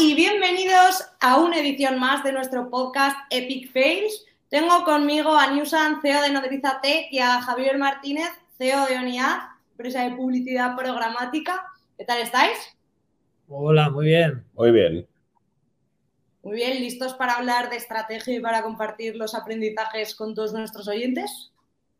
y 0.00 0.14
bienvenidos 0.14 1.04
a 1.18 1.40
una 1.40 1.58
edición 1.58 1.98
más 1.98 2.22
de 2.22 2.30
nuestro 2.30 2.70
podcast 2.70 3.16
Epic 3.30 3.72
Fails. 3.72 4.24
Tengo 4.48 4.84
conmigo 4.84 5.34
a 5.34 5.50
Newsan, 5.50 6.00
CEO 6.00 6.22
de 6.22 6.30
Nodriza 6.30 6.80
Tech, 6.80 7.08
y 7.10 7.18
a 7.18 7.42
Javier 7.42 7.78
Martínez, 7.78 8.30
CEO 8.58 8.86
de 8.86 8.96
ONIAD, 8.96 9.38
empresa 9.72 10.04
de 10.04 10.14
publicidad 10.14 10.76
programática. 10.76 11.64
¿Qué 11.96 12.04
tal 12.04 12.20
estáis? 12.20 12.56
Hola, 13.48 13.90
muy 13.90 14.06
bien. 14.06 14.44
Muy 14.54 14.70
bien. 14.70 15.08
Muy 16.44 16.54
bien, 16.54 16.78
¿listos 16.78 17.14
para 17.14 17.34
hablar 17.34 17.68
de 17.68 17.76
estrategia 17.76 18.36
y 18.36 18.40
para 18.40 18.62
compartir 18.62 19.16
los 19.16 19.34
aprendizajes 19.34 20.14
con 20.14 20.32
todos 20.32 20.52
nuestros 20.52 20.86
oyentes? 20.86 21.50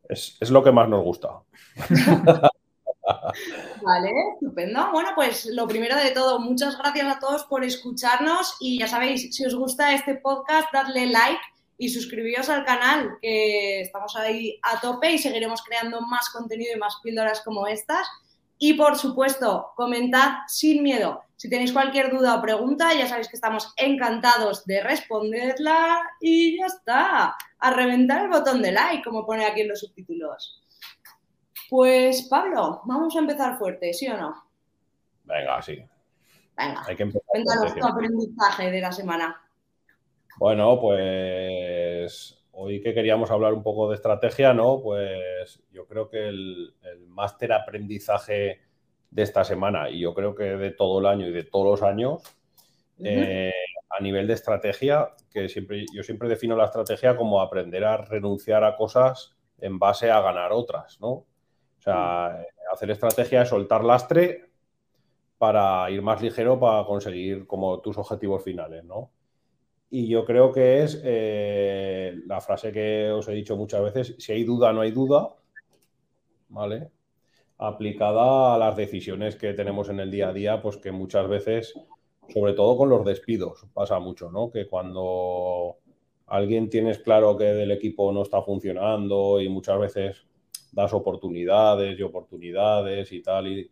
Es, 0.09 0.37
es 0.41 0.51
lo 0.51 0.62
que 0.62 0.71
más 0.71 0.89
nos 0.89 1.03
gusta. 1.03 1.41
Vale, 3.83 4.13
estupendo. 4.35 4.91
Bueno, 4.93 5.11
pues 5.15 5.47
lo 5.47 5.67
primero 5.67 5.97
de 5.97 6.11
todo, 6.11 6.39
muchas 6.41 6.77
gracias 6.79 7.17
a 7.17 7.19
todos 7.19 7.45
por 7.45 7.65
escucharnos 7.65 8.57
y 8.61 8.79
ya 8.79 8.89
sabéis, 8.89 9.35
si 9.35 9.45
os 9.47 9.55
gusta 9.55 9.95
este 9.95 10.16
podcast, 10.16 10.69
dadle 10.73 11.07
like 11.07 11.41
y 11.79 11.89
suscribíos 11.89 12.49
al 12.49 12.65
canal, 12.65 13.19
que 13.23 13.83
estamos 13.83 14.16
ahí 14.16 14.59
a 14.63 14.80
tope 14.80 15.13
y 15.13 15.19
seguiremos 15.19 15.63
creando 15.63 16.01
más 16.01 16.29
contenido 16.30 16.75
y 16.75 16.79
más 16.79 16.97
píldoras 17.02 17.41
como 17.43 17.66
estas. 17.66 18.07
Y 18.59 18.75
por 18.75 18.97
supuesto, 18.99 19.73
comentad 19.77 20.38
sin 20.49 20.83
miedo. 20.83 21.23
Si 21.37 21.49
tenéis 21.49 21.73
cualquier 21.73 22.11
duda 22.11 22.35
o 22.35 22.43
pregunta, 22.43 22.93
ya 22.93 23.07
sabéis 23.07 23.29
que 23.29 23.37
estamos 23.37 23.73
encantados 23.77 24.65
de 24.66 24.83
responderla 24.83 26.02
y 26.21 26.59
ya 26.59 26.66
está. 26.66 27.37
A 27.61 27.71
reventar 27.71 28.23
el 28.23 28.29
botón 28.29 28.61
de 28.61 28.73
like, 28.73 29.05
como 29.05 29.25
pone 29.25 29.47
aquí 29.47 29.61
en 29.61 29.69
los 29.69 29.80
subtítulos. 29.80 30.61
Pues 31.69 32.23
Pablo, 32.29 32.83
vamos 32.85 33.15
a 33.17 33.19
empezar 33.19 33.59
fuerte, 33.59 33.93
¿sí 33.93 34.09
o 34.09 34.17
no? 34.17 34.35
Venga, 35.25 35.61
sí. 35.63 35.83
Venga, 36.57 36.83
Hay 36.87 36.97
que 36.97 37.03
empezar 37.03 37.23
cuéntanos 37.27 37.75
tu 37.75 37.87
aprendizaje 37.87 38.71
de 38.71 38.81
la 38.81 38.93
semana. 38.93 39.43
Bueno, 40.39 40.79
pues 40.81 42.45
hoy 42.52 42.80
que 42.80 42.95
queríamos 42.95 43.30
hablar 43.30 43.52
un 43.52 43.63
poco 43.63 43.88
de 43.88 43.97
estrategia, 43.97 44.55
¿no? 44.55 44.80
Pues 44.83 45.63
yo 45.71 45.87
creo 45.87 46.09
que 46.09 46.29
el, 46.29 46.75
el 46.83 47.07
máster 47.07 47.52
aprendizaje 47.52 48.60
de 49.10 49.23
esta 49.23 49.45
semana 49.45 49.91
y 49.91 50.01
yo 50.01 50.15
creo 50.15 50.35
que 50.35 50.45
de 50.45 50.71
todo 50.71 51.01
el 51.01 51.07
año 51.07 51.27
y 51.29 51.32
de 51.32 51.45
todos 51.45 51.80
los 51.80 51.82
años, 51.82 52.23
eh, 53.03 53.53
a 53.91 54.03
nivel 54.03 54.27
de 54.27 54.35
estrategia, 54.35 55.10
que 55.30 55.49
siempre, 55.49 55.85
yo 55.95 56.03
siempre 56.03 56.29
defino 56.29 56.57
la 56.57 56.66
estrategia 56.66 57.16
como 57.16 57.41
aprender 57.41 57.85
a 57.85 57.97
renunciar 57.97 58.65
a 58.65 58.77
cosas 58.77 59.37
en 59.59 59.79
base 59.79 60.10
a 60.10 60.21
ganar 60.21 60.53
otras, 60.53 61.01
¿no? 61.01 61.27
Sea, 61.89 62.45
hacer 62.71 62.91
estrategia 62.91 63.43
es 63.43 63.49
soltar 63.49 63.83
lastre 63.83 64.50
para 65.39 65.91
ir 65.91 66.03
más 66.03 66.21
ligero 66.21 66.61
para 66.61 66.84
conseguir 66.84 67.47
como 67.47 67.81
tus 67.81 67.97
objetivos 67.97 68.44
finales, 68.44 68.84
¿no? 68.84 69.11
Y 69.89 70.06
yo 70.06 70.27
creo 70.27 70.53
que 70.53 70.83
es 70.83 71.00
eh, 71.03 72.21
la 72.27 72.43
frase 72.43 72.72
que 72.72 73.11
os 73.11 73.27
he 73.28 73.33
dicho 73.33 73.56
muchas 73.56 73.83
veces, 73.83 74.16
si 74.19 74.33
hay 74.33 74.44
duda, 74.44 74.71
no 74.75 74.83
hay 74.83 74.91
duda, 74.91 75.34
¿vale? 76.50 76.91
Aplicada 77.56 78.55
a 78.55 78.59
las 78.59 78.77
decisiones 78.77 79.37
que 79.37 79.55
tenemos 79.55 79.89
en 79.89 80.00
el 80.00 80.11
día 80.11 80.28
a 80.28 80.34
día, 80.34 80.61
pues 80.61 80.77
que 80.77 80.93
muchas 80.93 81.27
veces, 81.27 81.72
sobre 82.28 82.53
todo 82.53 82.77
con 82.77 82.91
los 82.91 83.03
despidos, 83.03 83.65
pasa 83.72 83.99
mucho, 83.99 84.31
¿no? 84.31 84.50
Que 84.50 84.66
cuando 84.69 85.78
alguien 86.27 86.69
tienes 86.69 86.99
claro 86.99 87.39
que 87.39 87.44
del 87.44 87.71
equipo 87.71 88.12
no 88.12 88.21
está 88.21 88.43
funcionando 88.43 89.41
y 89.41 89.49
muchas 89.49 89.78
veces 89.78 90.28
das 90.72 90.93
oportunidades 90.93 91.99
y 91.99 92.03
oportunidades 92.03 93.12
y 93.12 93.22
tal, 93.22 93.47
y, 93.49 93.71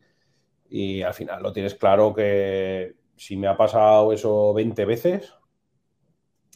y 0.71 1.03
al 1.03 1.15
final 1.15 1.43
lo 1.43 1.53
tienes 1.53 1.75
claro 1.75 2.15
que 2.15 2.95
si 3.17 3.37
me 3.37 3.47
ha 3.47 3.57
pasado 3.57 4.13
eso 4.13 4.53
20 4.53 4.85
veces, 4.85 5.35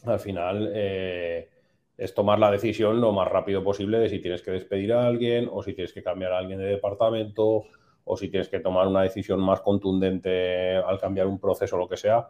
al 0.05 0.19
final 0.19 0.71
eh, 0.73 1.49
es 1.97 2.13
tomar 2.13 2.39
la 2.39 2.51
decisión 2.51 3.01
lo 3.01 3.11
más 3.11 3.27
rápido 3.27 3.63
posible 3.63 3.99
de 3.99 4.09
si 4.09 4.19
tienes 4.19 4.41
que 4.41 4.51
despedir 4.51 4.93
a 4.93 5.05
alguien 5.05 5.49
o 5.51 5.61
si 5.61 5.73
tienes 5.73 5.93
que 5.93 6.03
cambiar 6.03 6.33
a 6.33 6.39
alguien 6.39 6.59
de 6.59 6.65
departamento 6.65 7.63
o 8.03 8.17
si 8.17 8.29
tienes 8.29 8.49
que 8.49 8.59
tomar 8.59 8.87
una 8.87 9.03
decisión 9.03 9.39
más 9.39 9.61
contundente 9.61 10.75
al 10.75 10.99
cambiar 10.99 11.27
un 11.27 11.39
proceso 11.39 11.75
o 11.75 11.79
lo 11.79 11.87
que 11.87 11.97
sea, 11.97 12.29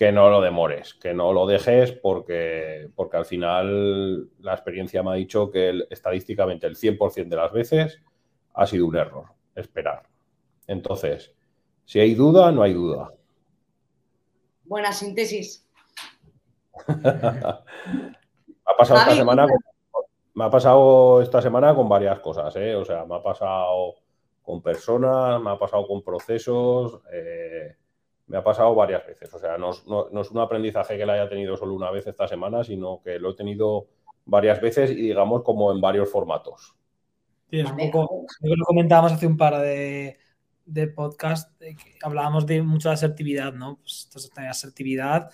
que 0.00 0.12
no 0.12 0.30
lo 0.30 0.40
demores, 0.40 0.94
que 0.94 1.12
no 1.12 1.30
lo 1.34 1.46
dejes 1.46 1.92
porque, 1.92 2.88
porque 2.96 3.18
al 3.18 3.26
final 3.26 4.30
la 4.38 4.54
experiencia 4.54 5.02
me 5.02 5.10
ha 5.10 5.14
dicho 5.16 5.50
que 5.50 5.68
el- 5.68 5.86
estadísticamente 5.90 6.66
el 6.66 6.74
100% 6.74 7.28
de 7.28 7.36
las 7.36 7.52
veces 7.52 8.00
ha 8.54 8.66
sido 8.66 8.86
un 8.86 8.96
error, 8.96 9.26
esperar. 9.54 10.04
Entonces, 10.66 11.34
si 11.84 12.00
hay 12.00 12.14
duda, 12.14 12.50
no 12.50 12.62
hay 12.62 12.72
duda. 12.72 13.12
Buena 14.64 14.90
síntesis. 14.90 15.68
Me 16.88 17.04
ha 18.64 18.76
pasado 18.78 19.00
esta 19.00 19.14
semana 19.14 19.46
con, 19.46 19.58
me 20.32 20.44
ha 20.44 20.50
pasado 20.50 21.20
esta 21.20 21.42
semana 21.42 21.74
con 21.74 21.90
varias 21.90 22.20
cosas, 22.20 22.56
¿eh? 22.56 22.74
O 22.74 22.86
sea, 22.86 23.04
me 23.04 23.16
ha 23.16 23.22
pasado 23.22 23.96
con 24.42 24.62
personas, 24.62 25.42
me 25.42 25.50
ha 25.50 25.58
pasado 25.58 25.86
con 25.86 26.02
procesos, 26.02 27.00
eh, 27.12 27.76
me 28.30 28.38
ha 28.38 28.44
pasado 28.44 28.74
varias 28.74 29.04
veces. 29.06 29.32
O 29.34 29.38
sea, 29.38 29.58
no, 29.58 29.70
es- 29.72 29.84
no- 29.86 30.08
no 30.10 30.20
es 30.20 30.30
un 30.30 30.38
aprendizaje 30.38 30.96
que 30.96 31.04
lo 31.04 31.12
haya 31.12 31.28
tenido 31.28 31.56
solo 31.56 31.74
una 31.74 31.90
vez 31.90 32.06
esta 32.06 32.28
semana, 32.28 32.62
sino 32.64 33.02
que 33.02 33.18
lo 33.18 33.30
he 33.30 33.34
tenido 33.34 33.88
varias 34.24 34.60
veces 34.60 34.90
y 34.92 34.94
digamos 34.94 35.42
como 35.42 35.72
en 35.72 35.80
varios 35.80 36.10
formatos. 36.10 36.74
Sí, 37.50 37.58
es 37.60 37.70
un 37.70 37.76
poco, 37.76 38.26
creo 38.40 38.52
que 38.52 38.56
lo 38.56 38.64
comentábamos 38.64 39.12
hace 39.12 39.26
un 39.26 39.36
par 39.36 39.58
de, 39.60 40.16
de 40.64 40.86
podcast, 40.86 41.58
de 41.58 41.74
que 41.74 41.96
hablábamos 42.02 42.46
de 42.46 42.62
mucho 42.62 42.88
de 42.90 42.94
asertividad, 42.94 43.52
¿no? 43.52 43.78
Pues 43.78 44.04
entonces 44.06 44.30
tener 44.30 44.50
asertividad 44.50 45.28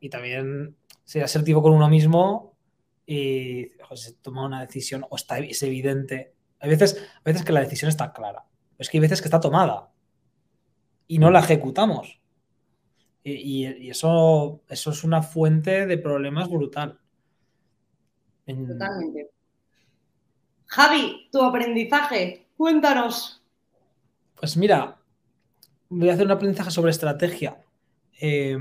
y 0.00 0.08
también 0.08 0.76
ser 1.04 1.22
asertivo 1.22 1.62
con 1.62 1.72
uno 1.72 1.88
mismo 1.88 2.56
y 3.06 3.70
se 3.94 4.14
toma 4.14 4.44
una 4.46 4.60
decisión 4.62 5.04
o 5.08 5.14
está, 5.14 5.38
es 5.38 5.62
evidente. 5.62 6.34
Hay 6.58 6.70
veces, 6.70 6.96
hay 7.24 7.32
veces 7.32 7.44
que 7.44 7.52
la 7.52 7.60
decisión 7.60 7.88
está 7.88 8.12
clara, 8.12 8.44
pero 8.70 8.76
es 8.80 8.90
que 8.90 8.96
hay 8.96 9.02
veces 9.02 9.20
que 9.22 9.28
está 9.28 9.38
tomada 9.38 9.90
y 11.06 11.18
no 11.18 11.30
la 11.30 11.40
ejecutamos. 11.40 12.20
Y, 13.24 13.88
eso, 13.88 14.62
eso 14.68 14.90
es 14.90 15.04
una 15.04 15.22
fuente 15.22 15.86
de 15.86 15.98
problemas 15.98 16.48
brutal. 16.48 16.98
En- 18.46 18.66
Totalmente. 18.66 19.30
Javi, 20.66 21.28
tu 21.30 21.42
aprendizaje, 21.42 22.48
cuéntanos. 22.56 23.42
Pues 24.34 24.56
mira, 24.56 25.00
voy 25.88 26.08
a 26.08 26.14
hacer 26.14 26.26
un 26.26 26.32
aprendizaje 26.32 26.70
sobre 26.70 26.90
estrategia. 26.90 27.62
Eh, 28.20 28.56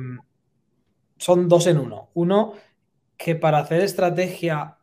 son 1.18 1.48
dos 1.48 1.68
en 1.68 1.78
uno. 1.78 2.10
Uno, 2.14 2.54
que 3.18 3.36
para 3.36 3.60
hacer 3.60 3.82
estrategia 3.82 4.78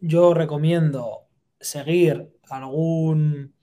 yo 0.00 0.34
recomiendo 0.34 1.26
seguir 1.60 2.38
algún, 2.48 3.54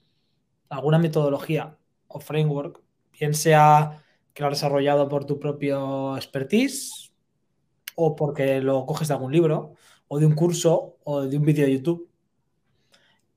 alguna 0.68 0.98
metodología 0.98 1.76
o 2.08 2.20
framework, 2.20 2.80
bien 3.18 3.34
sea 3.34 4.03
que 4.34 4.42
lo 4.42 4.48
has 4.48 4.54
desarrollado 4.56 5.08
por 5.08 5.26
tu 5.26 5.38
propio 5.40 6.16
expertise 6.16 7.12
o 7.96 8.16
porque 8.16 8.60
lo 8.60 8.86
coges 8.86 9.08
de 9.08 9.14
algún 9.14 9.32
libro 9.32 9.74
o 10.08 10.18
de 10.20 10.26
un 10.26 10.34
curso 10.34 10.98
o 11.04 11.22
de 11.22 11.36
un 11.38 11.44
vídeo 11.44 11.66
de 11.66 11.74
YouTube. 11.74 12.08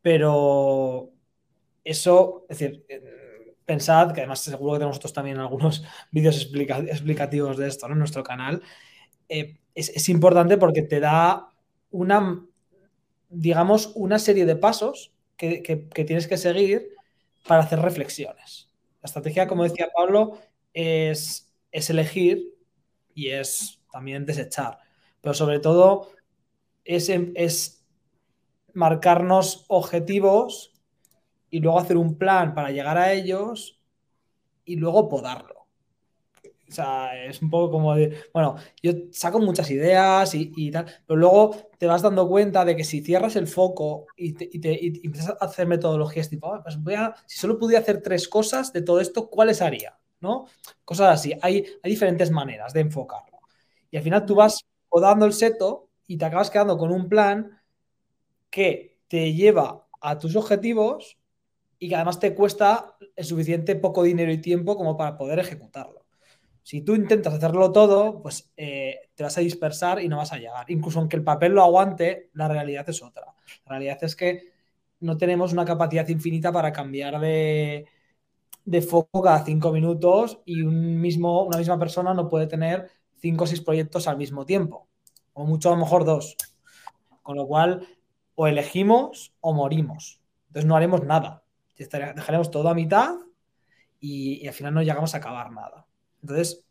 Pero 0.02 1.12
eso, 1.84 2.46
es 2.50 2.60
decir, 2.60 2.86
pensad 3.66 4.14
que 4.14 4.22
además 4.22 4.40
seguro 4.42 4.74
que 4.74 4.78
tenemos 4.80 4.96
nosotros 4.96 5.14
también 5.14 5.38
algunos 5.40 5.84
vídeos 6.12 6.38
explica- 6.38 6.80
explicativos 6.80 7.58
de 7.58 7.68
esto 7.68 7.88
en 7.88 8.00
nuestro 8.00 8.24
canal. 8.24 8.62
Eh, 9.30 9.60
es, 9.76 9.90
es 9.90 10.10
importante 10.10 10.58
porque 10.58 10.84
te 10.84 11.00
da 11.00 11.50
una, 11.92 12.46
digamos, 13.30 13.92
una 13.96 14.20
serie 14.20 14.46
de 14.46 14.56
pasos 14.56 15.14
que- 15.38 15.62
que 15.64 16.06
tienes 16.06 16.28
que 16.28 16.38
seguir 16.38 16.90
para 17.48 17.64
hacer 17.64 17.80
reflexiones. 17.82 18.70
La 19.02 19.08
estrategia, 19.08 19.48
como 19.48 19.64
decía 19.64 19.90
Pablo, 19.96 20.40
es, 20.74 21.52
es 21.72 21.90
elegir 21.90 22.54
y 23.14 23.30
es 23.30 23.82
también 23.92 24.26
desechar. 24.26 24.80
Pero 25.22 25.34
sobre 25.34 25.60
todo 25.60 26.12
es, 26.86 27.10
es 27.10 27.86
marcarnos 28.74 29.66
objetivos 29.70 30.74
y 31.50 31.60
luego 31.62 31.80
hacer 31.80 31.98
un 31.98 32.18
plan 32.18 32.56
para 32.56 32.72
llegar 32.72 32.98
a 32.98 33.14
ellos 33.14 33.80
y 34.66 34.78
luego 34.78 35.10
podarlo. 35.10 35.68
O 36.70 36.72
sea, 36.72 37.24
es 37.26 37.42
un 37.42 37.50
poco 37.50 37.72
como 37.72 37.96
de, 37.96 38.14
bueno, 38.34 38.56
yo 38.84 38.92
saco 39.12 39.40
muchas 39.40 39.72
ideas 39.72 40.36
y, 40.36 40.52
y 40.56 40.70
tal, 40.70 40.86
pero 41.06 41.18
luego 41.18 41.56
te 41.78 41.88
vas 41.88 42.02
dando 42.02 42.28
cuenta 42.28 42.66
de 42.66 42.76
que 42.76 42.84
si 42.84 43.02
cierras 43.02 43.38
el 43.38 43.48
foco 43.48 44.06
y, 44.18 44.34
te, 44.34 44.50
y, 44.52 44.60
te, 44.60 44.74
y 44.74 44.88
empiezas 45.06 45.30
a 45.40 45.46
hacer 45.46 45.66
metodologías 45.68 46.30
tipo, 46.30 46.54
"Ah, 46.54 46.62
pues 46.64 46.82
voy 46.84 46.96
a, 46.96 47.16
si 47.26 47.40
solo 47.40 47.58
pudiera 47.58 47.82
hacer 47.82 48.02
tres 48.02 48.28
cosas 48.28 48.74
de 48.74 48.82
todo 48.82 49.00
esto, 49.00 49.30
¿cuáles 49.30 49.62
haría? 49.62 49.98
¿No? 50.20 50.48
Cosas 50.84 51.20
así. 51.20 51.34
Hay, 51.42 51.66
hay 51.84 51.92
diferentes 51.92 52.32
maneras 52.32 52.74
de 52.74 52.82
enfocarlo. 52.82 53.40
Y 53.92 53.98
al 53.98 54.04
final 54.04 54.26
tú 54.26 54.36
vas 54.36 54.66
podando 54.90 55.26
el 55.26 55.34
seto 55.34 55.90
y 56.08 56.18
te 56.18 56.26
acabas 56.26 56.50
quedando 56.50 56.78
con 56.78 56.92
un 56.92 57.08
plan 57.08 57.62
que 58.50 59.00
te 59.08 59.34
lleva 59.34 59.88
a 60.02 60.18
tus 60.18 60.36
objetivos 60.36 61.18
y 61.80 61.90
que 61.90 61.96
además 61.96 62.20
te 62.20 62.34
cuesta 62.34 62.96
el 63.16 63.26
suficiente 63.26 63.76
poco 63.76 64.04
dinero 64.04 64.32
y 64.32 64.40
tiempo 64.40 64.76
como 64.76 64.98
para 64.98 65.18
poder 65.18 65.40
ejecutarlo. 65.40 66.06
Si 66.64 66.82
tú 66.82 66.96
intentas 66.96 67.34
hacerlo 67.34 67.72
todo, 67.72 68.22
pues 68.22 68.52
eh, 68.58 69.10
te 69.16 69.24
vas 69.24 69.38
a 69.38 69.42
dispersar 69.42 70.02
y 70.02 70.10
no 70.10 70.18
vas 70.18 70.34
a 70.34 70.38
llegar. 70.38 70.70
Incluso 70.70 71.00
aunque 71.00 71.16
el 71.16 71.24
papel 71.24 71.54
lo 71.54 71.64
aguante, 71.64 72.30
la 72.34 72.48
realidad 72.48 72.90
es 72.90 73.02
otra. 73.02 73.26
La 73.66 73.70
realidad 73.70 73.98
es 74.02 74.16
que 74.16 74.52
no 75.00 75.16
tenemos 75.16 75.54
una 75.54 75.64
capacidad 75.64 76.08
infinita 76.10 76.52
para 76.52 76.74
cambiar 76.74 77.20
de, 77.22 77.86
de 78.68 78.82
foco 78.82 79.22
cada 79.22 79.46
cinco 79.46 79.72
minutos 79.72 80.42
y 80.44 80.62
un 80.62 81.00
mismo, 81.00 81.44
una 81.44 81.58
misma 81.58 81.80
persona 81.80 82.14
no 82.14 82.28
puede 82.28 82.48
tener 82.48 82.92
cinco 83.16 83.46
o 83.46 83.48
seis 83.48 83.62
proyectos 83.62 84.10
al 84.10 84.18
mismo 84.18 84.46
tiempo, 84.46 84.90
o 85.32 85.46
mucho 85.46 85.70
a 85.70 85.72
lo 85.72 85.78
mejor 85.78 86.04
dos. 86.04 86.36
Con 87.24 87.38
lo 87.38 87.48
cual, 87.48 87.88
o 88.36 88.46
elegimos 88.46 89.34
o 89.40 89.54
morimos. 89.54 90.20
Entonces 90.48 90.68
no 90.68 90.76
haremos 90.76 91.04
nada. 91.04 91.44
Dejaremos 91.78 92.52
todo 92.52 92.68
a 92.68 92.74
mitad 92.74 93.16
y, 94.02 94.46
al 94.46 94.54
final 94.54 94.74
no 94.74 94.82
llegamos 94.82 95.16
a 95.16 95.20
acabar 95.20 95.50
nada. 95.52 95.86
Entonces, 96.22 96.66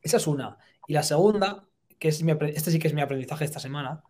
esa 0.00 0.16
es 0.16 0.26
una. 0.26 0.56
Y 0.86 0.94
la 0.94 1.02
segunda, 1.02 1.68
que 1.98 2.08
es 2.08 2.22
mi, 2.22 2.32
este 2.32 2.70
sí 2.70 2.78
que 2.78 2.88
es 2.88 2.94
mi 2.94 3.02
aprendizaje 3.02 3.44
esta 3.44 3.60
semana, 3.60 4.02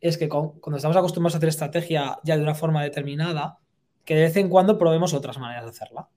es 0.00 0.18
que 0.18 0.28
cuando 0.28 0.76
estamos 0.76 0.96
acostumbrados 0.96 1.34
a 1.34 1.38
hacer 1.38 1.48
estrategia 1.48 2.20
ya 2.22 2.36
de 2.36 2.44
una 2.44 2.54
forma 2.54 2.84
determinada, 2.84 3.58
que 4.04 4.14
de 4.14 4.22
vez 4.22 4.36
en 4.36 4.48
cuando 4.48 4.78
probemos 4.78 5.14
otras 5.14 5.38
maneras 5.38 5.64
de 5.64 5.70
hacerla 5.70 6.08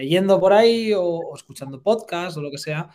leyendo 0.00 0.40
por 0.40 0.54
ahí 0.54 0.92
o, 0.96 1.34
escuchando 1.34 1.82
podcasts 1.82 2.36
o 2.38 2.40
lo 2.40 2.50
que 2.50 2.56
sea, 2.56 2.88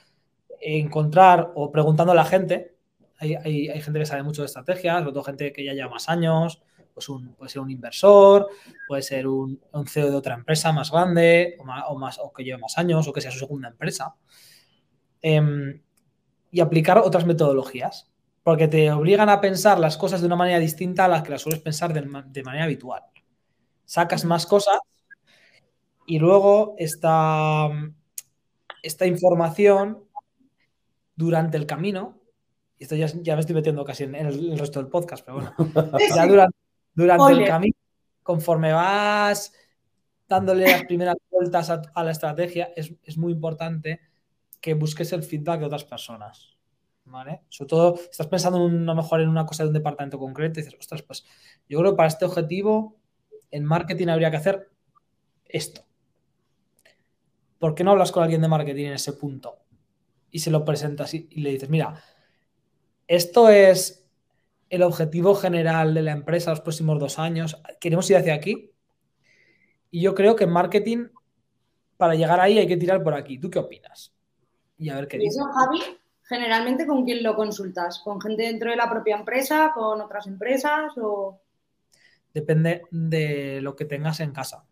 encontrar 0.59 1.51
o 1.53 1.71
preguntando 1.71 2.13
a 2.13 2.15
la 2.15 2.25
gente. 2.25 2.75
Hay, 3.17 3.69
gente 3.81 3.99
que 3.99 4.05
sabe 4.05 4.23
mucho 4.23 4.41
de 4.41 4.47
estrategias, 4.47 4.99
sobre 4.99 5.13
todo 5.13 5.23
gente 5.23 5.53
que 5.53 5.63
ya 5.63 5.73
lleva 5.73 5.89
más 5.89 6.09
años, 6.09 6.63
pues 6.93 7.07
puede 7.37 7.49
ser 7.49 7.61
un 7.61 7.69
inversor, 7.69 8.47
puede 8.87 9.03
ser 9.03 9.27
un, 9.27 9.59
CEO 9.87 10.09
de 10.09 10.15
otra 10.15 10.33
empresa 10.33 10.71
más 10.71 10.91
grande 10.91 11.57
o, 11.59 11.97
más, 11.97 12.19
o 12.19 12.33
que 12.33 12.43
lleve 12.43 12.57
más 12.57 12.77
años 12.77 13.07
o 13.07 13.13
que 13.13 13.21
sea 13.21 13.31
su 13.31 13.39
segunda 13.39 13.69
empresa. 13.69 14.15
Em, 15.21 15.81
y 16.51 16.59
aplicar 16.59 16.97
otras 16.97 17.25
metodologías, 17.25 18.11
porque 18.41 18.67
te 18.67 18.91
obligan 18.91 19.29
a 19.29 19.41
pensar 19.41 19.77
las 19.79 19.97
cosas 19.97 20.21
de 20.21 20.27
una 20.27 20.35
manera 20.35 20.59
distinta 20.59 21.05
a 21.05 21.07
las 21.07 21.21
que 21.21 21.31
las 21.31 21.41
sueles 21.41 21.61
pensar 21.61 21.93
de, 21.93 22.01
de 22.01 22.43
manera 22.43 22.63
habitual. 22.63 23.03
Sacas 23.85 24.25
más 24.25 24.45
cosas 24.47 24.79
y 26.05 26.19
luego 26.19 26.75
esta, 26.77 27.69
esta 28.83 29.05
información 29.05 30.03
durante 31.15 31.57
el 31.57 31.65
camino, 31.65 32.21
y 32.77 32.83
esto 32.83 32.95
ya, 32.95 33.07
ya, 33.07 33.35
me 33.35 33.41
estoy 33.41 33.55
metiendo 33.55 33.85
casi 33.85 34.03
en, 34.03 34.15
el, 34.15 34.57
resto 34.57 34.79
del 34.79 34.89
podcast, 34.89 35.25
pero 35.25 35.37
bueno, 35.37 35.55
ya 36.15 36.27
durante, 36.27 36.57
durante 36.93 37.33
el 37.33 37.45
camino, 37.45 37.77
conforme 38.21 38.73
vas 38.73 39.53
dándole 40.27 40.69
las 40.69 40.83
primeras 40.85 41.15
vueltas 41.29 41.69
a, 41.69 42.03
la 42.03 42.11
estrategia, 42.11 42.71
es, 42.75 42.93
es, 43.03 43.17
muy 43.17 43.33
importante 43.33 44.01
que 44.59 44.73
busques 44.73 45.13
el 45.13 45.23
feedback 45.23 45.59
de 45.59 45.65
otras 45.67 45.83
personas. 45.83 46.51
¿Vale? 47.07 47.41
Sobre 47.49 47.69
todo, 47.69 47.99
estás 48.09 48.25
pensando 48.25 48.65
en 48.65 48.81
a 48.89 48.93
lo 48.93 48.95
mejor 48.95 49.21
en 49.21 49.29
una 49.29 49.45
cosa 49.45 49.61
de 49.61 49.67
un 49.67 49.75
departamento 49.75 50.17
concreto 50.17 50.59
y 50.59 50.63
dices, 50.63 50.79
ostras, 50.79 51.03
pues 51.03 51.23
yo 51.69 51.77
creo 51.77 51.91
que 51.91 51.97
para 51.97 52.07
este 52.07 52.25
objetivo 52.25 52.97
en 53.51 53.63
marketing 53.63 54.07
habría 54.07 54.31
que 54.31 54.37
hacer 54.37 54.71
esto. 55.45 55.84
¿Por 57.59 57.75
qué 57.75 57.83
no 57.83 57.91
hablas 57.91 58.11
con 58.11 58.23
alguien 58.23 58.41
de 58.41 58.47
marketing 58.47 58.85
en 58.85 58.93
ese 58.93 59.13
punto? 59.13 59.59
Y 60.31 60.39
se 60.39 60.51
lo 60.51 60.65
presentas 60.65 61.13
y, 61.13 61.27
le 61.35 61.51
dices, 61.51 61.69
mira, 61.69 62.03
esto 63.07 63.49
es 63.49 64.05
el 64.69 64.83
objetivo 64.83 65.35
general 65.35 65.93
de 65.93 66.01
la 66.01 66.11
empresa 66.11 66.49
los 66.49 66.61
próximos 66.61 66.99
dos 66.99 67.19
años, 67.19 67.61
queremos 67.79 68.09
ir 68.09 68.17
hacia 68.17 68.33
aquí. 68.33 68.71
Y 69.91 70.01
yo 70.01 70.13
creo 70.13 70.35
que 70.35 70.43
en 70.43 70.51
marketing, 70.51 71.07
para 71.95 72.15
llegar 72.15 72.39
ahí 72.39 72.57
hay 72.57 72.67
que 72.67 72.77
tirar 72.77 73.01
por 73.03 73.13
aquí. 73.13 73.39
¿Tú 73.39 73.49
qué 73.49 73.59
opinas? 73.59 74.13
Y 74.77 74.89
a 74.89 74.95
ver 74.95 75.07
qué 75.07 75.17
dices. 75.17 75.41
Javi, 75.53 75.79
generalmente 76.23 76.85
con 76.85 77.05
quién 77.05 77.23
lo 77.23 77.35
consultas? 77.35 77.99
¿Con 77.99 78.19
gente 78.19 78.43
dentro 78.43 78.71
de 78.71 78.75
la 78.75 78.89
propia 78.89 79.15
empresa? 79.15 79.71
¿Con 79.73 80.01
otras 80.01 80.27
empresas? 80.27 80.91
O... 80.97 81.39
Depende 82.33 82.81
de 82.91 83.61
lo 83.61 83.75
que 83.75 83.85
tengas 83.85 84.19
en 84.19 84.31
casa 84.33 84.65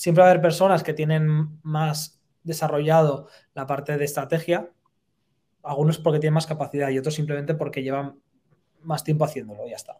siempre 0.00 0.22
va 0.22 0.28
a 0.28 0.30
haber 0.30 0.40
personas 0.40 0.82
que 0.82 0.94
tienen 0.94 1.60
más 1.62 2.22
desarrollado 2.42 3.28
la 3.52 3.66
parte 3.66 3.98
de 3.98 4.04
estrategia, 4.06 4.70
algunos 5.62 5.98
porque 5.98 6.20
tienen 6.20 6.32
más 6.32 6.46
capacidad 6.46 6.88
y 6.88 6.98
otros 6.98 7.14
simplemente 7.14 7.52
porque 7.54 7.82
llevan 7.82 8.18
más 8.80 9.04
tiempo 9.04 9.26
haciéndolo 9.26 9.66
y 9.66 9.70
ya 9.70 9.76
está. 9.76 9.98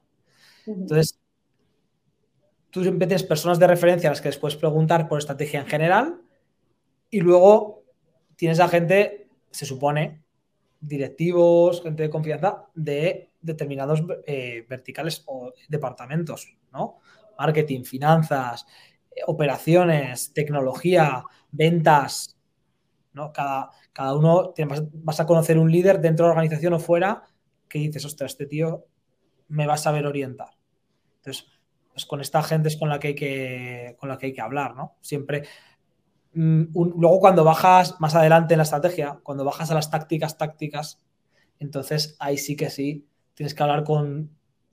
Entonces, 0.66 1.20
tú 2.70 2.80
siempre 2.80 3.08
tienes 3.08 3.24
personas 3.24 3.58
de 3.58 3.66
referencia 3.66 4.08
a 4.08 4.12
las 4.12 4.22
que 4.22 4.30
les 4.30 4.38
puedes 4.38 4.56
preguntar 4.56 5.06
por 5.06 5.18
estrategia 5.18 5.60
en 5.60 5.66
general 5.66 6.22
y 7.10 7.20
luego 7.20 7.84
tienes 8.36 8.58
a 8.58 8.68
gente, 8.68 9.28
se 9.50 9.66
supone, 9.66 10.22
directivos, 10.80 11.82
gente 11.82 12.04
de 12.04 12.08
confianza 12.08 12.68
de 12.74 13.32
determinados 13.42 14.02
eh, 14.26 14.64
verticales 14.66 15.24
o 15.26 15.52
departamentos, 15.68 16.56
¿no? 16.72 17.00
Marketing, 17.38 17.82
finanzas, 17.82 18.66
operaciones, 19.26 20.32
tecnología, 20.32 21.24
ventas, 21.50 22.36
¿no? 23.12 23.32
Cada, 23.32 23.70
cada 23.92 24.14
uno 24.14 24.54
vas, 24.94 25.20
a 25.20 25.26
conocer 25.26 25.58
un 25.58 25.70
líder 25.70 26.00
dentro 26.00 26.24
de 26.24 26.28
la 26.28 26.32
organización 26.32 26.74
o 26.74 26.78
fuera 26.78 27.24
que 27.68 27.78
dices, 27.78 28.04
ostras, 28.04 28.32
este 28.32 28.46
tío 28.46 28.86
me 29.48 29.66
va 29.66 29.74
a 29.74 29.78
saber 29.78 30.06
orientar. 30.06 30.50
Entonces, 31.16 31.46
pues 31.92 32.06
con 32.06 32.20
esta 32.20 32.42
gente 32.42 32.68
es 32.68 32.76
con 32.76 32.88
la 32.88 32.98
que 32.98 33.08
hay 33.08 33.14
que, 33.14 33.96
con 33.98 34.08
la 34.08 34.18
que, 34.18 34.26
hay 34.26 34.32
que 34.32 34.40
hablar, 34.40 34.74
¿no? 34.74 34.96
Siempre. 35.00 35.44
Mm, 36.32 36.64
luego, 36.72 37.20
cuando 37.20 37.44
bajas 37.44 38.00
más 38.00 38.14
adelante 38.14 38.54
en 38.54 38.58
la 38.58 38.64
estrategia, 38.64 39.20
cuando 39.22 39.44
bajas 39.44 39.70
a 39.70 39.74
las 39.74 39.90
tácticas 39.90 40.38
tácticas, 40.38 41.00
entonces 41.58 42.16
ahí 42.20 42.38
sí 42.38 42.56
que 42.56 42.70
sí 42.70 43.06
tienes 43.34 43.54
que 43.54 43.62
hablar 43.62 43.84
con, 43.84 44.30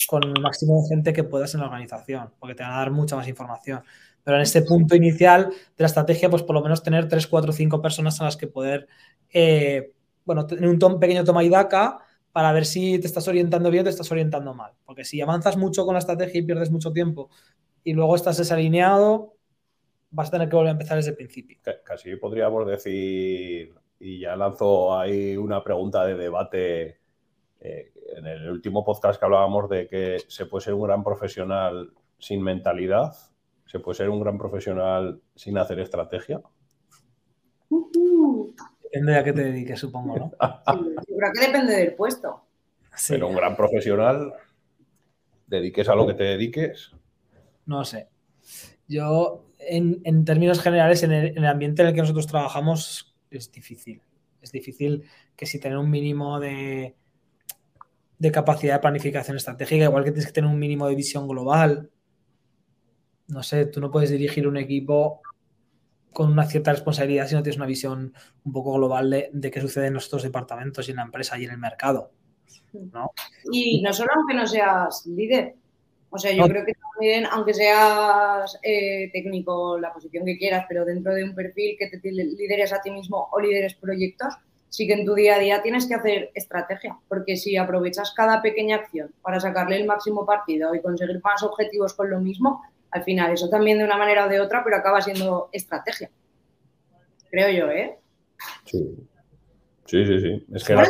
con 0.08 0.24
el 0.24 0.42
máximo 0.42 0.82
de 0.82 0.90
gente 0.90 1.14
que 1.14 1.24
puedas 1.24 1.54
en 1.54 1.62
la 1.62 1.68
organización, 1.68 2.34
porque 2.40 2.56
te 2.56 2.64
van 2.64 2.74
a 2.74 2.78
dar 2.78 2.92
mucha 2.92 3.16
más 3.16 3.28
información. 3.28 3.84
Pero 4.28 4.36
en 4.36 4.44
este 4.44 4.62
punto 4.62 4.94
inicial 4.94 5.48
de 5.52 5.56
la 5.78 5.86
estrategia, 5.86 6.30
pues 6.30 6.44
por 6.44 6.54
lo 6.54 6.62
menos 6.62 6.84
tener 6.84 7.08
3, 7.08 7.28
4, 7.28 7.54
5 7.54 7.82
personas 7.82 8.20
a 8.20 8.26
las 8.26 8.36
que 8.36 8.48
poder, 8.48 8.86
eh, 9.32 9.94
bueno, 10.26 10.46
tener 10.46 10.68
un 10.68 11.00
pequeño 11.00 11.24
toma 11.24 11.46
y 11.46 11.50
daca 11.50 12.00
para 12.34 12.52
ver 12.52 12.66
si 12.66 13.00
te 13.00 13.08
estás 13.08 13.26
orientando 13.30 13.72
bien 13.72 13.84
o 13.84 13.86
te 13.86 13.92
estás 13.92 14.12
orientando 14.12 14.54
mal. 14.54 14.74
Porque 14.84 15.06
si 15.06 15.22
avanzas 15.22 15.56
mucho 15.56 15.86
con 15.86 15.94
la 15.94 16.00
estrategia 16.00 16.42
y 16.42 16.44
pierdes 16.44 16.70
mucho 16.72 16.92
tiempo 16.92 17.30
y 17.86 17.94
luego 17.94 18.18
estás 18.18 18.36
desalineado, 18.36 19.38
vas 20.10 20.28
a 20.28 20.32
tener 20.32 20.50
que 20.50 20.58
volver 20.58 20.72
a 20.72 20.72
empezar 20.74 20.98
desde 20.98 21.12
el 21.12 21.16
principio. 21.16 21.60
Casi 21.86 22.18
podríamos 22.18 22.68
decir, 22.68 23.74
y 23.98 24.20
ya 24.20 24.36
lanzo 24.36 25.00
ahí 25.00 25.38
una 25.38 25.64
pregunta 25.64 26.06
de 26.06 26.16
debate. 26.16 27.00
Eh, 27.62 27.94
en 28.18 28.26
el 28.26 28.50
último 28.50 28.84
podcast 28.84 29.18
que 29.18 29.26
hablábamos 29.26 29.70
de 29.70 29.88
que 29.88 30.18
se 30.28 30.48
puede 30.48 30.66
ser 30.66 30.74
un 30.74 30.84
gran 30.84 31.02
profesional 31.02 31.94
sin 32.20 32.44
mentalidad. 32.44 33.14
¿Se 33.68 33.80
puede 33.80 33.98
ser 33.98 34.10
un 34.10 34.22
gran 34.22 34.38
profesional 34.38 35.22
sin 35.36 35.58
hacer 35.58 35.80
estrategia? 35.80 36.42
Depende 38.84 39.16
a 39.16 39.24
qué 39.24 39.34
te 39.34 39.44
dediques, 39.44 39.80
supongo, 39.80 40.18
¿no? 40.18 40.32
Sí, 41.06 41.14
creo 41.18 41.32
que 41.34 41.48
depende 41.48 41.76
del 41.76 41.94
puesto. 41.94 42.44
Pero 43.10 43.28
un 43.28 43.36
gran 43.36 43.56
profesional, 43.56 44.34
dediques 45.46 45.90
a 45.90 45.96
lo 45.96 46.08
que 46.08 46.14
te 46.14 46.24
dediques. 46.24 46.92
No 47.66 47.84
sé. 47.84 48.08
Yo, 48.88 49.46
en, 49.60 50.24
términos 50.24 50.62
generales, 50.62 51.04
en 51.04 51.12
el, 51.12 51.46
ambiente 51.46 51.82
en 51.82 51.90
el 51.90 51.94
que 51.94 52.02
nosotros 52.02 52.28
trabajamos, 52.28 53.16
es 53.30 53.52
difícil. 53.52 54.02
Es 54.42 54.52
difícil 54.52 55.04
que 55.36 55.46
si 55.46 55.60
tener 55.60 55.78
un 55.78 55.90
mínimo 55.90 56.40
de, 56.40 56.96
de 58.18 58.32
capacidad 58.32 58.76
de 58.76 58.80
planificación 58.80 59.36
estratégica, 59.36 59.84
igual 59.84 60.06
que 60.06 60.12
tienes 60.12 60.28
que 60.28 60.34
tener 60.34 60.50
un 60.50 60.58
mínimo 60.58 60.88
de 60.88 60.96
visión 60.96 61.28
global, 61.28 61.92
no 63.28 63.44
sé, 63.44 63.66
tú 63.66 63.80
no 63.80 63.92
puedes 63.92 64.10
dirigir 64.10 64.48
un 64.48 64.58
equipo 64.58 65.22
con 66.14 66.32
una 66.32 66.46
cierta 66.46 66.72
responsabilidad 66.72 67.28
si 67.28 67.36
no 67.36 67.44
tienes 67.44 67.58
una 67.58 67.68
visión 67.68 68.14
un 68.44 68.52
poco 68.52 68.74
global 68.74 69.30
de, 69.32 69.52
qué 69.52 69.62
sucede 69.62 69.88
en 69.88 69.94
nuestros 69.94 70.24
departamentos 70.24 70.88
y 70.88 70.92
en 70.92 70.98
la 70.98 71.04
empresa 71.04 71.38
y 71.38 71.46
en 71.46 71.52
el 71.52 71.58
mercado. 71.58 72.12
¿no? 72.74 73.12
Y 73.52 73.82
no 73.82 73.94
solo 73.94 74.12
aunque 74.16 74.34
no 74.34 74.48
seas 74.48 75.06
líder. 75.06 75.56
O 76.10 76.18
sea, 76.18 76.32
yo 76.32 76.48
creo 76.48 76.66
que 76.66 76.74
también, 76.74 77.26
aunque 77.30 77.54
seas 77.54 78.58
eh, 78.64 79.10
técnico, 79.12 79.78
la 79.78 79.94
posición 79.94 80.26
que 80.26 80.38
quieras, 80.38 80.66
pero 80.68 80.86
dentro 80.86 81.14
de 81.14 81.24
un 81.24 81.36
perfil 81.36 81.76
que 81.78 81.90
te 81.90 82.12
lideres 82.12 82.72
a 82.72 82.82
ti 82.82 82.90
mismo 82.90 83.28
o 83.32 83.40
lideres 83.40 83.76
proyectos, 83.76 84.34
sí 84.70 84.88
que 84.88 84.94
en 84.94 85.06
tu 85.06 85.14
día 85.14 85.36
a 85.36 85.40
día 85.40 85.62
tienes 85.62 85.86
que 85.86 85.96
hacer 85.96 86.32
estrategia, 86.34 86.98
porque 87.10 87.36
si 87.36 87.58
aprovechas 87.58 88.14
cada 88.16 88.42
pequeña 88.42 88.78
acción 88.78 89.12
para 89.22 89.40
sacarle 89.40 89.78
el 89.78 89.86
máximo 89.86 90.26
partido 90.26 90.74
y 90.74 90.82
conseguir 90.82 91.22
más 91.24 91.44
objetivos 91.44 91.94
con 91.94 92.10
lo 92.10 92.20
mismo, 92.20 92.64
al 92.92 93.04
final. 93.04 93.34
Eso 93.34 93.50
también 93.50 93.78
de 93.78 93.86
una 93.86 93.98
manera 93.98 94.26
o 94.26 94.30
de 94.30 94.40
otra, 94.40 94.64
pero 94.64 94.78
acaba 94.78 95.02
siendo 95.02 95.50
estrategia. 95.52 96.10
Creo 97.30 97.50
yo, 97.50 97.72
¿eh? 97.72 97.98
Sí. 98.66 98.96
Sí, 99.86 100.06
sí, 100.06 100.20
sí. 100.20 100.46
Es 100.54 100.64
que 100.66 100.76
la, 100.76 100.84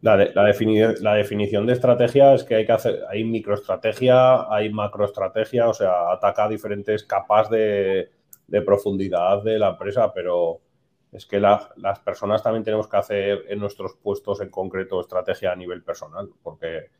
la, 0.00 0.16
la, 0.16 1.14
definición 1.14 1.66
de 1.66 1.72
estrategia 1.72 2.34
es 2.34 2.44
que 2.44 2.54
hay 2.54 2.66
que 2.66 2.72
hacer, 2.72 3.00
hay 3.10 3.24
microestrategia, 3.24 4.50
hay 4.50 4.72
macroestrategia, 4.72 5.68
o 5.68 5.74
sea, 5.74 6.12
ataca 6.12 6.48
diferentes 6.48 7.04
capas 7.04 7.50
de, 7.50 8.10
de 8.46 8.62
profundidad 8.62 9.42
de 9.42 9.58
la 9.58 9.70
empresa, 9.70 10.12
pero 10.14 10.60
es 11.12 11.26
que 11.26 11.40
las 11.40 11.98
personas 12.04 12.42
también 12.42 12.64
tenemos 12.64 12.88
que 12.88 12.96
hacer 12.96 13.44
en 13.48 13.58
nuestros 13.58 13.94
puestos 13.96 14.40
en 14.40 14.50
concreto 14.50 15.00
estrategia 15.00 15.52
a 15.52 15.56
nivel 15.56 15.82
personal, 15.82 16.30
porque 16.42 16.90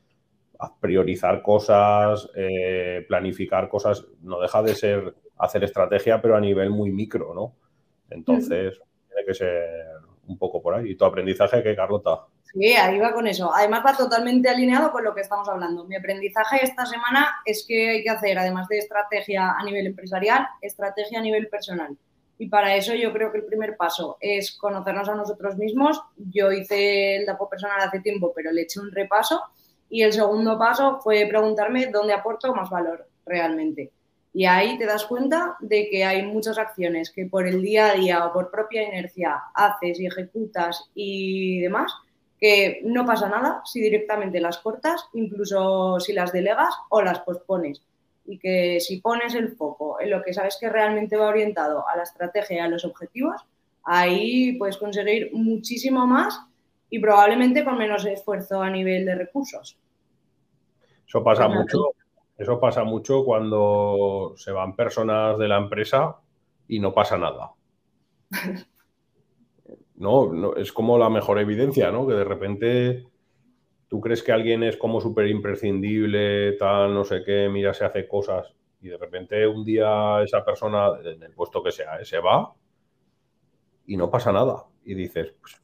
priorizar 0.81 1.43
cosas, 1.43 2.29
eh, 2.35 3.05
planificar 3.09 3.69
cosas, 3.69 4.05
no 4.23 4.41
deja 4.41 4.63
de 4.63 4.75
ser 4.75 5.15
hacer 5.39 5.65
estrategia, 5.65 6.21
pero 6.21 6.37
a 6.37 6.41
nivel 6.41 6.71
muy 6.71 6.91
micro, 6.91 7.35
¿no? 7.35 7.55
Entonces, 8.11 8.81
tiene 9.09 9.27
que 9.27 9.35
ser 9.35 9.65
un 10.27 10.39
poco 10.39 10.63
por 10.63 10.75
ahí. 10.75 10.91
¿Y 10.91 10.97
tu 10.97 11.05
aprendizaje 11.05 11.63
qué, 11.63 11.77
Carlota? 11.77 12.25
Sí, 12.45 12.73
ahí 12.73 12.99
va 12.99 13.13
con 13.13 13.27
eso. 13.27 13.53
Además 13.53 13.83
va 13.85 13.97
totalmente 13.97 14.49
alineado 14.49 14.91
con 14.91 15.05
lo 15.05 15.15
que 15.15 15.21
estamos 15.21 15.49
hablando. 15.49 15.85
Mi 15.85 15.97
aprendizaje 15.97 16.65
esta 16.65 16.87
semana 16.87 17.37
es 17.45 17.65
que 17.67 17.91
hay 17.91 18.03
que 18.03 18.11
hacer, 18.11 18.39
además 18.39 18.69
de 18.69 18.79
estrategia 18.79 19.53
a 19.59 19.65
nivel 19.65 19.87
empresarial, 19.87 20.47
estrategia 20.63 21.19
a 21.19 21.23
nivel 21.23 21.49
personal. 21.49 21.97
Y 22.39 22.49
para 22.49 22.77
eso 22.77 22.95
yo 22.95 23.13
creo 23.13 23.33
que 23.33 23.39
el 23.39 23.45
primer 23.45 23.77
paso 23.77 24.19
es 24.21 24.57
conocernos 24.57 25.09
a 25.09 25.15
nosotros 25.15 25.57
mismos. 25.57 26.01
Yo 26.17 26.53
hice 26.53 27.17
el 27.17 27.27
DAPO 27.27 27.49
personal 27.49 27.81
hace 27.81 28.01
tiempo, 28.01 28.33
pero 28.35 28.53
le 28.53 28.63
eché 28.63 28.81
un 28.81 28.93
repaso. 28.93 29.41
Y 29.89 30.03
el 30.03 30.13
segundo 30.13 30.59
paso 30.59 31.01
fue 31.01 31.27
preguntarme 31.27 31.87
dónde 31.87 32.13
aporto 32.13 32.55
más 32.55 32.71
valor 32.71 33.07
realmente. 33.25 33.93
Y 34.33 34.45
ahí 34.45 34.77
te 34.77 34.85
das 34.85 35.07
cuenta 35.07 35.57
de 35.61 35.89
que 35.89 36.05
hay 36.05 36.23
muchas 36.23 36.59
acciones 36.59 37.11
que 37.11 37.27
por 37.27 37.47
el 37.47 37.63
día 37.63 37.93
a 37.93 37.95
día 37.95 38.27
o 38.27 38.33
por 38.33 38.51
propia 38.51 38.83
inercia 38.83 39.45
haces 39.55 39.99
y 39.99 40.07
ejecutas 40.07 40.91
y 40.95 41.61
demás, 41.61 41.93
que 42.39 42.83
no 42.85 43.07
pasa 43.07 43.29
nada 43.29 43.63
si 43.65 43.81
directamente 43.81 44.41
las 44.41 44.59
cortas, 44.59 45.07
incluso 45.15 45.99
si 46.01 46.13
las 46.13 46.33
delegas 46.33 46.75
o 46.91 47.01
las 47.01 47.21
pospones 47.21 47.81
y 48.27 48.39
que 48.39 48.79
si 48.81 49.01
pones 49.01 49.35
el 49.35 49.57
foco 49.57 50.01
en 50.01 50.11
lo 50.11 50.23
que 50.23 50.35
sabes 50.35 50.59
que 50.61 50.69
realmente 50.69 51.17
va 51.17 51.29
orientado 51.29 51.89
a 51.89 51.97
la 51.97 52.03
estrategia 52.03 52.57
y 52.57 52.61
a 52.61 52.69
los 52.69 52.85
objetivos, 52.85 53.41
ahí 53.85 54.53
puedes 54.59 54.77
conseguir 54.77 55.31
muchísimo 55.33 56.07
más 56.07 56.39
y 56.97 56.99
probablemente 56.99 57.63
con 57.63 57.77
menos 57.77 58.07
esfuerzo 58.07 58.63
a 58.63 58.71
nivel 58.71 59.05
de 59.05 59.15
recursos. 59.15 59.79
Eso 61.07 61.23
pasa 61.23 61.47
mucho, 61.47 61.91
eso 62.39 62.59
pasa 62.59 62.85
mucho 62.85 63.23
cuando 63.23 64.33
se 64.37 64.51
van 64.51 64.75
personas 64.75 65.39
de 65.39 65.47
la 65.47 65.59
empresa 65.59 66.17
y 66.67 66.81
no 66.81 66.93
pasa 66.93 67.19
nada. 67.19 67.53
No, 69.99 70.31
no, 70.31 70.55
es 70.57 70.73
como 70.73 70.99
la 70.99 71.09
mejor 71.09 71.39
evidencia, 71.39 71.91
¿no? 71.91 72.07
Que 72.07 72.13
de 72.13 72.25
repente 72.25 73.07
tú 73.89 73.99
crees 73.99 74.23
que 74.23 74.31
alguien 74.31 74.63
es 74.63 74.77
como 74.77 75.01
súper 75.01 75.27
imprescindible, 75.27 76.53
tal, 76.59 76.93
no 76.93 77.03
sé 77.03 77.23
qué, 77.25 77.49
mira, 77.49 77.73
se 77.73 77.87
hace 77.87 78.07
cosas 78.07 78.55
y 78.83 78.89
de 78.89 78.99
repente 78.99 79.47
un 79.47 79.65
día 79.65 80.23
esa 80.23 80.45
persona, 80.45 80.91
en 81.03 81.23
el 81.23 81.33
puesto 81.33 81.63
que 81.63 81.73
sea, 81.73 82.05
se 82.05 82.19
va 82.19 82.53
y 83.87 83.97
no 83.97 84.11
pasa 84.11 84.33
nada. 84.33 84.67
Y 84.85 84.93
dices, 84.93 85.35
pues, 85.41 85.63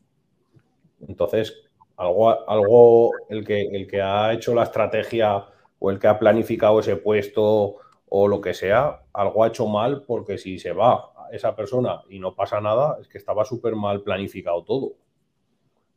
entonces, 1.08 1.62
algo, 1.96 2.48
algo 2.48 3.10
el, 3.28 3.44
que, 3.44 3.62
el 3.62 3.86
que 3.86 4.00
ha 4.00 4.32
hecho 4.32 4.54
la 4.54 4.64
estrategia 4.64 5.44
o 5.78 5.90
el 5.90 5.98
que 5.98 6.08
ha 6.08 6.18
planificado 6.18 6.80
ese 6.80 6.96
puesto 6.96 7.76
o 8.08 8.28
lo 8.28 8.40
que 8.40 8.54
sea, 8.54 9.02
algo 9.12 9.44
ha 9.44 9.48
hecho 9.48 9.66
mal 9.66 10.02
porque 10.06 10.38
si 10.38 10.58
se 10.58 10.72
va 10.72 11.12
esa 11.32 11.56
persona 11.56 12.02
y 12.10 12.18
no 12.18 12.34
pasa 12.34 12.60
nada, 12.60 12.98
es 13.00 13.08
que 13.08 13.18
estaba 13.18 13.44
súper 13.44 13.74
mal 13.74 14.02
planificado 14.02 14.62
todo. 14.64 14.92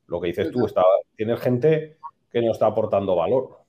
Lo 0.07 0.21
que 0.21 0.27
dices 0.27 0.51
tú, 0.51 0.65
está, 0.65 0.83
tienes 1.15 1.39
gente 1.39 1.97
que 2.31 2.41
no 2.41 2.51
está 2.51 2.67
aportando 2.67 3.15
valor. 3.15 3.59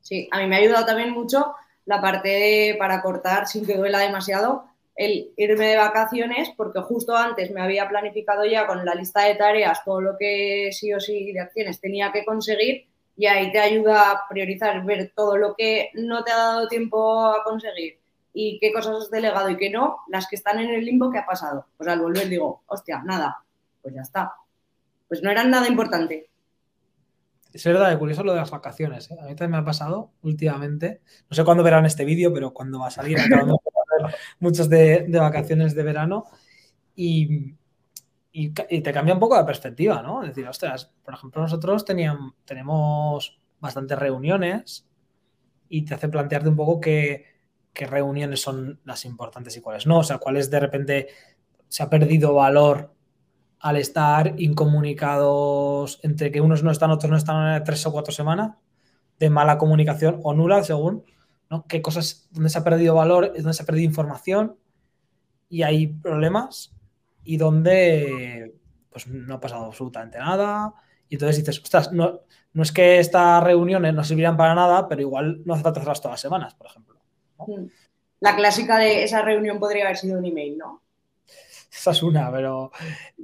Sí, 0.00 0.28
a 0.30 0.38
mí 0.38 0.46
me 0.46 0.56
ha 0.56 0.58
ayudado 0.60 0.86
también 0.86 1.10
mucho 1.10 1.54
la 1.86 2.00
parte 2.00 2.28
de, 2.28 2.76
para 2.78 3.02
cortar 3.02 3.46
sin 3.46 3.66
que 3.66 3.76
duela 3.76 3.98
demasiado, 3.98 4.67
el 4.98 5.30
irme 5.36 5.68
de 5.68 5.76
vacaciones, 5.76 6.50
porque 6.56 6.80
justo 6.80 7.16
antes 7.16 7.52
me 7.52 7.60
había 7.60 7.88
planificado 7.88 8.44
ya 8.44 8.66
con 8.66 8.84
la 8.84 8.96
lista 8.96 9.22
de 9.22 9.36
tareas 9.36 9.84
todo 9.84 10.00
lo 10.00 10.16
que 10.18 10.70
sí 10.72 10.92
o 10.92 10.98
sí 10.98 11.32
de 11.32 11.38
acciones 11.38 11.80
tenía 11.80 12.10
que 12.10 12.24
conseguir 12.24 12.88
y 13.16 13.26
ahí 13.26 13.52
te 13.52 13.60
ayuda 13.60 14.10
a 14.10 14.28
priorizar, 14.28 14.84
ver 14.84 15.12
todo 15.14 15.36
lo 15.36 15.54
que 15.54 15.90
no 15.94 16.24
te 16.24 16.32
ha 16.32 16.36
dado 16.36 16.66
tiempo 16.66 17.26
a 17.26 17.44
conseguir 17.44 18.00
y 18.34 18.58
qué 18.58 18.72
cosas 18.72 18.96
has 19.04 19.10
delegado 19.10 19.48
y 19.50 19.56
qué 19.56 19.70
no, 19.70 19.98
las 20.08 20.26
que 20.26 20.34
están 20.34 20.58
en 20.58 20.70
el 20.70 20.84
limbo, 20.84 21.12
¿qué 21.12 21.18
ha 21.18 21.26
pasado? 21.26 21.66
Pues 21.76 21.88
al 21.88 22.00
volver 22.00 22.28
digo, 22.28 22.64
hostia, 22.66 23.00
nada, 23.04 23.44
pues 23.80 23.94
ya 23.94 24.02
está. 24.02 24.32
Pues 25.06 25.22
no 25.22 25.30
eran 25.30 25.48
nada 25.48 25.68
importante. 25.68 26.28
Es 27.52 27.64
verdad, 27.64 27.92
es 27.92 27.98
curioso 27.98 28.24
lo 28.24 28.32
de 28.32 28.40
las 28.40 28.50
vacaciones. 28.50 29.10
¿eh? 29.10 29.16
A 29.20 29.26
mí 29.26 29.36
también 29.36 29.52
me 29.52 29.58
ha 29.58 29.64
pasado 29.64 30.10
últimamente. 30.22 31.00
No 31.30 31.36
sé 31.36 31.44
cuándo 31.44 31.62
verán 31.62 31.86
este 31.86 32.04
vídeo, 32.04 32.32
pero 32.34 32.52
cuando 32.52 32.80
va 32.80 32.88
a 32.88 32.90
salir, 32.90 33.16
ver 33.16 33.44
muchas 34.40 34.68
de, 34.68 35.06
vacaciones 35.10 35.74
de 35.74 35.82
verano. 35.82 36.24
Y, 36.94 37.54
y, 38.32 38.50
te 38.50 38.92
cambia 38.92 39.14
un 39.14 39.20
poco 39.20 39.36
la 39.36 39.46
perspectiva, 39.46 40.02
¿no? 40.02 40.22
Es 40.22 40.28
decir, 40.28 40.46
ostras, 40.46 40.92
por 41.04 41.14
ejemplo, 41.14 41.42
nosotros 41.42 41.84
teníamos, 41.84 42.34
tenemos 42.44 43.40
bastantes 43.60 43.98
reuniones 43.98 44.86
y 45.68 45.84
te 45.84 45.94
hace 45.94 46.08
plantearte 46.08 46.48
un 46.48 46.56
poco 46.56 46.80
qué, 46.80 47.24
qué 47.72 47.86
reuniones 47.86 48.40
son 48.40 48.80
las 48.84 49.04
importantes 49.04 49.56
y 49.56 49.60
cuáles 49.60 49.86
no. 49.86 49.98
O 49.98 50.04
sea, 50.04 50.18
cuáles 50.18 50.50
de 50.50 50.60
repente 50.60 51.08
se 51.68 51.82
ha 51.82 51.90
perdido 51.90 52.34
valor 52.34 52.92
al 53.60 53.76
estar 53.76 54.34
incomunicados 54.40 56.00
entre 56.02 56.30
que 56.30 56.40
unos 56.40 56.62
no 56.62 56.70
están, 56.70 56.90
otros 56.90 57.10
no 57.10 57.16
están 57.16 57.62
tres 57.64 57.84
o 57.86 57.92
cuatro 57.92 58.12
semanas, 58.12 58.56
de 59.18 59.30
mala 59.30 59.58
comunicación 59.58 60.20
o 60.22 60.32
nula, 60.32 60.62
según, 60.62 61.04
¿no? 61.50 61.64
¿Qué 61.66 61.82
cosas, 61.82 62.28
donde 62.30 62.50
se 62.50 62.58
ha 62.58 62.64
perdido 62.64 62.94
valor, 62.94 63.32
donde 63.34 63.54
se 63.54 63.62
ha 63.62 63.66
perdido 63.66 63.86
información 63.86 64.56
y 65.48 65.62
hay 65.62 65.86
problemas 65.86 66.74
y 67.24 67.36
donde 67.36 68.54
pues 68.90 69.06
no 69.06 69.34
ha 69.34 69.40
pasado 69.40 69.66
absolutamente 69.66 70.18
nada. 70.18 70.74
Y 71.08 71.14
entonces 71.14 71.38
dices, 71.38 71.62
ostras, 71.62 71.92
no, 71.92 72.20
no 72.52 72.62
es 72.62 72.72
que 72.72 72.98
estas 72.98 73.42
reuniones 73.42 73.94
no 73.94 74.04
sirvieran 74.04 74.36
para 74.36 74.54
nada, 74.54 74.88
pero 74.88 75.00
igual 75.00 75.42
no 75.44 75.54
hace 75.54 75.62
falta 75.62 75.80
hacerlas 75.80 76.00
todas 76.00 76.14
las 76.14 76.20
semanas, 76.20 76.54
por 76.54 76.66
ejemplo. 76.66 77.00
Mm. 77.46 77.66
La 78.20 78.34
clásica 78.34 78.78
de 78.78 79.04
esa 79.04 79.22
reunión 79.22 79.60
podría 79.60 79.84
haber 79.84 79.96
sido 79.96 80.18
un 80.18 80.26
email, 80.26 80.58
¿no? 80.58 80.82
Esa 81.70 81.92
es 81.92 82.02
una, 82.02 82.32
pero 82.32 82.72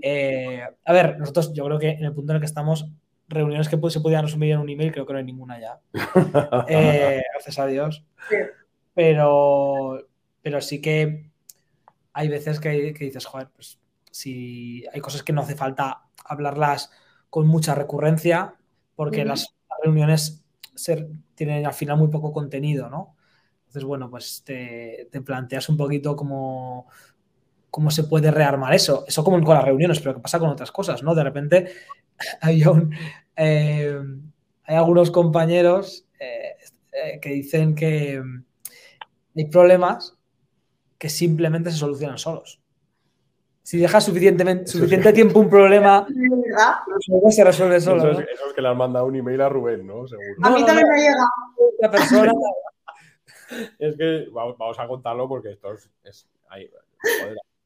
eh, 0.00 0.62
a 0.84 0.92
ver, 0.92 1.18
nosotros 1.18 1.52
yo 1.52 1.64
creo 1.64 1.78
que 1.78 1.90
en 1.90 2.04
el 2.04 2.12
punto 2.12 2.32
en 2.32 2.36
el 2.36 2.40
que 2.40 2.46
estamos, 2.46 2.86
reuniones 3.28 3.68
que 3.68 3.78
se 3.90 4.00
podían 4.00 4.24
resumir 4.24 4.52
en 4.52 4.60
un 4.60 4.68
email, 4.68 4.92
creo 4.92 5.06
que 5.06 5.12
no 5.12 5.18
hay 5.18 5.24
ninguna 5.24 5.60
ya. 5.60 5.80
Eh, 6.68 7.22
gracias 7.32 7.58
a 7.58 7.66
Dios. 7.66 8.04
Pero, 8.94 10.06
pero 10.42 10.60
sí 10.60 10.80
que 10.80 11.30
hay 12.12 12.28
veces 12.28 12.60
que, 12.60 12.70
dices, 12.92 13.24
joder, 13.26 13.48
pues 13.54 13.80
si 14.10 14.84
hay 14.92 15.00
cosas 15.00 15.22
que 15.22 15.32
no 15.32 15.42
hace 15.42 15.56
falta 15.56 16.02
hablarlas 16.24 16.90
con 17.30 17.46
mucha 17.46 17.74
recurrencia, 17.74 18.54
porque 18.94 19.24
las 19.24 19.54
reuniones 19.82 20.44
tienen 21.34 21.66
al 21.66 21.74
final 21.74 21.98
muy 21.98 22.08
poco 22.08 22.32
contenido, 22.32 22.88
¿no? 22.88 23.16
Entonces, 23.66 23.84
bueno, 23.84 24.08
pues 24.08 24.44
te, 24.44 25.08
te 25.10 25.20
planteas 25.20 25.68
un 25.68 25.76
poquito 25.76 26.14
como 26.14 26.86
cómo 27.74 27.90
se 27.90 28.04
puede 28.04 28.30
rearmar 28.30 28.72
eso. 28.72 29.04
Eso 29.08 29.24
como 29.24 29.42
con 29.42 29.56
las 29.56 29.64
reuniones, 29.64 29.98
pero 29.98 30.14
que 30.14 30.20
pasa 30.20 30.38
con 30.38 30.48
otras 30.48 30.70
cosas, 30.70 31.02
¿no? 31.02 31.12
De 31.12 31.24
repente 31.24 31.72
hay, 32.40 32.62
eh, 33.34 34.00
hay 34.62 34.76
algunos 34.76 35.10
compañeros 35.10 36.06
eh, 36.20 36.54
eh, 36.92 37.18
que 37.20 37.30
dicen 37.30 37.74
que 37.74 38.22
hay 39.34 39.44
problemas 39.46 40.16
que 40.98 41.08
simplemente 41.08 41.72
se 41.72 41.78
solucionan 41.78 42.16
solos. 42.16 42.60
Si 43.64 43.78
dejas 43.78 44.04
suficientemente, 44.04 44.70
suficiente 44.70 45.12
tiempo 45.12 45.40
un 45.40 45.50
problema, 45.50 46.06
se 47.30 47.42
resuelve 47.42 47.80
solo. 47.80 48.08
Eso, 48.12 48.20
es, 48.20 48.52
que 48.54 48.62
le 48.62 48.68
han 48.68 48.76
mandado 48.76 49.06
un 49.06 49.16
email 49.16 49.40
a 49.40 49.48
Rubén, 49.48 49.84
¿no? 49.84 50.06
Seguro. 50.06 50.28
A 50.44 50.50
mí 50.50 50.64
también 50.64 50.86
me 50.86 50.94
ha 50.94 50.98
llegado. 50.98 51.28
La 51.80 51.90
persona... 51.90 52.32
es 53.80 53.96
que 53.96 54.28
vamos 54.30 54.78
a 54.78 54.86
contarlo 54.86 55.28
porque 55.28 55.50
esto 55.50 55.72
es, 55.72 55.90
es 56.04 56.28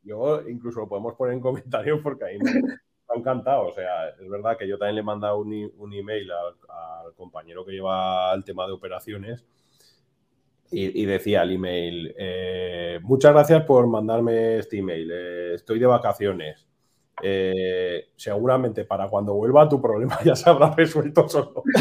yo 0.02 0.48
incluso 0.48 0.80
lo 0.80 0.88
podemos 0.88 1.14
poner 1.14 1.34
en 1.34 1.40
comentarios 1.40 2.00
porque 2.02 2.24
ahí 2.24 2.38
me, 2.38 2.50
ha 2.50 3.18
encantado. 3.18 3.68
O 3.68 3.72
sea, 3.72 4.08
es 4.10 4.28
verdad 4.28 4.56
que 4.56 4.68
yo 4.68 4.78
también 4.78 4.96
le 4.96 5.00
he 5.00 5.04
mandado 5.04 5.38
un, 5.38 5.72
un 5.76 5.92
email 5.92 6.30
al, 6.30 7.14
compañero 7.16 7.64
que 7.64 7.72
lleva 7.72 8.32
el 8.34 8.44
tema 8.44 8.66
de 8.66 8.72
operaciones 8.72 9.44
y, 10.70 11.06
decía 11.06 11.42
el 11.42 11.52
email, 11.52 12.14
eh, 12.18 13.00
muchas 13.02 13.32
gracias 13.32 13.64
por 13.64 13.86
mandarme 13.86 14.58
este 14.58 14.78
email, 14.78 15.10
eh, 15.10 15.54
estoy 15.54 15.78
de 15.78 15.86
vacaciones. 15.86 16.66
Eh, 17.20 18.10
seguramente 18.14 18.84
para 18.84 19.08
cuando 19.08 19.34
vuelva 19.34 19.68
tu 19.68 19.82
problema 19.82 20.16
ya 20.24 20.36
se 20.36 20.48
habrá 20.48 20.74
resuelto 20.74 21.28
solo. 21.28 21.62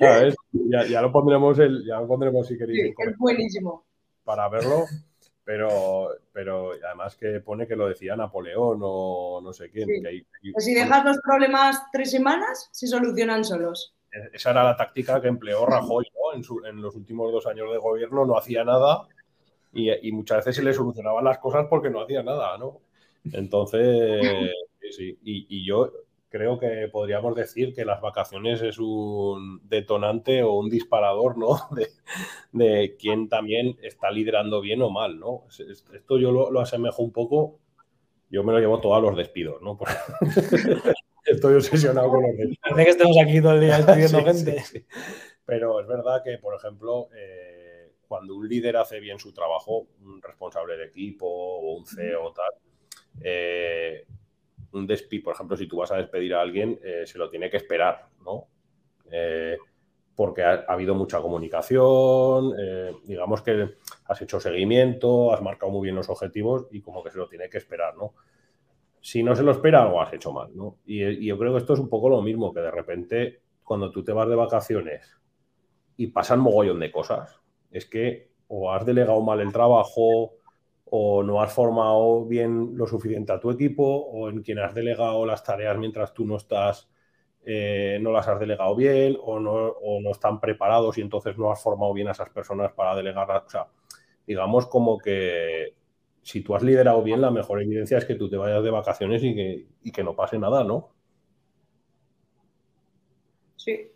Ya, 0.00 1.02
lo 1.02 1.12
pondremos 1.12 1.58
el, 1.58 1.84
ya 1.84 2.00
lo 2.00 2.08
pondremos 2.08 2.46
si 2.46 2.56
queréis. 2.56 2.94
es 2.96 3.18
buenísimo. 3.18 3.84
Para 4.24 4.48
verlo. 4.48 4.84
Pero, 5.50 6.10
pero 6.32 6.74
además 6.86 7.16
que 7.16 7.40
pone 7.40 7.66
que 7.66 7.74
lo 7.74 7.88
decía 7.88 8.14
Napoleón 8.14 8.78
o 8.82 9.40
no 9.42 9.52
sé 9.52 9.68
quién. 9.68 9.88
Pues 10.52 10.64
si 10.64 10.74
dejas 10.74 11.04
los 11.04 11.18
problemas 11.24 11.90
tres 11.90 12.12
semanas, 12.12 12.68
se 12.70 12.86
solucionan 12.86 13.44
solos. 13.44 13.96
E-, 14.12 14.30
esa 14.36 14.52
era 14.52 14.62
la 14.62 14.76
táctica 14.76 15.20
que 15.20 15.26
empleó 15.26 15.66
Rajoy 15.66 16.06
en, 16.68 16.80
los 16.80 16.94
últimos 16.94 17.32
dos 17.32 17.48
años 17.48 17.68
de 17.72 17.78
gobierno. 17.78 18.24
No 18.24 18.38
hacía 18.38 18.62
nada 18.62 19.08
y, 19.72 20.12
muchas 20.12 20.38
veces 20.38 20.54
se 20.54 20.62
le 20.62 20.72
solucionaban 20.72 21.24
las 21.24 21.38
cosas 21.38 21.66
porque 21.68 21.90
no 21.90 22.02
hacía 22.02 22.22
nada, 22.22 22.56
¿no? 22.56 22.82
Entonces, 23.32 24.22
sí, 24.96 25.18
y, 25.24 25.66
yo 25.66 25.90
creo 26.30 26.58
que 26.58 26.88
podríamos 26.90 27.34
decir 27.34 27.74
que 27.74 27.84
las 27.84 28.00
vacaciones 28.00 28.62
es 28.62 28.78
un 28.78 29.60
detonante 29.68 30.42
o 30.42 30.54
un 30.54 30.70
disparador, 30.70 31.36
¿no? 31.36 31.68
De, 32.52 32.96
quién 32.98 33.28
también 33.28 33.76
está 33.82 34.10
liderando 34.10 34.60
bien 34.60 34.80
o 34.80 34.90
mal, 34.90 35.18
¿no? 35.18 35.44
Esto 35.92 36.18
yo 36.18 36.30
lo, 36.30 36.60
asemejo 36.60 37.02
un 37.02 37.12
poco, 37.12 37.58
yo 38.30 38.44
me 38.44 38.52
lo 38.52 38.60
llevo 38.60 38.80
todo 38.80 38.94
a 38.94 39.00
los 39.00 39.16
despidos, 39.16 39.60
¿no? 39.60 39.78
Estoy 41.26 41.54
obsesionado 41.54 42.08
con 42.08 42.22
los 42.22 42.36
despidos. 42.36 42.58
Parece 42.62 42.84
que 42.84 42.90
estamos 42.90 43.16
aquí 43.22 43.40
todo 43.42 43.54
el 43.54 43.60
día 43.60 43.76
despidiendo 43.82 44.24
gente. 44.24 44.64
Pero 45.44 45.80
es 45.80 45.86
verdad 45.86 46.22
que, 46.24 46.38
por 46.38 46.54
ejemplo, 46.54 47.08
eh, 47.14 47.92
cuando 48.06 48.36
un 48.36 48.48
líder 48.48 48.76
hace 48.76 49.00
bien 49.00 49.18
su 49.18 49.32
trabajo, 49.32 49.88
un 50.02 50.22
responsable 50.22 50.76
de 50.76 50.86
equipo 50.86 51.26
o 51.26 51.74
un 51.74 51.86
CEO 51.86 52.24
o 52.24 52.32
tal, 52.32 52.52
eh, 53.20 54.06
un 54.72 54.86
despido, 54.86 55.24
por 55.24 55.34
ejemplo, 55.34 55.56
si 55.56 55.66
tú 55.66 55.78
vas 55.78 55.90
a 55.92 55.96
despedir 55.96 56.34
a 56.34 56.40
alguien, 56.40 56.78
eh, 56.82 57.02
se 57.06 57.18
lo 57.18 57.28
tiene 57.28 57.50
que 57.50 57.56
esperar, 57.56 58.08
¿no? 58.24 58.48
porque 60.14 60.44
ha, 60.44 60.64
habido 60.68 60.94
mucha 60.94 61.20
comunicación, 61.20 62.52
digamos 63.04 63.42
que 63.42 63.74
has 64.04 64.22
hecho 64.22 64.38
seguimiento, 64.38 65.32
has 65.32 65.42
marcado 65.42 65.72
muy 65.72 65.82
bien 65.82 65.96
los 65.96 66.08
objetivos 66.08 66.68
y 66.70 66.80
como 66.80 67.02
que 67.02 67.10
se 67.10 67.18
lo 67.18 67.26
tiene 67.28 67.48
que 67.50 67.58
esperar, 67.58 67.96
¿no? 67.96 68.14
Si 69.00 69.24
no 69.24 69.34
se 69.34 69.42
lo 69.42 69.50
espera, 69.50 69.82
algo 69.82 70.00
has 70.00 70.12
hecho 70.12 70.30
mal, 70.30 70.54
¿no? 70.54 70.76
Y, 70.86 71.02
y 71.02 71.26
yo 71.26 71.36
creo 71.36 71.52
que 71.52 71.58
esto 71.58 71.72
es 71.72 71.80
un 71.80 71.88
poco 71.88 72.08
lo 72.08 72.22
mismo, 72.22 72.54
que 72.54 72.60
de 72.60 72.70
repente, 72.70 73.40
cuando 73.64 73.90
tú 73.90 74.04
te 74.04 74.12
vas 74.12 74.28
de 74.28 74.36
vacaciones 74.36 75.20
y 76.00 76.06
pasan 76.06 76.40
mogollón 76.40 76.80
de 76.80 76.90
cosas. 76.90 77.42
Es 77.70 77.84
que 77.84 78.30
o 78.48 78.72
has 78.72 78.86
delegado 78.86 79.20
mal 79.20 79.38
el 79.40 79.52
trabajo, 79.52 80.32
o 80.90 81.22
no 81.22 81.40
has 81.40 81.52
formado 81.52 82.24
bien 82.26 82.76
lo 82.76 82.86
suficiente 82.86 83.32
a 83.32 83.38
tu 83.38 83.50
equipo, 83.50 83.84
o 83.84 84.28
en 84.28 84.42
quien 84.42 84.58
has 84.58 84.74
delegado 84.74 85.24
las 85.24 85.44
tareas 85.44 85.78
mientras 85.78 86.12
tú 86.12 86.26
no 86.26 86.36
estás, 86.36 86.88
eh, 87.44 87.98
no 88.02 88.10
las 88.10 88.26
has 88.26 88.40
delegado 88.40 88.74
bien, 88.74 89.16
o 89.22 89.38
no, 89.38 89.76
no, 90.02 90.10
están 90.10 90.40
preparados 90.40 90.98
y 90.98 91.00
entonces 91.00 91.38
no 91.38 91.52
has 91.52 91.62
formado 91.62 91.94
bien 91.94 92.08
a 92.08 92.12
esas 92.12 92.30
personas 92.30 92.72
para 92.72 92.96
delegarlas. 92.96 93.44
O 93.46 93.50
sea, 93.50 93.68
digamos 94.26 94.66
como 94.66 94.98
que 94.98 95.74
si 96.22 96.42
tú 96.42 96.56
has 96.56 96.62
liderado 96.62 97.02
bien, 97.04 97.20
la 97.20 97.30
mejor 97.30 97.62
evidencia 97.62 97.98
es 97.98 98.04
que 98.04 98.16
tú 98.16 98.28
te 98.28 98.36
vayas 98.36 98.62
de 98.62 98.70
vacaciones 98.70 99.22
y 99.22 99.34
que, 99.34 99.66
y 99.84 99.92
que 99.92 100.02
no 100.02 100.16
pase 100.16 100.38
nada, 100.38 100.64
¿no? 100.64 100.90
Sí. 103.54 103.92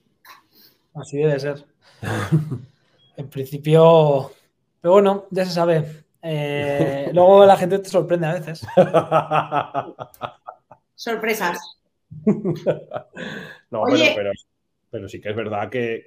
Así 0.95 1.19
debe 1.19 1.41
ser. 1.41 1.65
en 3.17 3.29
principio, 3.29 4.31
pero 4.81 4.93
bueno, 4.93 5.27
ya 5.31 5.45
se 5.45 5.53
sabe. 5.53 6.04
Eh, 6.27 7.11
luego 7.13 7.45
la 7.45 7.55
gente 7.55 7.79
te 7.81 7.91
sorprende 7.91 8.27
a 8.27 8.33
veces. 8.33 8.67
Sorpresas. 10.95 11.79
no, 13.71 13.85
pero, 14.91 15.09
sí 15.09 15.21
que 15.21 15.29
es 15.29 15.37
verdad 15.37 15.69
que, 15.69 16.07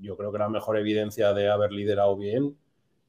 yo 0.00 0.16
creo 0.16 0.32
que 0.32 0.38
la 0.38 0.48
mejor 0.48 0.76
evidencia 0.76 1.32
de 1.32 1.48
haber 1.48 1.70
liderado 1.70 2.16
bien 2.16 2.56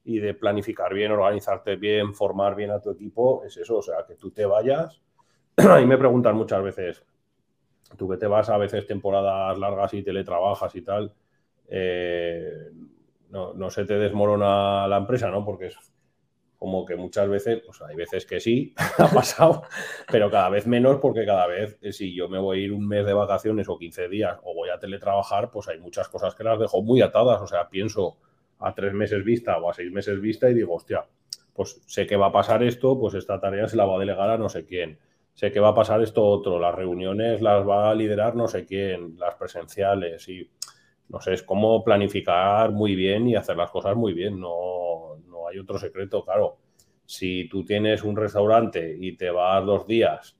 y 0.04 0.20
de 0.20 0.34
planificar 0.34 0.94
bien, 0.94 1.10
organizarte 1.10 1.74
bien, 1.74 2.14
formar 2.14 2.54
bien 2.54 2.70
a 2.70 2.80
tu 2.80 2.92
equipo, 2.92 3.42
es 3.44 3.56
eso, 3.56 3.78
o 3.78 3.82
sea, 3.82 4.04
que 4.06 4.14
tú 4.14 4.30
te 4.30 4.46
vayas. 4.46 5.02
y 5.82 5.84
me 5.84 5.98
preguntan 5.98 6.36
muchas 6.36 6.62
veces, 6.62 7.02
tú 7.96 8.08
que 8.08 8.18
te 8.18 8.28
vas 8.28 8.48
a 8.50 8.56
veces 8.56 8.86
temporadas 8.86 9.58
largas 9.58 9.94
y 9.94 10.04
teletrabajas 10.04 10.76
y 10.76 10.82
tal, 10.82 11.12
eh, 11.68 12.70
no, 13.30 13.70
se 13.70 13.84
te 13.84 13.98
desmorona 13.98 14.86
la 14.88 14.98
empresa, 14.98 15.30
¿no? 15.30 15.44
Porque 15.44 15.66
es 15.66 15.76
como 16.58 16.86
que 16.86 16.96
muchas 16.96 17.28
veces, 17.28 17.62
pues 17.64 17.82
hay 17.82 17.94
veces 17.94 18.24
que 18.24 18.40
sí, 18.40 18.74
ha 18.98 19.08
pasado, 19.08 19.64
pero 20.10 20.30
cada 20.30 20.48
vez 20.48 20.66
menos 20.66 20.98
porque 21.00 21.26
cada 21.26 21.46
vez, 21.46 21.78
eh, 21.82 21.92
si 21.92 22.14
yo 22.14 22.28
me 22.28 22.38
voy 22.38 22.58
a 22.58 22.64
ir 22.64 22.72
un 22.72 22.88
mes 22.88 23.04
de 23.04 23.12
vacaciones 23.12 23.68
o 23.68 23.78
15 23.78 24.08
días 24.08 24.38
o 24.42 24.54
voy 24.54 24.70
a 24.70 24.78
teletrabajar, 24.78 25.50
pues 25.50 25.68
hay 25.68 25.78
muchas 25.78 26.08
cosas 26.08 26.34
que 26.34 26.44
las 26.44 26.58
dejo 26.58 26.82
muy 26.82 27.02
atadas, 27.02 27.40
o 27.42 27.46
sea, 27.46 27.68
pienso 27.68 28.16
a 28.58 28.74
tres 28.74 28.94
meses 28.94 29.22
vista 29.22 29.58
o 29.58 29.70
a 29.70 29.74
seis 29.74 29.92
meses 29.92 30.20
vista 30.20 30.48
y 30.48 30.54
digo, 30.54 30.74
hostia, 30.74 31.04
pues 31.52 31.82
sé 31.86 32.06
que 32.06 32.16
va 32.16 32.26
a 32.26 32.32
pasar 32.32 32.62
esto, 32.62 32.98
pues 32.98 33.14
esta 33.14 33.40
tarea 33.40 33.68
se 33.68 33.76
la 33.76 33.86
va 33.86 33.96
a 33.96 33.98
delegar 33.98 34.30
a 34.30 34.38
no 34.38 34.48
sé 34.48 34.64
quién. 34.64 34.98
Sé 35.34 35.52
que 35.52 35.60
va 35.60 35.68
a 35.68 35.74
pasar 35.74 36.00
esto 36.02 36.24
otro, 36.24 36.58
las 36.58 36.74
reuniones 36.74 37.42
las 37.42 37.66
va 37.66 37.90
a 37.90 37.94
liderar 37.94 38.36
no 38.36 38.48
sé 38.48 38.64
quién, 38.64 39.18
las 39.18 39.34
presenciales 39.34 40.26
y 40.28 40.50
no 41.08 41.20
sé, 41.20 41.34
es 41.34 41.42
como 41.42 41.84
planificar 41.84 42.72
muy 42.72 42.94
bien 42.96 43.28
y 43.28 43.36
hacer 43.36 43.56
las 43.56 43.70
cosas 43.70 43.96
muy 43.96 44.12
bien. 44.12 44.40
No, 44.40 45.16
no 45.28 45.48
hay 45.48 45.58
otro 45.58 45.78
secreto, 45.78 46.24
claro. 46.24 46.58
Si 47.04 47.48
tú 47.48 47.64
tienes 47.64 48.02
un 48.02 48.16
restaurante 48.16 48.96
y 48.98 49.16
te 49.16 49.30
vas 49.30 49.64
dos 49.64 49.86
días 49.86 50.36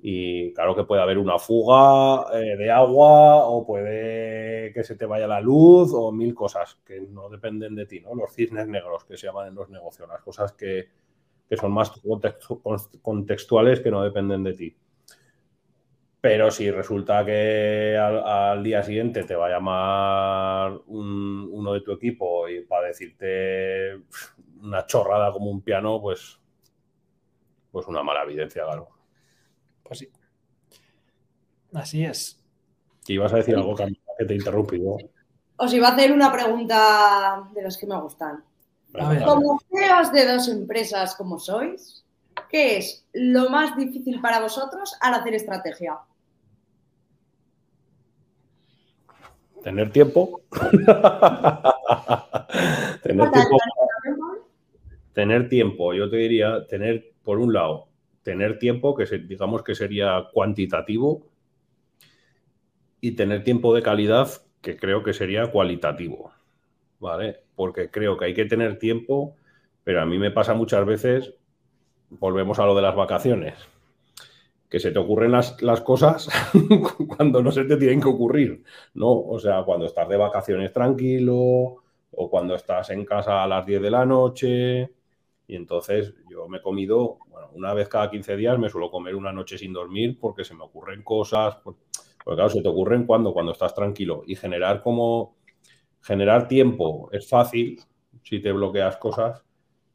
y 0.00 0.52
claro 0.52 0.76
que 0.76 0.84
puede 0.84 1.02
haber 1.02 1.18
una 1.18 1.38
fuga 1.38 2.26
eh, 2.38 2.56
de 2.56 2.70
agua 2.70 3.46
o 3.46 3.66
puede 3.66 4.72
que 4.72 4.84
se 4.84 4.96
te 4.96 5.06
vaya 5.06 5.26
la 5.26 5.40
luz 5.40 5.90
o 5.92 6.12
mil 6.12 6.34
cosas 6.34 6.78
que 6.84 7.00
no 7.00 7.28
dependen 7.28 7.74
de 7.74 7.86
ti, 7.86 8.00
¿no? 8.00 8.14
Los 8.14 8.32
cisnes 8.34 8.68
negros 8.68 9.04
que 9.04 9.16
se 9.16 9.26
llaman 9.26 9.48
en 9.48 9.54
los 9.54 9.68
negocios, 9.70 10.08
las 10.08 10.22
cosas 10.22 10.52
que, 10.52 10.88
que 11.48 11.56
son 11.56 11.72
más 11.72 11.92
contextuales 13.02 13.80
que 13.80 13.90
no 13.90 14.02
dependen 14.02 14.44
de 14.44 14.54
ti. 14.54 14.76
Pero 16.20 16.50
si 16.50 16.70
resulta 16.70 17.24
que 17.24 17.96
al, 17.96 18.62
día 18.62 18.82
siguiente 18.82 19.22
te 19.22 19.36
va 19.36 19.46
a 19.46 19.50
llamar 19.50 20.80
uno 20.86 21.72
de 21.72 21.80
tu 21.80 21.92
equipo 21.92 22.48
y 22.48 22.62
para 22.62 22.88
decirte 22.88 24.02
una 24.60 24.84
chorrada 24.84 25.32
como 25.32 25.50
un 25.50 25.62
piano, 25.62 26.00
pues, 26.00 26.40
pues 27.70 27.86
una 27.86 28.02
mala 28.02 28.24
evidencia, 28.24 28.64
claro. 28.64 28.88
Pues 29.84 30.00
sí. 30.00 30.08
Así 31.72 32.04
es. 32.04 32.42
Y 33.06 33.14
ibas 33.14 33.32
a 33.32 33.36
decir 33.36 33.54
algo 33.54 33.76
que 33.76 34.24
te 34.24 34.34
interrumpí. 34.34 34.82
Os 35.56 35.72
iba 35.72 35.88
a 35.88 35.92
hacer 35.92 36.12
una 36.12 36.32
pregunta 36.32 37.48
de 37.54 37.62
las 37.62 37.76
que 37.78 37.86
me 37.86 38.00
gustan. 38.00 38.44
Como 38.92 39.60
CEOs 39.70 40.12
de 40.12 40.26
dos 40.26 40.48
empresas 40.48 41.14
como 41.14 41.38
sois, 41.38 42.04
¿qué 42.50 42.78
es 42.78 43.06
lo 43.12 43.50
más 43.50 43.76
difícil 43.76 44.20
para 44.20 44.40
vosotros 44.40 44.96
al 45.00 45.14
hacer 45.14 45.34
estrategia? 45.34 45.98
Tener 49.62 49.90
tiempo. 49.90 50.42
tener 53.02 53.30
tiempo. 53.30 53.56
Tener 55.12 55.48
tiempo, 55.48 55.94
yo 55.94 56.08
te 56.08 56.16
diría, 56.16 56.66
tener, 56.68 57.12
por 57.24 57.38
un 57.38 57.52
lado, 57.52 57.88
tener 58.22 58.58
tiempo, 58.58 58.94
que 58.94 59.04
digamos 59.18 59.64
que 59.64 59.74
sería 59.74 60.28
cuantitativo, 60.32 61.26
y 63.00 63.12
tener 63.12 63.44
tiempo 63.44 63.74
de 63.74 63.82
calidad, 63.82 64.28
que 64.60 64.76
creo 64.76 65.02
que 65.02 65.12
sería 65.12 65.46
cualitativo. 65.48 66.32
¿Vale? 67.00 67.40
Porque 67.54 67.90
creo 67.90 68.16
que 68.16 68.26
hay 68.26 68.34
que 68.34 68.44
tener 68.44 68.78
tiempo, 68.78 69.36
pero 69.84 70.00
a 70.00 70.06
mí 70.06 70.18
me 70.18 70.30
pasa 70.30 70.54
muchas 70.54 70.84
veces, 70.84 71.34
volvemos 72.10 72.58
a 72.58 72.66
lo 72.66 72.74
de 72.74 72.82
las 72.82 72.94
vacaciones 72.94 73.54
que 74.68 74.80
se 74.80 74.90
te 74.90 74.98
ocurren 74.98 75.32
las, 75.32 75.56
cosas 75.82 76.28
cuando 77.16 77.42
no 77.42 77.50
se 77.50 77.64
te 77.64 77.76
tienen 77.76 78.00
que 78.00 78.08
ocurrir, 78.08 78.62
¿no? 78.94 79.10
O 79.10 79.38
sea, 79.38 79.62
cuando 79.62 79.86
estás 79.86 80.08
de 80.08 80.16
vacaciones 80.16 80.72
tranquilo 80.72 81.82
o 82.10 82.30
cuando 82.30 82.54
estás 82.54 82.90
en 82.90 83.04
casa 83.04 83.42
a 83.42 83.46
las 83.46 83.64
10 83.64 83.80
de 83.80 83.90
la 83.90 84.04
noche. 84.04 84.90
Y 85.46 85.56
entonces 85.56 86.14
yo 86.30 86.48
me 86.48 86.58
he 86.58 86.62
comido, 86.62 87.18
bueno, 87.28 87.48
una 87.54 87.72
vez 87.72 87.88
cada 87.88 88.10
15 88.10 88.36
días 88.36 88.58
me 88.58 88.68
suelo 88.68 88.90
comer 88.90 89.14
una 89.14 89.32
noche 89.32 89.56
sin 89.56 89.72
dormir 89.72 90.18
porque 90.20 90.44
se 90.44 90.54
me 90.54 90.64
ocurren 90.64 91.02
cosas. 91.02 91.56
Porque, 91.64 91.80
claro, 92.24 92.50
se 92.50 92.60
te 92.60 92.68
ocurren 92.68 93.06
cuando, 93.06 93.32
cuando 93.32 93.52
estás 93.52 93.74
tranquilo. 93.74 94.22
Y 94.26 94.36
generar 94.36 94.82
como, 94.82 95.36
generar 96.02 96.46
tiempo 96.46 97.08
es 97.12 97.26
fácil 97.26 97.80
si 98.22 98.40
te 98.40 98.52
bloqueas 98.52 98.98
cosas, 98.98 99.42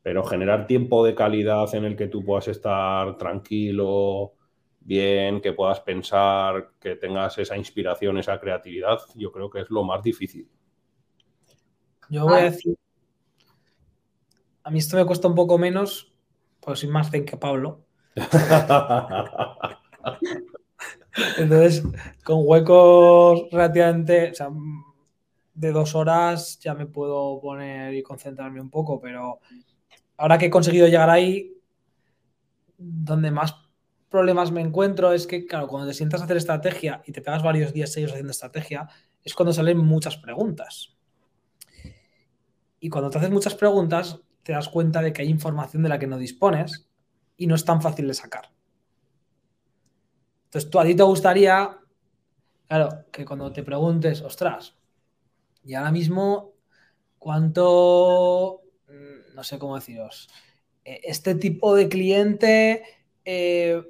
pero 0.04 0.24
generar 0.26 0.68
tiempo 0.68 1.04
de 1.04 1.16
calidad 1.16 1.74
en 1.74 1.86
el 1.86 1.96
que 1.96 2.08
tú 2.08 2.24
puedas 2.24 2.50
estar 2.50 3.18
tranquilo, 3.18 4.34
bien, 4.82 5.40
que 5.42 5.54
puedas 5.54 5.80
pensar, 5.80 6.74
que 6.80 6.98
tengas 6.98 7.38
esa 7.38 7.56
inspiración, 7.58 8.18
esa 8.18 8.38
creatividad, 8.40 9.00
yo 9.16 9.32
creo 9.32 9.50
que 9.50 9.62
es 9.62 9.70
lo 9.70 9.84
más 9.84 10.04
difícil. 10.04 10.48
Yo 12.10 12.26
voy 12.26 12.42
a 12.42 12.44
decir, 12.44 12.78
a 14.64 14.70
mí 14.70 14.80
esto 14.80 14.98
me 14.98 15.06
cuesta 15.06 15.30
un 15.30 15.36
poco 15.36 15.58
menos, 15.58 16.14
pues 16.60 16.80
soy 16.80 16.90
más 16.90 17.10
zen 17.10 17.24
que 17.26 17.38
Pablo. 17.38 17.86
Entonces, 21.38 21.84
con 22.26 22.40
huecos 22.42 23.48
relativamente, 23.52 24.32
o 24.32 24.34
sea, 24.34 24.50
de 25.54 25.72
dos 25.72 25.96
horas 25.96 26.60
ya 26.60 26.74
me 26.74 26.88
puedo 26.88 27.40
poner 27.40 27.94
y 27.94 28.04
concentrarme 28.04 28.60
un 28.60 28.70
poco, 28.70 29.00
pero 29.00 29.40
ahora 30.24 30.38
que 30.38 30.46
he 30.46 30.50
conseguido 30.50 30.88
llegar 30.88 31.10
ahí, 31.10 31.54
donde 32.78 33.30
más 33.30 33.56
problemas 34.08 34.54
me 34.54 34.62
encuentro 34.62 35.12
es 35.12 35.28
que, 35.28 35.46
claro, 35.46 35.68
cuando 35.68 35.86
te 35.90 35.94
sientas 35.94 36.22
a 36.22 36.24
hacer 36.24 36.38
estrategia 36.38 37.04
y 37.06 37.12
te 37.12 37.22
pegas 37.22 37.44
varios 37.44 37.74
días 37.74 37.92
seguidos 37.92 38.14
haciendo 38.14 38.32
estrategia, 38.32 38.88
es 39.22 39.34
cuando 39.34 39.52
salen 39.52 39.80
muchas 39.80 40.16
preguntas. 40.16 40.96
Y 42.80 42.88
cuando 42.88 43.10
te 43.10 43.18
haces 43.18 43.32
muchas 43.32 43.54
preguntas, 43.54 44.22
te 44.44 44.54
das 44.54 44.70
cuenta 44.70 45.02
de 45.02 45.12
que 45.12 45.24
hay 45.24 45.28
información 45.28 45.84
de 45.84 45.90
la 45.90 46.00
que 46.00 46.08
no 46.08 46.18
dispones 46.18 46.90
y 47.36 47.46
no 47.46 47.56
es 47.56 47.66
tan 47.66 47.82
fácil 47.82 48.08
de 48.08 48.14
sacar. 48.14 48.50
Entonces, 50.46 50.70
tú 50.70 50.80
a 50.80 50.86
ti 50.86 50.96
te 50.96 51.04
gustaría, 51.04 51.80
claro, 52.70 53.08
que 53.12 53.26
cuando 53.26 53.52
te 53.52 53.64
preguntes, 53.64 54.22
ostras, 54.22 54.78
y 55.66 55.74
ahora 55.74 55.92
mismo, 55.92 56.54
¿cuánto, 57.20 58.63
no 59.34 59.44
sé 59.44 59.60
cómo 59.60 59.76
deciros, 59.76 60.30
e, 60.86 61.02
este 61.04 61.36
tipo 61.36 61.76
de 61.76 61.90
cliente, 61.90 62.84
eh, 63.26 63.82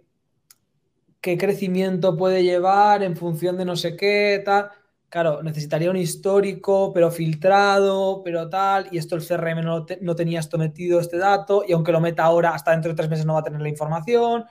qué 1.21 1.37
crecimiento 1.37 2.17
puede 2.17 2.43
llevar 2.43 3.03
en 3.03 3.15
función 3.15 3.57
de 3.57 3.65
no 3.65 3.75
sé 3.75 3.95
qué, 3.95 4.41
tal? 4.43 4.69
Claro, 5.09 5.43
necesitaría 5.43 5.91
un 5.91 5.97
histórico, 5.97 6.91
pero 6.91 7.11
filtrado, 7.11 8.21
pero 8.23 8.49
tal, 8.49 8.87
y 8.91 8.97
esto 8.97 9.15
el 9.15 9.21
CRM 9.21 9.61
no, 9.61 9.85
no, 10.01 10.15
tenía 10.15 10.39
esto 10.39 10.57
metido, 10.57 10.99
este 10.99 11.17
dato, 11.17 11.63
y 11.67 11.73
aunque 11.73 11.91
lo 11.91 12.01
meta 12.01 12.23
ahora, 12.23 12.55
hasta 12.55 12.71
dentro 12.71 12.89
de 12.91 12.95
tres 12.95 13.09
meses 13.09 13.25
no 13.25 13.35
va 13.35 13.41
a 13.41 13.43
tener 13.43 13.61
la 13.61 13.69
información, 13.69 14.45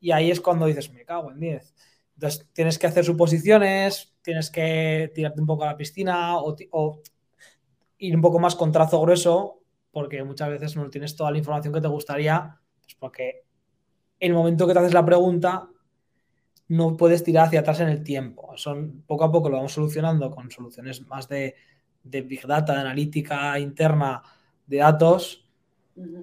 y 0.00 0.12
ahí 0.12 0.30
es 0.30 0.40
cuando 0.40 0.66
dices, 0.66 0.92
me 0.92 1.04
cago 1.04 1.32
en 1.32 1.40
10. 1.40 1.74
Entonces 2.14 2.46
tienes 2.52 2.78
que 2.78 2.86
hacer 2.86 3.04
suposiciones, 3.04 4.14
tienes 4.22 4.50
que 4.50 5.10
tirarte 5.14 5.40
un 5.40 5.46
poco 5.46 5.64
a 5.64 5.68
la 5.68 5.76
piscina 5.76 6.38
o, 6.38 6.56
o 6.72 7.02
ir 7.98 8.14
un 8.14 8.22
poco 8.22 8.38
más 8.38 8.54
con 8.54 8.72
trazo 8.72 9.00
grueso, 9.00 9.62
porque 9.96 10.22
muchas 10.22 10.50
veces 10.50 10.76
no 10.76 10.90
tienes 10.90 11.16
toda 11.16 11.30
la 11.30 11.38
información 11.38 11.72
que 11.72 11.80
te 11.80 11.88
gustaría, 11.88 12.60
pues 12.82 12.94
porque 12.96 13.44
en 14.20 14.32
el 14.32 14.34
momento 14.34 14.66
que 14.66 14.74
te 14.74 14.78
haces 14.80 14.92
la 14.92 15.06
pregunta, 15.06 15.70
no 16.68 16.98
puedes 16.98 17.24
tirar 17.24 17.46
hacia 17.46 17.60
atrás 17.60 17.80
en 17.80 17.88
el 17.88 18.02
tiempo. 18.02 18.52
Son, 18.56 19.04
poco 19.06 19.24
a 19.24 19.32
poco 19.32 19.48
lo 19.48 19.56
vamos 19.56 19.72
solucionando 19.72 20.30
con 20.30 20.50
soluciones 20.50 21.06
más 21.06 21.30
de, 21.30 21.54
Big 22.02 22.46
Data, 22.46 22.74
de 22.74 22.80
analítica 22.80 23.58
interna 23.58 24.22
de 24.66 24.76
datos, 24.76 25.48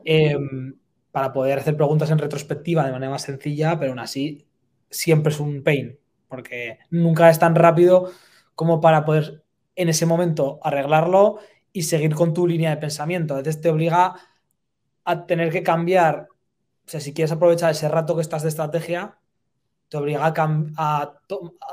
em, 0.06 0.76
para 1.12 1.34
poder 1.34 1.58
hacer 1.58 1.76
preguntas 1.76 2.12
en 2.12 2.20
retrospectiva 2.20 2.86
de 2.86 2.92
manera 2.92 3.10
más 3.10 3.24
sencilla, 3.24 3.80
pero 3.80 3.94
aún 3.94 4.00
así 4.00 4.46
siempre 4.92 5.34
es 5.34 5.40
un 5.40 5.64
pain, 5.64 5.98
porque 6.28 6.78
nunca 6.92 7.28
es 7.32 7.40
tan 7.40 7.56
rápido 7.56 8.12
como 8.54 8.80
para 8.80 9.04
poder 9.04 9.44
en 9.76 9.90
ese 9.90 10.06
momento 10.06 10.60
arreglarlo 10.62 11.40
y 11.74 11.82
seguir 11.82 12.14
con 12.14 12.34
tu 12.34 12.48
línea 12.48 12.70
de 12.70 12.78
pensamiento. 12.78 13.36
Entonces 13.36 13.60
te 13.60 13.70
obliga 13.70 14.16
a 15.04 15.26
tener 15.26 15.52
que 15.52 15.64
cambiar, 15.64 16.28
o 16.86 16.90
sea, 16.90 17.00
si 17.00 17.14
quieres 17.14 17.32
aprovechar 17.32 17.72
ese 17.72 17.90
rato 17.90 18.16
que 18.16 18.22
estás 18.22 18.44
de 18.44 18.50
estrategia, 18.50 19.18
te 19.90 19.98
obliga 19.98 20.34
a, 20.78 21.20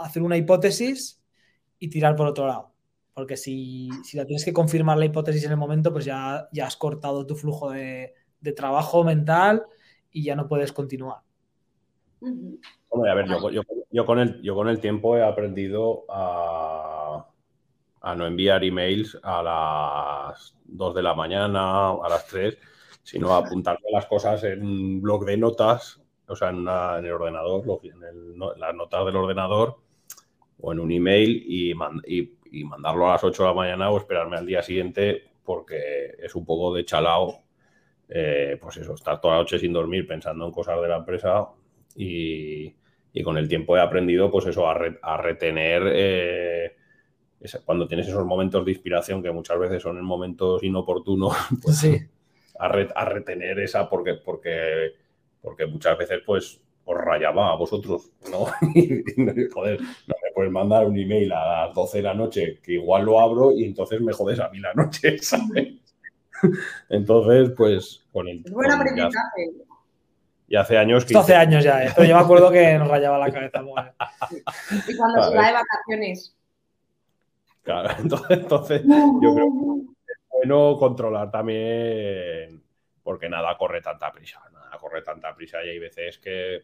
hacer 0.01 0.23
una 0.23 0.37
hipótesis 0.37 1.23
y 1.79 1.89
tirar 1.89 2.17
por 2.17 2.27
otro 2.27 2.47
lado. 2.47 2.73
Porque 3.15 3.37
si, 3.37 3.91
la 4.15 4.25
tienes 4.25 4.45
que 4.45 4.53
confirmar 4.53 4.97
la 4.99 5.05
hipótesis 5.05 5.45
en 5.45 5.53
el 5.53 5.57
momento, 5.59 5.93
pues 5.93 6.07
ya, 6.07 6.49
ya 6.53 6.67
has 6.67 6.77
cortado 6.77 7.27
tu 7.27 7.37
flujo 7.37 7.71
de, 7.71 8.15
trabajo 8.57 9.05
mental 9.05 9.65
y 10.11 10.25
ya 10.25 10.35
no 10.35 10.49
puedes 10.49 10.73
continuar. 10.73 11.19
a 12.23 13.15
ver, 13.15 13.27
yo, 13.91 14.07
con 14.07 14.19
el, 14.19 14.41
yo 14.43 14.55
con 14.55 14.69
el 14.69 14.81
tiempo 14.81 15.17
he 15.17 15.23
aprendido 15.23 16.05
a, 16.09 16.80
a 18.01 18.15
no 18.15 18.27
enviar 18.27 18.65
emails 18.65 19.19
a 19.23 19.43
las 19.43 20.57
2 20.65 20.95
de 20.95 21.03
la 21.03 21.15
mañana, 21.15 21.91
a 21.91 22.09
las 22.09 22.27
3, 22.27 22.59
sino 23.03 23.33
a 23.33 23.39
apuntarme 23.39 23.91
las 23.93 24.07
cosas 24.07 24.43
en 24.45 24.63
un 24.63 25.03
blog 25.03 25.25
de 25.25 25.37
notas 25.37 26.01
o 26.31 26.37
sea, 26.37 26.51
en, 26.51 26.59
el 26.59 27.13
ordenador, 27.13 27.81
en 27.83 28.39
las 28.39 28.75
notas 28.75 29.05
del 29.05 29.17
ordenador 29.17 29.79
o 30.61 30.73
en 30.73 30.79
un 30.79 30.93
email 30.93 31.45
y, 31.47 31.75
mandarlo 32.65 33.09
a 33.09 33.13
las 33.13 33.25
8 33.25 33.43
de 33.43 33.49
la 33.49 33.55
mañana 33.55 33.91
o 33.91 33.99
esperarme 33.99 34.37
al 34.37 34.47
día 34.47 34.63
siguiente 34.63 35.25
porque 35.45 36.15
es 36.19 36.35
un 36.37 36.45
poco 36.45 36.73
de 36.73 36.85
chalao, 36.85 37.43
eh, 38.09 38.59
pues 38.61 38.77
eso, 38.77 38.95
estar 38.95 39.21
toda 39.21 39.35
la 39.35 39.41
noche 39.41 39.59
sin 39.59 39.73
dormir 39.73 40.07
pensando 40.07 40.47
en 40.47 40.53
cosas 40.53 40.81
de 40.81 40.89
la 40.89 40.99
empresa 40.99 41.49
y, 41.97 42.75
con 43.25 43.37
el 43.37 43.49
tiempo 43.49 43.77
he 43.77 43.81
aprendido 43.81 44.31
pues 44.31 44.47
eso, 44.47 44.69
a, 44.69 45.17
retener... 45.17 45.83
Eh, 45.87 46.77
cuando 47.65 47.87
tienes 47.87 48.09
esos 48.09 48.27
momentos 48.27 48.65
de 48.65 48.73
inspiración 48.73 49.23
que 49.23 49.31
muchas 49.31 49.59
veces 49.59 49.83
son 49.83 49.99
en 49.99 50.05
momentos 50.05 50.63
inoportunos, 50.63 51.35
pues 51.63 51.79
sí. 51.79 51.97
a, 52.59 52.67
a, 52.67 53.05
retener 53.05 53.59
esa 53.61 53.89
porque, 53.89 54.15
porque 54.15 54.95
porque 55.41 55.67
muchas 55.67 55.97
veces 55.97 56.21
pues 56.25 56.61
os 56.85 56.97
rayaba 56.97 57.53
a 57.53 57.57
vosotros, 57.57 58.11
¿no? 58.31 58.47
y, 58.75 59.03
joder, 59.53 59.81
no 59.81 60.15
me 60.23 60.33
puedes 60.35 60.53
mandar 60.53 60.87
un 60.87 60.99
email 60.99 61.33
a 61.33 61.67
las 61.67 61.75
12 61.75 61.99
de 61.99 62.03
la 62.03 62.15
noche 62.15 62.61
que 62.63 62.73
igual 62.73 63.05
lo 63.05 63.21
abro 63.21 63.53
y 63.53 63.65
entonces 63.65 64.01
me 64.01 64.13
jodes 64.13 64.41
a 64.41 64.49
mí 64.49 64.59
la 64.59 64.75
noche, 64.75 65.19
¿sabes? 65.23 65.75
entonces, 66.89 67.51
pues 67.57 68.03
con 68.13 68.27
el... 68.29 68.43
Es 68.45 68.53
buen 68.53 68.71
aprendizaje. 68.71 69.51
Y 70.49 70.57
hace 70.57 70.79
años 70.79 71.05
que... 71.05 71.17
hace 71.17 71.35
años 71.35 71.63
ya, 71.63 71.93
pero 71.95 72.09
yo 72.09 72.17
me 72.17 72.23
acuerdo 72.23 72.51
que 72.51 72.77
nos 72.77 72.89
rayaba 72.89 73.19
la 73.19 73.31
cabeza. 73.31 73.63
y 74.89 74.97
cuando 74.97 75.23
se 75.23 75.37
va 75.37 75.47
de 75.47 75.53
vacaciones. 75.53 76.35
Claro, 77.71 77.89
entonces, 78.03 78.39
entonces 78.39 78.83
yo 78.85 79.35
creo 79.35 79.49
que 80.05 80.13
es 80.13 80.19
bueno 80.29 80.77
controlar 80.77 81.31
también, 81.31 82.61
porque 83.01 83.29
nada 83.29 83.57
corre 83.57 83.81
tanta 83.81 84.11
prisa, 84.11 84.41
corre 84.81 85.03
tanta 85.03 85.33
prisa 85.37 85.65
y 85.65 85.69
hay 85.69 85.79
veces 85.79 86.19
que, 86.19 86.63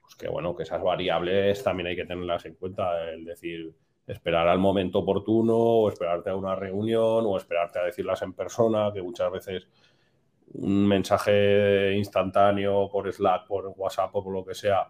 pues 0.00 0.14
que, 0.14 0.28
bueno, 0.28 0.56
que 0.56 0.62
esas 0.62 0.82
variables 0.82 1.62
también 1.62 1.88
hay 1.88 1.96
que 1.96 2.06
tenerlas 2.06 2.46
en 2.46 2.54
cuenta, 2.54 3.10
el 3.10 3.26
decir, 3.26 3.74
esperar 4.06 4.48
al 4.48 4.58
momento 4.58 5.00
oportuno 5.00 5.56
o 5.56 5.88
esperarte 5.90 6.30
a 6.30 6.36
una 6.36 6.54
reunión 6.54 7.26
o 7.26 7.36
esperarte 7.36 7.78
a 7.78 7.84
decirlas 7.84 8.22
en 8.22 8.32
persona, 8.32 8.90
que 8.94 9.02
muchas 9.02 9.30
veces 9.30 9.68
un 10.54 10.88
mensaje 10.88 11.92
instantáneo 11.96 12.88
por 12.90 13.12
Slack, 13.12 13.46
por 13.46 13.74
WhatsApp 13.76 14.16
o 14.16 14.24
por 14.24 14.32
lo 14.32 14.42
que 14.42 14.54
sea, 14.54 14.88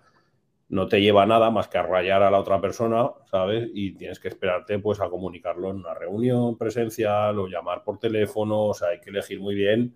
no 0.70 0.88
te 0.88 1.00
lleva 1.00 1.26
nada 1.26 1.50
más 1.50 1.68
que 1.68 1.78
a 1.78 1.82
rayar 1.82 2.22
a 2.22 2.30
la 2.30 2.40
otra 2.40 2.60
persona, 2.60 3.10
¿sabes? 3.30 3.68
Y 3.74 3.92
tienes 3.92 4.18
que 4.18 4.28
esperarte 4.28 4.78
pues 4.78 5.00
a 5.00 5.10
comunicarlo 5.10 5.70
en 5.70 5.76
una 5.76 5.94
reunión 5.94 6.56
presencial 6.56 7.38
o 7.38 7.46
llamar 7.46 7.84
por 7.84 7.98
teléfono, 7.98 8.66
o 8.66 8.74
sea, 8.74 8.88
hay 8.88 9.00
que 9.00 9.10
elegir 9.10 9.40
muy 9.40 9.54
bien 9.54 9.94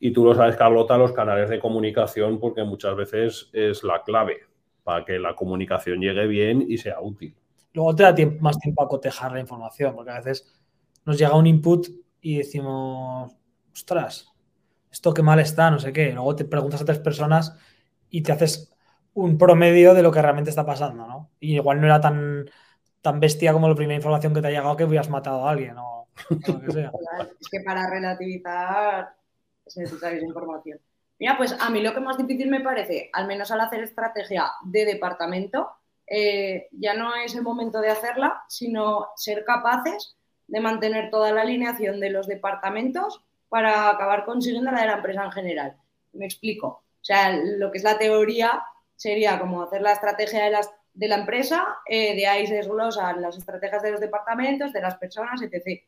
y 0.00 0.12
tú 0.12 0.24
lo 0.24 0.34
sabes, 0.34 0.56
Carlota, 0.56 0.96
los 0.96 1.12
canales 1.12 1.50
de 1.50 1.58
comunicación, 1.58 2.38
porque 2.38 2.62
muchas 2.62 2.94
veces 2.94 3.50
es 3.52 3.82
la 3.82 4.02
clave 4.02 4.42
para 4.84 5.04
que 5.04 5.18
la 5.18 5.34
comunicación 5.34 6.00
llegue 6.00 6.26
bien 6.26 6.64
y 6.68 6.78
sea 6.78 7.00
útil. 7.00 7.34
Luego 7.72 7.94
te 7.94 8.04
da 8.04 8.14
más 8.40 8.58
tiempo 8.58 8.82
a 8.82 8.88
cotejar 8.88 9.32
la 9.32 9.40
información, 9.40 9.94
porque 9.94 10.12
a 10.12 10.20
veces 10.20 10.54
nos 11.04 11.18
llega 11.18 11.36
un 11.36 11.46
input 11.46 11.88
y 12.20 12.38
decimos, 12.38 13.32
ostras, 13.72 14.32
esto 14.90 15.12
qué 15.12 15.22
mal 15.22 15.40
está, 15.40 15.70
no 15.70 15.78
sé 15.78 15.92
qué. 15.92 16.12
Luego 16.12 16.36
te 16.36 16.44
preguntas 16.44 16.80
a 16.80 16.84
tres 16.84 17.00
personas 17.00 17.56
y 18.08 18.22
te 18.22 18.32
haces 18.32 18.72
un 19.18 19.36
promedio 19.36 19.94
de 19.94 20.02
lo 20.02 20.12
que 20.12 20.22
realmente 20.22 20.50
está 20.50 20.64
pasando, 20.64 21.06
¿no? 21.06 21.30
Y 21.40 21.56
igual 21.56 21.80
no 21.80 21.86
era 21.86 22.00
tan, 22.00 22.48
tan 23.02 23.18
bestia 23.18 23.52
como 23.52 23.68
la 23.68 23.74
primera 23.74 23.96
información 23.96 24.32
que 24.32 24.40
te 24.40 24.46
ha 24.46 24.50
llegado 24.50 24.76
que 24.76 24.84
hubieras 24.84 25.10
matado 25.10 25.46
a 25.46 25.50
alguien 25.50 25.76
o, 25.76 26.08
lo 26.30 26.60
que 26.60 26.72
sea. 26.72 26.92
Es 27.40 27.48
que 27.48 27.60
para 27.60 27.90
relativizar 27.90 29.14
es 29.66 29.76
necesaria 29.76 30.18
esa 30.18 30.26
información. 30.26 30.78
Mira, 31.18 31.36
pues 31.36 31.52
a 31.58 31.68
mí 31.68 31.82
lo 31.82 31.92
que 31.92 32.00
más 32.00 32.16
difícil 32.16 32.48
me 32.48 32.60
parece, 32.60 33.10
al 33.12 33.26
menos 33.26 33.50
al 33.50 33.60
hacer 33.60 33.80
estrategia 33.82 34.52
de 34.62 34.84
departamento, 34.84 35.68
eh, 36.06 36.68
ya 36.70 36.94
no 36.94 37.16
es 37.16 37.34
el 37.34 37.42
momento 37.42 37.80
de 37.80 37.90
hacerla, 37.90 38.44
sino 38.48 39.08
ser 39.16 39.44
capaces 39.44 40.16
de 40.46 40.60
mantener 40.60 41.10
toda 41.10 41.32
la 41.32 41.42
alineación 41.42 41.98
de 41.98 42.10
los 42.10 42.28
departamentos 42.28 43.20
para 43.48 43.90
acabar 43.90 44.24
consiguiendo 44.24 44.70
la 44.70 44.82
de 44.82 44.86
la 44.86 44.96
empresa 44.98 45.24
en 45.24 45.32
general. 45.32 45.76
Me 46.12 46.24
explico. 46.24 46.68
O 46.68 47.04
sea, 47.04 47.36
lo 47.36 47.72
que 47.72 47.78
es 47.78 47.84
la 47.84 47.98
teoría 47.98 48.62
sería 48.98 49.38
como 49.38 49.62
hacer 49.62 49.80
la 49.80 49.92
estrategia 49.92 50.50
de, 50.92 51.08
la 51.08 51.16
empresa, 51.16 51.78
eh, 51.86 52.16
de 52.16 52.26
ahí 52.26 52.48
se 52.48 52.56
desglosan 52.56 53.22
las 53.22 53.38
estrategias 53.38 53.80
de 53.80 53.92
los 53.92 54.00
departamentos, 54.00 54.72
de 54.72 54.80
las 54.80 54.96
personas, 54.96 55.40
etc. 55.40 55.84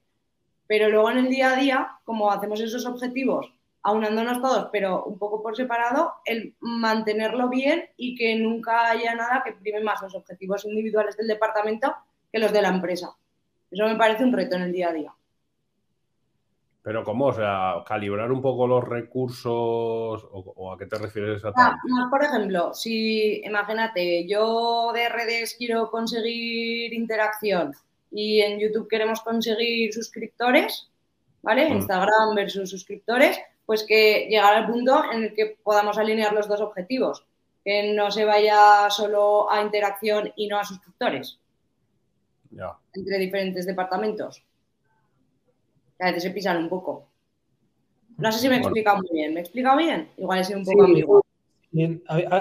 Pero 0.68 0.88
luego 0.88 1.10
en 1.10 1.18
el 1.18 1.28
día 1.28 1.50
a 1.50 1.56
día, 1.56 1.88
como 2.04 2.30
hacemos 2.30 2.60
esos 2.60 2.86
objetivos 2.86 3.52
aunándonos 3.82 4.42
todos, 4.42 4.68
pero 4.70 5.04
un 5.04 5.18
poco 5.18 5.42
por 5.42 5.56
separado, 5.56 6.12
el 6.24 6.54
mantenerlo 6.60 7.48
bien 7.48 7.88
y 7.96 8.14
que 8.14 8.36
nunca 8.36 8.90
haya 8.90 9.14
nada 9.14 9.42
que 9.44 9.52
prime 9.52 9.80
más 9.80 10.02
los 10.02 10.14
objetivos 10.14 10.64
individuales 10.66 11.16
del 11.16 11.28
departamento 11.28 11.94
que 12.30 12.38
los 12.38 12.52
de 12.52 12.62
la 12.62 12.68
empresa. 12.68 13.16
Eso 13.70 13.86
me 13.86 13.96
parece 13.96 14.22
un 14.22 14.32
reto 14.32 14.56
en 14.56 14.62
el 14.62 14.72
día 14.72 14.90
a 14.90 14.92
día. 14.92 15.14
Pero 16.82 17.04
¿cómo? 17.04 17.26
O 17.26 17.32
sea, 17.32 17.82
calibrar 17.86 18.32
un 18.32 18.40
poco 18.40 18.66
los 18.66 18.82
recursos 18.82 20.26
o, 20.32 20.72
a 20.72 20.78
qué 20.78 20.86
te 20.86 20.96
refieres 20.96 21.36
exactamente. 21.36 21.80
Ah, 21.98 22.08
por 22.10 22.24
ejemplo, 22.24 22.72
si 22.72 23.42
imagínate, 23.44 24.26
yo 24.26 24.90
de 24.94 25.08
redes 25.10 25.56
quiero 25.58 25.90
conseguir 25.90 26.94
interacción 26.94 27.74
y 28.10 28.40
en 28.40 28.58
YouTube 28.58 28.88
queremos 28.88 29.20
conseguir 29.20 29.92
suscriptores, 29.92 30.90
¿vale? 31.42 31.68
Mm. 31.68 31.76
Instagram 31.76 32.34
versus 32.34 32.70
suscriptores, 32.70 33.38
pues 33.66 33.84
que 33.84 34.26
llegar 34.30 34.54
al 34.54 34.66
punto 34.66 35.04
en 35.12 35.24
el 35.24 35.34
que 35.34 35.58
podamos 35.62 35.98
alinear 35.98 36.32
los 36.32 36.48
dos 36.48 36.62
objetivos, 36.62 37.26
que 37.62 37.92
no 37.92 38.10
se 38.10 38.24
vaya 38.24 38.88
solo 38.88 39.52
a 39.52 39.60
interacción 39.60 40.32
y 40.34 40.48
no 40.48 40.58
a 40.58 40.64
suscriptores 40.64 41.38
entre 42.94 43.18
diferentes 43.18 43.66
departamentos. 43.66 44.44
Que 46.00 46.04
a 46.04 46.12
veces 46.12 46.22
se 46.22 46.30
pisan 46.30 46.56
un 46.56 46.68
poco. 46.68 47.10
No 48.16 48.32
sé 48.32 48.38
si 48.38 48.48
me 48.48 48.56
he 48.56 48.58
explicado 48.58 48.98
muy 48.98 49.08
bien. 49.12 49.34
¿Me 49.34 49.40
he 49.40 49.42
explicado 49.42 49.76
bien? 49.76 50.10
Igual 50.16 50.40
he 50.40 50.44
sido 50.44 50.58
un 50.58 50.64
poco 50.64 50.84
amigo. 50.84 51.22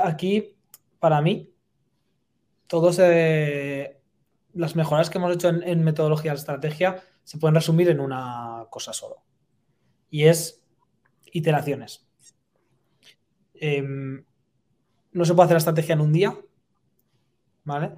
Aquí, 0.03 0.55
para 0.99 1.21
mí, 1.21 1.53
todos 2.67 2.97
las 4.53 4.75
mejoras 4.75 5.09
que 5.09 5.17
hemos 5.17 5.33
hecho 5.33 5.49
en, 5.49 5.83
metodología 5.83 6.31
de 6.31 6.37
estrategia 6.37 7.03
se 7.23 7.37
pueden 7.37 7.55
resumir 7.55 7.89
en 7.89 7.99
una 7.99 8.65
cosa 8.69 8.93
solo. 8.93 9.23
Y 10.09 10.23
es 10.23 10.63
iteraciones. 11.31 12.07
Em, 13.53 14.23
no 15.11 15.25
se 15.25 15.33
puede 15.33 15.45
hacer 15.45 15.55
la 15.55 15.59
estrategia 15.59 15.93
en 15.93 16.01
un 16.01 16.13
día, 16.13 16.37
¿vale? 17.65 17.91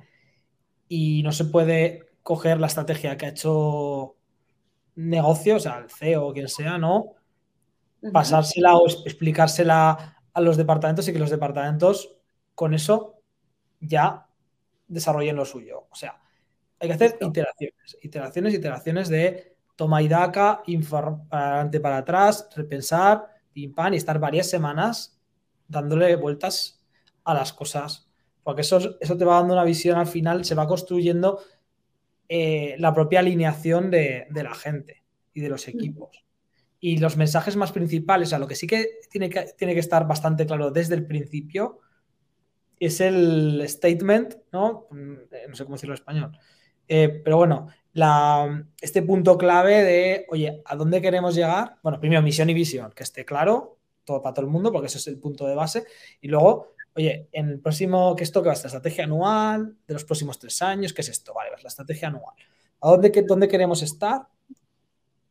Y 0.88 1.22
no 1.24 1.32
se 1.32 1.46
puede 1.46 2.10
coger 2.24 2.60
la 2.60 2.68
estrategia 2.68 3.16
que 3.18 3.28
ha 3.28 3.30
hecho 3.30 4.18
negocio, 4.96 5.56
o 5.56 5.60
sea, 5.60 5.78
el 5.78 5.90
CEO 5.90 6.28
o 6.28 6.34
quien 6.34 6.48
sea, 6.48 6.78
¿no? 6.78 7.16
Pasársela 8.12 8.76
o 8.76 8.88
explicársela 8.88 10.18
a 10.34 10.42
los 10.42 10.58
departamentos 10.58 11.08
y 11.08 11.14
que 11.14 11.20
los 11.20 11.30
departamentos 11.30 12.16
con 12.56 12.74
eso 12.74 13.22
ya 13.80 14.28
desarrollen 14.88 15.36
lo 15.36 15.46
suyo. 15.46 15.88
O 15.90 15.96
sea, 15.96 16.20
hay 16.80 16.88
que 16.88 16.94
hacer 16.94 17.18
iteraciones, 17.22 17.98
iteraciones, 18.02 18.54
iteraciones 18.54 19.10
de 19.10 19.56
toma 19.76 20.02
y 20.02 20.08
daca, 20.08 20.64
para 20.90 21.18
adelante, 21.30 21.80
para 21.80 21.98
atrás, 21.98 22.50
repensar, 22.56 23.26
pim, 23.54 23.74
pam, 23.74 23.94
y 23.94 23.98
estar 23.98 24.20
varias 24.20 24.50
semanas 24.50 25.20
dándole 25.68 26.16
vueltas 26.16 26.84
a 27.24 27.34
las 27.34 27.54
cosas. 27.54 28.10
Porque 28.44 28.62
eso, 28.62 28.80
eso 29.00 29.18
te 29.18 29.26
va 29.26 29.38
dando 29.38 29.54
una 29.54 29.64
visión 29.64 29.98
al 29.98 30.08
final, 30.08 30.44
se 30.46 30.56
va 30.56 30.68
construyendo 30.68 31.40
eh, 32.34 32.76
la 32.78 32.94
propia 32.94 33.20
alineación 33.20 33.92
de, 33.92 34.26
la 34.32 34.56
gente 34.56 35.04
y 35.34 35.42
de 35.42 35.50
los 35.50 35.68
equipos. 35.68 36.24
Y 36.80 36.98
los 36.98 37.18
mensajes 37.18 37.58
más 37.58 37.74
principales, 37.74 38.30
o 38.30 38.32
sea, 38.32 38.40
lo 38.40 38.48
que 38.48 38.56
sí 38.56 38.68
que 38.68 38.88
tiene 39.10 39.30
que, 39.30 39.48
tiene 39.58 39.74
que 39.74 39.82
estar 39.82 40.08
bastante 40.08 40.46
claro 40.46 40.72
desde 40.72 40.96
el 40.96 41.06
principio 41.06 41.80
es 42.80 43.02
el 43.02 43.62
statement, 43.68 44.38
¿no? 44.54 44.88
Mm, 44.92 45.14
no 45.50 45.56
sé 45.58 45.66
cómo 45.66 45.76
decirlo 45.76 45.94
en 45.94 46.00
español. 46.00 46.40
Eh, 46.88 47.22
pero 47.22 47.36
bueno, 47.36 47.68
la, 47.92 48.66
este 48.80 49.02
punto 49.02 49.38
clave 49.38 49.84
de, 49.84 50.26
oye, 50.30 50.62
¿a 50.64 50.78
dónde 50.78 51.02
queremos 51.02 51.36
llegar? 51.36 51.80
Bueno, 51.84 52.00
primero 52.00 52.22
misión 52.22 52.50
y 52.50 52.54
visión, 52.54 52.94
que 52.96 53.04
esté 53.04 53.26
claro 53.26 53.78
todo 54.06 54.22
para 54.22 54.34
todo 54.34 54.46
el 54.46 54.52
mundo, 54.52 54.72
porque 54.72 54.88
ese 54.88 55.00
es 55.00 55.08
el 55.08 55.20
punto 55.20 55.46
de 55.48 55.56
base. 55.56 55.84
Y 56.22 56.30
luego, 56.30 56.71
oye, 56.96 57.30
en 57.32 57.50
el 57.50 57.60
próximo, 57.60 58.16
¿qué 58.16 58.24
esto 58.24 58.42
que 58.42 58.48
va 58.48 58.54
a 58.54 58.56
ser? 58.56 58.68
Estrategia 58.68 59.06
anual 59.06 59.76
de 59.88 59.94
los 59.94 60.04
próximos 60.04 60.40
tres 60.40 60.62
años, 60.62 60.94
¿qué 60.94 61.02
es 61.02 61.10
esto? 61.10 61.34
Vale, 61.34 61.52
pues 61.52 61.64
la 61.64 61.70
estrategia 61.70 62.10
anual. 62.10 62.36
¿A 62.82 62.90
dónde, 62.90 63.26
dónde 63.28 63.48
queremos 63.48 63.82
estar? 63.82 64.28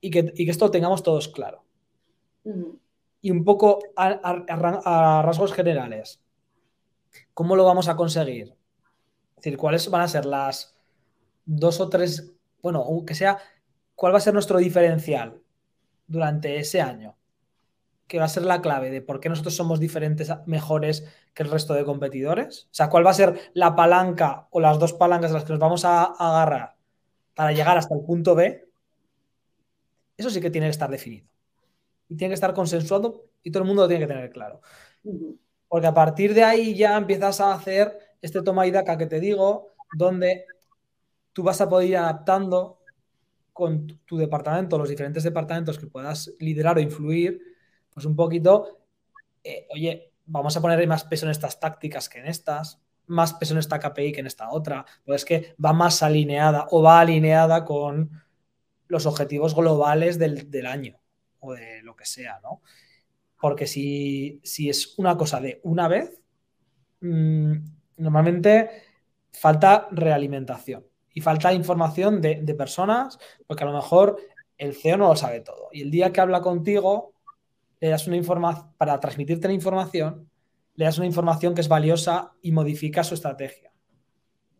Y 0.00 0.10
que, 0.10 0.32
esto 0.36 0.66
lo 0.66 0.70
tengamos 0.70 1.02
todos 1.02 1.28
claro. 1.28 1.64
Y 3.20 3.30
un 3.30 3.44
poco 3.44 3.80
a, 3.96 5.22
rasgos 5.22 5.52
generales, 5.52 6.22
¿cómo 7.34 7.56
lo 7.56 7.64
vamos 7.64 7.88
a 7.88 7.96
conseguir? 7.96 8.56
Es 9.36 9.44
decir, 9.44 9.58
¿cuáles 9.58 9.90
van 9.90 10.02
a 10.02 10.08
ser 10.08 10.24
las 10.24 10.74
dos 11.44 11.80
o 11.80 11.88
tres, 11.88 12.32
bueno, 12.62 12.86
que 13.06 13.14
sea, 13.14 13.38
cuál 13.94 14.14
va 14.14 14.18
a 14.18 14.22
ser 14.22 14.32
nuestro 14.32 14.58
diferencial 14.58 15.42
durante 16.06 16.58
ese 16.58 16.80
año? 16.80 17.16
Que 18.10 18.18
va 18.18 18.24
a 18.24 18.28
ser 18.28 18.42
la 18.42 18.60
clave 18.60 18.90
de 18.90 19.02
por 19.02 19.20
qué 19.20 19.28
nosotros 19.28 19.54
somos 19.54 19.78
diferentes, 19.78 20.32
mejores 20.44 21.06
que 21.32 21.44
el 21.44 21.48
resto 21.48 21.74
de 21.74 21.84
competidores? 21.84 22.64
O 22.64 22.74
sea, 22.74 22.90
¿cuál 22.90 23.06
va 23.06 23.10
a 23.10 23.14
ser 23.14 23.52
la 23.54 23.76
palanca 23.76 24.48
o 24.50 24.58
las 24.58 24.80
dos 24.80 24.94
palancas 24.94 25.30
a 25.30 25.34
las 25.34 25.44
que 25.44 25.52
nos 25.52 25.60
vamos 25.60 25.84
a 25.84 26.06
agarrar 26.06 26.74
para 27.36 27.52
llegar 27.52 27.78
hasta 27.78 27.94
el 27.94 28.00
punto 28.00 28.34
B? 28.34 28.68
Eso 30.16 30.28
sí 30.28 30.40
que 30.40 30.50
tiene 30.50 30.66
que 30.66 30.72
estar 30.72 30.90
definido. 30.90 31.24
Y 32.08 32.16
tiene 32.16 32.30
que 32.30 32.34
estar 32.34 32.52
consensuado 32.52 33.26
y 33.44 33.52
todo 33.52 33.62
el 33.62 33.68
mundo 33.68 33.82
lo 33.82 33.88
tiene 33.88 34.04
que 34.04 34.12
tener 34.12 34.30
claro. 34.30 34.60
Porque 35.68 35.86
a 35.86 35.94
partir 35.94 36.34
de 36.34 36.42
ahí 36.42 36.74
ya 36.74 36.96
empiezas 36.96 37.40
a 37.40 37.54
hacer 37.54 37.96
este 38.20 38.42
toma 38.42 38.66
y 38.66 38.72
daca 38.72 38.98
que 38.98 39.06
te 39.06 39.20
digo, 39.20 39.68
donde 39.96 40.46
tú 41.32 41.44
vas 41.44 41.60
a 41.60 41.68
poder 41.68 41.90
ir 41.90 41.96
adaptando 41.96 42.80
con 43.52 44.00
tu 44.04 44.16
departamento, 44.18 44.76
los 44.78 44.88
diferentes 44.88 45.22
departamentos 45.22 45.78
que 45.78 45.86
puedas 45.86 46.34
liderar 46.40 46.76
o 46.76 46.80
influir, 46.80 47.49
pues 47.92 48.06
un 48.06 48.16
poquito, 48.16 48.80
eh, 49.44 49.66
oye, 49.72 50.12
vamos 50.26 50.56
a 50.56 50.60
poner 50.60 50.86
más 50.86 51.04
peso 51.04 51.26
en 51.26 51.32
estas 51.32 51.58
tácticas 51.58 52.08
que 52.08 52.20
en 52.20 52.26
estas, 52.26 52.80
más 53.06 53.34
peso 53.34 53.54
en 53.54 53.58
esta 53.58 53.80
KPI 53.80 54.12
que 54.12 54.20
en 54.20 54.26
esta 54.26 54.50
otra, 54.50 54.86
pues 55.04 55.22
es 55.22 55.24
que 55.24 55.54
va 55.62 55.72
más 55.72 56.02
alineada 56.02 56.66
o 56.70 56.82
va 56.82 57.00
alineada 57.00 57.64
con 57.64 58.10
los 58.86 59.06
objetivos 59.06 59.54
globales 59.54 60.18
del, 60.18 60.66
año 60.66 61.00
o 61.40 61.52
de 61.52 61.82
lo 61.82 61.96
que 61.96 62.04
sea, 62.04 62.40
¿no? 62.42 62.62
Porque 63.40 63.66
si, 63.66 64.40
es 64.42 64.98
una 64.98 65.16
cosa 65.16 65.40
de 65.40 65.60
una 65.64 65.88
vez, 65.88 66.22
mm, 67.00 67.52
normalmente 67.96 68.70
falta 69.32 69.88
realimentación 69.90 70.86
y 71.12 71.20
falta 71.20 71.52
información 71.52 72.20
de, 72.20 72.40
de, 72.42 72.54
personas, 72.54 73.18
porque 73.46 73.64
a 73.64 73.66
lo 73.66 73.72
mejor 73.72 74.18
el 74.58 74.74
CEO 74.74 74.98
no 74.98 75.08
lo 75.08 75.16
sabe 75.16 75.40
todo. 75.40 75.68
Y 75.72 75.82
el 75.82 75.90
día 75.90 76.12
que 76.12 76.20
habla 76.20 76.40
contigo, 76.40 77.09
le 77.80 77.88
das 77.88 78.06
una 78.06 78.16
información, 78.16 78.72
para 78.76 79.00
transmitirte 79.00 79.48
la 79.48 79.54
información, 79.54 80.30
le 80.74 80.84
das 80.84 80.98
una 80.98 81.06
información 81.06 81.54
que 81.54 81.62
es 81.62 81.68
valiosa 81.68 82.32
y 82.42 82.52
modifica 82.52 83.02
su 83.02 83.14
estrategia. 83.14 83.72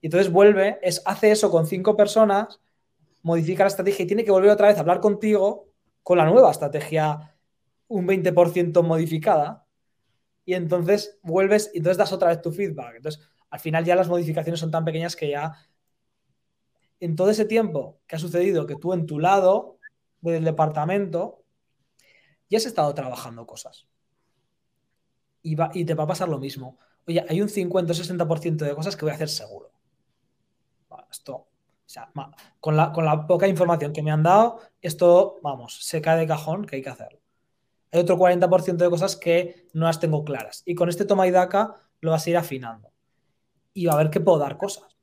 Y 0.01 0.07
entonces 0.07 0.33
vuelve, 0.33 0.79
es, 0.83 1.03
hace 1.05 1.31
eso 1.31 1.51
con 1.51 1.67
cinco 1.67 1.97
personas, 1.97 2.61
modifica 3.23 3.65
la 3.65 3.69
estrategia 3.69 4.05
y 4.05 4.07
tiene 4.07 4.25
que 4.25 4.31
volver 4.31 4.51
otra 4.51 4.69
vez 4.69 4.79
a 4.79 4.81
hablar 4.81 5.01
contigo 5.01 5.69
con 6.03 6.19
la 6.19 6.25
nueva 6.25 6.51
estrategia 6.51 7.37
un 7.89 8.07
20% 8.07 8.83
modificada. 8.83 9.67
Y 10.45 10.55
entonces 10.55 11.19
vuelves 11.23 11.71
y 11.75 11.79
entonces 11.79 11.99
das 11.99 12.13
otra 12.13 12.29
vez 12.29 12.41
tu 12.41 12.51
feedback. 12.51 12.97
Entonces, 12.97 13.21
al 13.51 13.61
final 13.61 13.85
ya 13.85 13.95
las 13.95 14.09
modificaciones 14.09 14.61
son 14.61 14.71
tan 14.71 14.85
pequeñas 14.85 15.17
que 15.17 15.31
ya 15.31 15.53
en 17.01 17.17
todo 17.17 17.31
ese 17.31 17.45
tiempo 17.45 18.01
que 18.07 18.17
ha 18.17 18.19
sucedido 18.19 18.67
que 18.67 18.77
tú 18.77 18.93
en 18.93 19.07
tu 19.07 19.19
lado 19.19 19.79
del 20.21 20.45
departamento 20.45 21.39
ya 22.51 22.59
has 22.59 22.67
estado 22.67 22.93
trabajando 22.95 23.47
cosas. 23.47 23.87
Y, 25.43 25.57
te 25.57 25.95
va 25.95 26.05
a 26.05 26.07
pasar 26.07 26.29
lo 26.29 26.39
mismo. 26.39 26.79
Oye, 27.07 27.25
hay 27.27 27.41
un 27.41 27.49
50 27.49 27.93
o 27.93 27.97
60% 27.97 28.57
de 28.57 28.75
cosas 28.75 28.97
que 28.97 29.05
voy 29.05 29.13
a 29.13 29.15
hacer 29.15 29.31
seguro. 29.31 29.71
esto, 31.11 31.35
o 31.35 31.49
sea, 31.87 32.11
con, 32.61 32.77
la, 32.77 32.93
con 32.93 33.05
la 33.05 33.27
poca 33.27 33.49
información 33.49 33.93
que 33.93 34.03
me 34.03 34.11
han 34.11 34.23
dado, 34.23 34.61
esto, 34.83 35.39
vamos, 35.43 35.85
se 35.85 36.01
cae 36.01 36.19
de 36.19 36.27
cajón 36.27 36.67
que 36.67 36.77
hay 36.77 36.83
que 36.83 36.91
hacerlo. 36.91 37.21
Hay 37.93 38.01
otro 38.01 38.17
40% 38.17 38.77
de 38.77 38.91
cosas 38.91 39.17
que 39.17 39.67
no 39.73 39.87
las 39.87 39.99
tengo 39.99 40.25
claras. 40.25 40.63
Y 40.67 40.75
con 40.75 40.89
este 40.89 41.05
toma 41.05 41.27
y 41.27 41.31
daca 41.31 41.77
lo 42.01 42.13
vas 42.13 42.27
a 42.27 42.31
ir 42.31 42.37
afinando. 42.37 42.93
Y 43.73 43.87
va 43.87 43.95
a 43.95 43.97
ver 43.97 44.11
que 44.11 44.21
puedo 44.21 44.39
dar 44.39 44.57
cosas. 44.57 44.97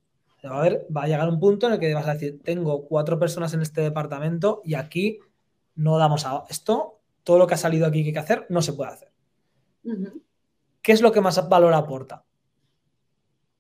Va 0.45 0.59
a, 0.59 0.61
ver, 0.61 0.87
va 0.95 1.03
a 1.03 1.07
llegar 1.07 1.27
un 1.27 1.39
punto 1.39 1.67
en 1.67 1.73
el 1.73 1.79
que 1.79 1.93
vas 1.93 2.07
a 2.07 2.13
decir, 2.13 2.41
tengo 2.43 2.85
cuatro 2.85 3.19
personas 3.19 3.53
en 3.53 3.61
este 3.61 3.81
departamento 3.81 4.61
y 4.63 4.75
aquí 4.75 5.19
no 5.75 5.97
damos 5.97 6.25
a 6.25 6.43
esto, 6.49 6.96
todo 7.27 7.39
lo 7.39 7.45
que 7.45 7.55
ha 7.55 7.57
salido 7.57 7.85
aquí 7.85 8.03
que 8.03 8.07
hay 8.07 8.13
que 8.13 8.19
hacer, 8.19 8.45
no 8.47 8.61
se 8.61 8.71
puede 8.71 8.91
hacer. 8.91 9.09
¿Qué 10.81 10.93
es 10.93 11.01
lo 11.01 11.11
que 11.11 11.19
más 11.19 11.49
valor 11.49 11.73
aporta? 11.73 12.23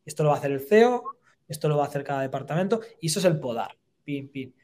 Esto 0.05 0.23
lo 0.23 0.29
va 0.29 0.35
a 0.35 0.37
hacer 0.37 0.51
el 0.51 0.61
CEO, 0.61 1.03
esto 1.49 1.67
lo 1.67 1.75
va 1.75 1.83
a 1.83 1.87
hacer 1.87 2.05
cada 2.05 2.21
departamento, 2.21 2.79
y 3.01 3.07
eso 3.07 3.19
es 3.19 3.25
el 3.25 3.41
podar. 3.41 3.75
Pin, 4.05 4.31
pin. 4.31 4.55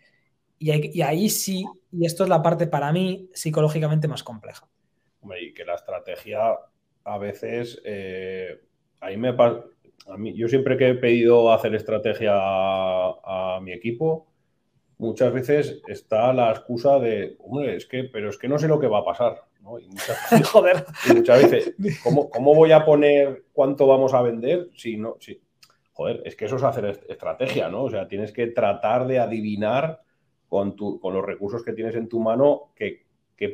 Y, 0.58 1.02
ahí 1.02 1.30
sí, 1.30 1.66
y 1.92 2.06
esto 2.06 2.24
es 2.24 2.30
la 2.30 2.42
parte 2.42 2.66
para 2.66 2.94
mí 2.94 3.30
psicológicamente 3.34 4.08
más 4.08 4.24
compleja. 4.24 4.70
y 5.38 5.54
que 5.54 5.66
la 5.66 5.76
estrategia 5.76 6.58
a 7.04 7.18
veces, 7.18 7.82
eh, 7.84 8.62
ahí 9.02 9.18
me 9.18 9.36
a 9.36 10.18
mí, 10.18 10.34
yo 10.34 10.48
siempre 10.48 10.78
que 10.78 10.92
he 10.92 10.96
pedido 10.96 11.52
hacer 11.52 11.76
estrategia 11.76 12.32
a 12.36 13.60
mi 13.62 13.74
equipo, 13.74 14.33
muchas 14.98 15.34
veces 15.34 15.82
está 15.88 16.34
la 16.34 16.52
excusa 16.52 17.00
de, 17.00 17.36
hombre, 17.40 17.76
es 17.76 17.86
que, 17.86 18.06
pero 18.06 18.30
es 18.30 18.38
que 18.38 18.48
no 18.48 18.58
sé 18.60 18.68
lo 18.68 18.80
que 18.80 18.88
va 18.88 19.00
a 19.00 19.06
pasar. 19.06 19.44
¿no? 19.62 19.80
Y, 19.80 19.88
muchas, 19.88 20.18
Joder. 20.52 20.86
y 21.10 21.14
muchas 21.14 21.44
veces, 21.44 21.76
¿cómo, 22.04 22.56
voy 22.56 22.72
a 22.72 22.86
poner 22.86 23.46
cuánto 23.54 23.88
vamos 23.88 24.14
a 24.14 24.22
vender 24.22 24.70
si 24.76 24.98
no? 24.98 25.16
Si, 25.20 25.42
joder, 25.94 26.22
es 26.26 26.36
que 26.36 26.46
eso 26.46 26.58
es 26.58 26.64
hacer 26.64 26.86
estrategia, 27.08 27.70
¿no? 27.70 27.84
O 27.84 27.90
sea, 27.90 28.08
tienes 28.08 28.32
que 28.32 28.48
tratar 28.48 29.08
de 29.08 29.20
adivinar 29.20 30.02
con, 30.48 30.76
tu, 30.76 31.00
con 31.00 31.14
los 31.14 31.26
recursos 31.26 31.64
que 31.64 31.74
tienes 31.74 31.96
en 31.96 32.10
tu 32.10 32.20
mano 32.20 32.74
que, 32.76 33.02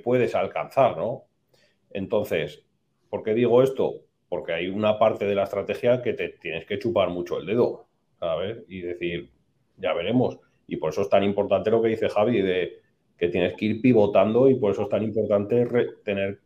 puedes 0.04 0.36
alcanzar, 0.36 0.97
¿no? 0.97 1.23
Entonces, 1.89 2.63
¿por 3.10 3.23
qué 3.23 3.34
digo 3.34 3.63
esto? 3.63 4.02
Porque 4.28 4.54
hay 4.54 4.67
una 4.67 4.99
parte 4.99 5.25
de 5.25 5.34
la 5.34 5.45
estrategia 5.45 6.04
que 6.04 6.13
te 6.13 6.30
tienes 6.30 6.67
que 6.67 6.78
chupar 6.78 7.10
mucho 7.10 7.39
el 7.39 7.47
dedo, 7.47 7.88
¿sabes? 8.19 8.60
Y 8.67 8.82
decir, 8.82 9.32
ya 9.78 9.93
veremos. 9.93 10.38
Y 10.69 10.77
por 10.77 10.91
eso 10.91 11.01
es 11.01 11.10
tan 11.10 11.23
importante 11.23 11.71
lo 11.71 11.82
que 11.82 11.89
dice 11.89 12.10
Javi, 12.10 12.41
de 12.41 12.79
que 13.17 13.27
tienes 13.27 13.53
que 13.55 13.65
ir 13.65 13.82
pivotando 13.82 14.49
y 14.49 14.55
por 14.55 14.71
eso 14.71 14.84
es 14.84 14.89
tan 14.89 15.03
importante 15.03 15.67
tener 16.03 16.39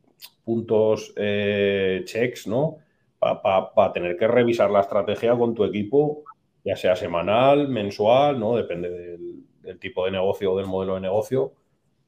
puntos 0.43 1.13
eh, 1.15 2.01
checks, 2.05 2.47
¿no? 2.47 2.77
Para 3.19 3.93
tener 3.93 4.17
que 4.17 4.27
revisar 4.27 4.69
la 4.71 4.81
estrategia 4.81 5.35
con 5.37 5.53
tu 5.53 5.63
equipo, 5.63 6.23
ya 6.63 6.75
sea 6.75 6.95
semanal, 6.95 7.69
mensual, 7.69 8.39
¿no? 8.39 8.55
Depende 8.55 8.89
del, 8.89 9.79
tipo 9.79 10.03
de 10.03 10.11
negocio 10.11 10.53
o 10.53 10.57
del 10.57 10.65
modelo 10.67 10.95
de 10.95 11.01
negocio. 11.01 11.53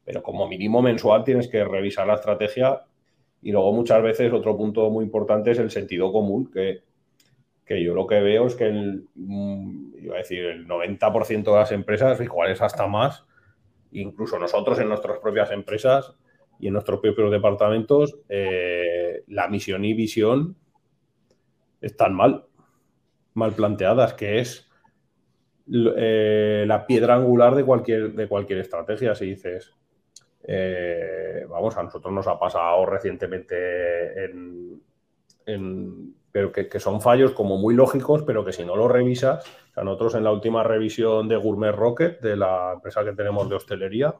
pero 0.04 0.22
como 0.22 0.46
mínimo 0.46 0.82
mensual 0.82 1.24
tienes 1.24 1.48
que 1.48 1.64
revisar 1.64 2.06
la 2.06 2.14
estrategia 2.14 2.82
y 3.42 3.50
luego 3.52 3.72
muchas 3.72 4.02
veces 4.02 4.32
otro 4.32 4.56
punto 4.56 4.90
muy 4.90 5.04
importante 5.04 5.52
es 5.52 5.58
el 5.58 5.70
sentido 5.70 6.12
común, 6.12 6.50
que, 6.50 6.82
que 7.64 7.82
yo 7.82 7.94
lo 7.94 8.06
que 8.06 8.20
veo 8.20 8.46
es 8.46 8.54
que 8.54 8.66
el, 8.66 9.06
mm, 9.14 9.95
iba 10.06 10.14
a 10.14 10.18
decir, 10.18 10.44
el 10.44 10.66
90% 10.66 11.44
de 11.44 11.58
las 11.58 11.72
empresas, 11.72 12.20
igual 12.20 12.50
es 12.50 12.62
hasta 12.62 12.86
más, 12.86 13.24
incluso 13.92 14.38
nosotros 14.38 14.78
en 14.78 14.88
nuestras 14.88 15.18
propias 15.18 15.50
empresas 15.50 16.14
y 16.60 16.68
en 16.68 16.74
nuestros 16.74 17.00
propios 17.00 17.30
departamentos, 17.30 18.18
eh, 18.28 19.24
la 19.26 19.48
misión 19.48 19.84
y 19.84 19.94
visión 19.94 20.56
están 21.80 22.14
mal, 22.14 22.46
mal 23.34 23.52
planteadas, 23.52 24.14
que 24.14 24.38
es 24.38 24.70
eh, 25.72 26.64
la 26.66 26.86
piedra 26.86 27.16
angular 27.16 27.54
de 27.56 27.64
cualquier, 27.64 28.12
de 28.12 28.28
cualquier 28.28 28.60
estrategia, 28.60 29.14
si 29.14 29.26
dices. 29.26 29.74
Eh, 30.48 31.44
vamos, 31.48 31.76
a 31.76 31.82
nosotros 31.82 32.14
nos 32.14 32.28
ha 32.28 32.38
pasado 32.38 32.86
recientemente 32.86 34.24
en, 35.46 36.05
pero 36.36 36.52
que, 36.52 36.78
son 36.80 37.00
fallos 37.00 37.32
como 37.32 37.56
muy 37.56 37.74
lógicos, 37.74 38.22
pero 38.22 38.44
que 38.44 38.52
si 38.52 38.62
no 38.62 38.76
lo 38.76 38.88
revisas, 38.88 39.42
nosotros 39.74 40.16
en 40.16 40.24
la 40.24 40.32
última 40.32 40.62
revisión 40.62 41.28
de 41.28 41.36
Gourmet 41.36 41.72
Rocket, 41.72 42.20
de 42.20 42.36
la 42.36 42.74
empresa 42.74 43.02
que 43.02 43.12
tenemos 43.12 43.48
de 43.48 43.56
hostelería, 43.56 44.14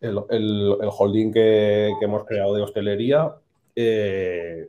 el, 0.00 0.78
holding 0.88 1.32
que, 1.32 1.90
hemos 2.00 2.24
creado 2.24 2.54
de 2.54 2.62
hostelería, 2.62 3.34
eh, 3.74 4.68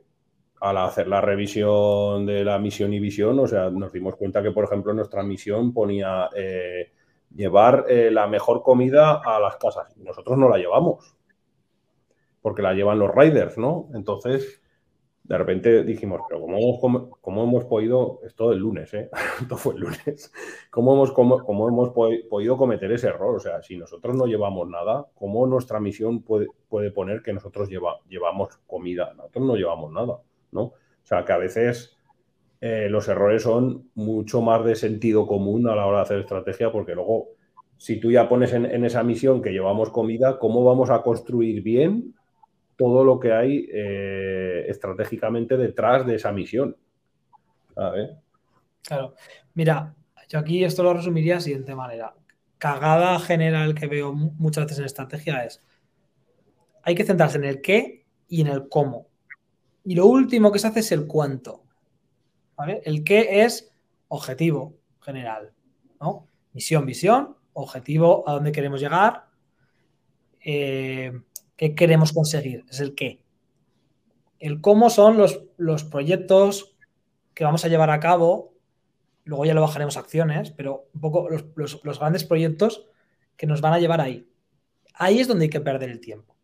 al 0.60 0.78
hacer 0.78 1.06
la 1.06 1.20
revisión 1.20 2.26
de 2.26 2.44
la 2.44 2.58
misión 2.58 2.92
y 2.92 2.98
visión, 2.98 3.38
o 3.38 3.46
sea, 3.46 3.70
nos 3.70 3.92
dimos 3.92 4.16
cuenta 4.16 4.42
que, 4.42 4.50
por 4.50 4.64
ejemplo, 4.64 4.92
nuestra 4.92 5.22
misión 5.22 5.72
ponía 5.72 6.28
eh, 6.34 6.90
llevar 7.36 7.84
eh, 7.88 8.10
la 8.10 8.26
mejor 8.26 8.64
comida 8.64 9.22
a 9.24 9.38
las 9.38 9.58
casas. 9.58 9.96
Nosotros 9.96 10.36
no 10.36 10.48
la 10.48 10.58
llevamos, 10.58 11.14
porque 12.42 12.62
la 12.62 12.74
llevan 12.74 12.98
los 12.98 13.14
riders, 13.14 13.56
¿no? 13.58 13.88
Entonces, 13.94 14.59
de 15.30 15.38
repente 15.38 15.84
dijimos, 15.84 16.22
pero 16.28 16.40
¿cómo 16.40 16.58
hemos, 16.58 17.08
cómo 17.20 17.44
hemos 17.44 17.64
podido, 17.66 18.18
esto 18.26 18.50
el 18.50 18.58
lunes, 18.58 18.92
¿eh? 18.94 19.08
esto 19.40 19.56
fue 19.56 19.74
el 19.74 19.80
lunes, 19.82 20.32
¿cómo 20.70 20.94
hemos, 20.94 21.12
cómo, 21.12 21.68
hemos 21.68 21.90
podido 21.90 22.56
cometer 22.56 22.90
ese 22.90 23.06
error? 23.06 23.36
O 23.36 23.38
sea, 23.38 23.62
si 23.62 23.76
nosotros 23.76 24.16
no 24.16 24.26
llevamos 24.26 24.68
nada, 24.68 25.06
¿cómo 25.14 25.46
nuestra 25.46 25.78
misión 25.78 26.22
puede, 26.22 26.48
puede 26.68 26.90
poner 26.90 27.22
que 27.22 27.32
nosotros 27.32 27.68
lleva, 27.68 28.00
llevamos 28.08 28.58
comida? 28.66 29.14
Nosotros 29.14 29.46
no 29.46 29.54
llevamos 29.54 29.92
nada. 29.92 30.18
¿no? 30.50 30.62
O 30.62 30.74
sea, 31.04 31.24
que 31.24 31.32
a 31.32 31.38
veces 31.38 31.96
eh, 32.60 32.88
los 32.90 33.06
errores 33.06 33.44
son 33.44 33.88
mucho 33.94 34.42
más 34.42 34.64
de 34.64 34.74
sentido 34.74 35.28
común 35.28 35.68
a 35.68 35.76
la 35.76 35.86
hora 35.86 35.98
de 35.98 36.02
hacer 36.02 36.18
estrategia, 36.18 36.72
porque 36.72 36.96
luego, 36.96 37.28
si 37.76 38.00
tú 38.00 38.10
ya 38.10 38.28
pones 38.28 38.52
en, 38.52 38.84
esa 38.84 39.04
misión 39.04 39.42
que 39.42 39.52
llevamos 39.52 39.90
comida, 39.90 40.40
¿cómo 40.40 40.64
vamos 40.64 40.90
a 40.90 41.02
construir 41.02 41.62
bien 41.62 42.16
todo 42.80 43.04
lo 43.04 43.20
que 43.20 43.30
hay 43.30 43.68
eh, 43.70 44.64
estratégicamente 44.66 45.58
detrás 45.58 46.06
de 46.06 46.14
esa 46.14 46.32
misión? 46.32 46.74
Claro. 47.74 49.14
Mira, 49.52 49.94
yo 50.30 50.38
aquí 50.38 50.64
esto 50.64 50.82
lo 50.82 50.94
resumiría 50.94 51.34
de 51.34 51.40
siguiente 51.42 51.74
manera. 51.74 52.14
Cagada 52.56 53.18
general 53.18 53.74
que 53.74 53.86
veo 53.86 54.14
muchas 54.14 54.64
veces 54.64 54.78
en 54.78 54.84
estrategia 54.86 55.44
es 55.44 55.62
hay 56.82 56.94
que 56.94 57.04
centrarse 57.04 57.36
en 57.36 57.44
el 57.44 57.60
qué 57.60 58.06
y 58.28 58.40
en 58.40 58.46
el 58.46 58.66
cómo. 58.70 59.08
Y 59.84 59.94
lo 59.94 60.06
último 60.06 60.50
que 60.50 60.58
se 60.58 60.68
hace 60.68 60.80
es 60.80 60.90
el 60.92 61.06
cuánto. 61.06 61.64
El 62.84 63.04
qué 63.04 63.42
es 63.42 63.74
objetivo 64.08 64.78
general. 65.02 65.52
¿no? 66.00 66.28
Misión, 66.54 66.86
visión, 66.86 67.36
objetivo, 67.52 68.26
a 68.26 68.32
dónde 68.32 68.52
queremos 68.52 68.80
llegar, 68.80 69.26
eh, 70.42 71.12
qué 71.60 71.74
queremos 71.74 72.14
conseguir, 72.14 72.64
es 72.70 72.80
el 72.80 72.94
qué. 72.94 73.22
El 74.38 74.62
cómo 74.62 74.88
son 74.88 75.18
los, 75.18 75.44
los 75.58 75.84
proyectos 75.84 76.74
que 77.34 77.44
vamos 77.44 77.66
a 77.66 77.68
llevar 77.68 77.90
a 77.90 78.00
cabo, 78.00 78.54
luego 79.24 79.44
ya 79.44 79.52
lo 79.52 79.60
bajaremos 79.60 79.98
a 79.98 80.00
acciones, 80.00 80.52
pero 80.52 80.88
un 80.94 81.02
poco 81.02 81.28
los, 81.28 81.44
los 81.84 81.98
grandes 81.98 82.24
proyectos 82.24 82.86
que 83.36 83.46
nos 83.46 83.60
van 83.60 83.74
a 83.74 83.78
llevar 83.78 84.00
ahí. 84.00 84.26
Ahí 84.94 85.20
es 85.20 85.28
donde 85.28 85.44
hay 85.44 85.50
que 85.50 85.60
perder 85.60 85.90
el 85.90 86.00
tiempo. 86.00 86.34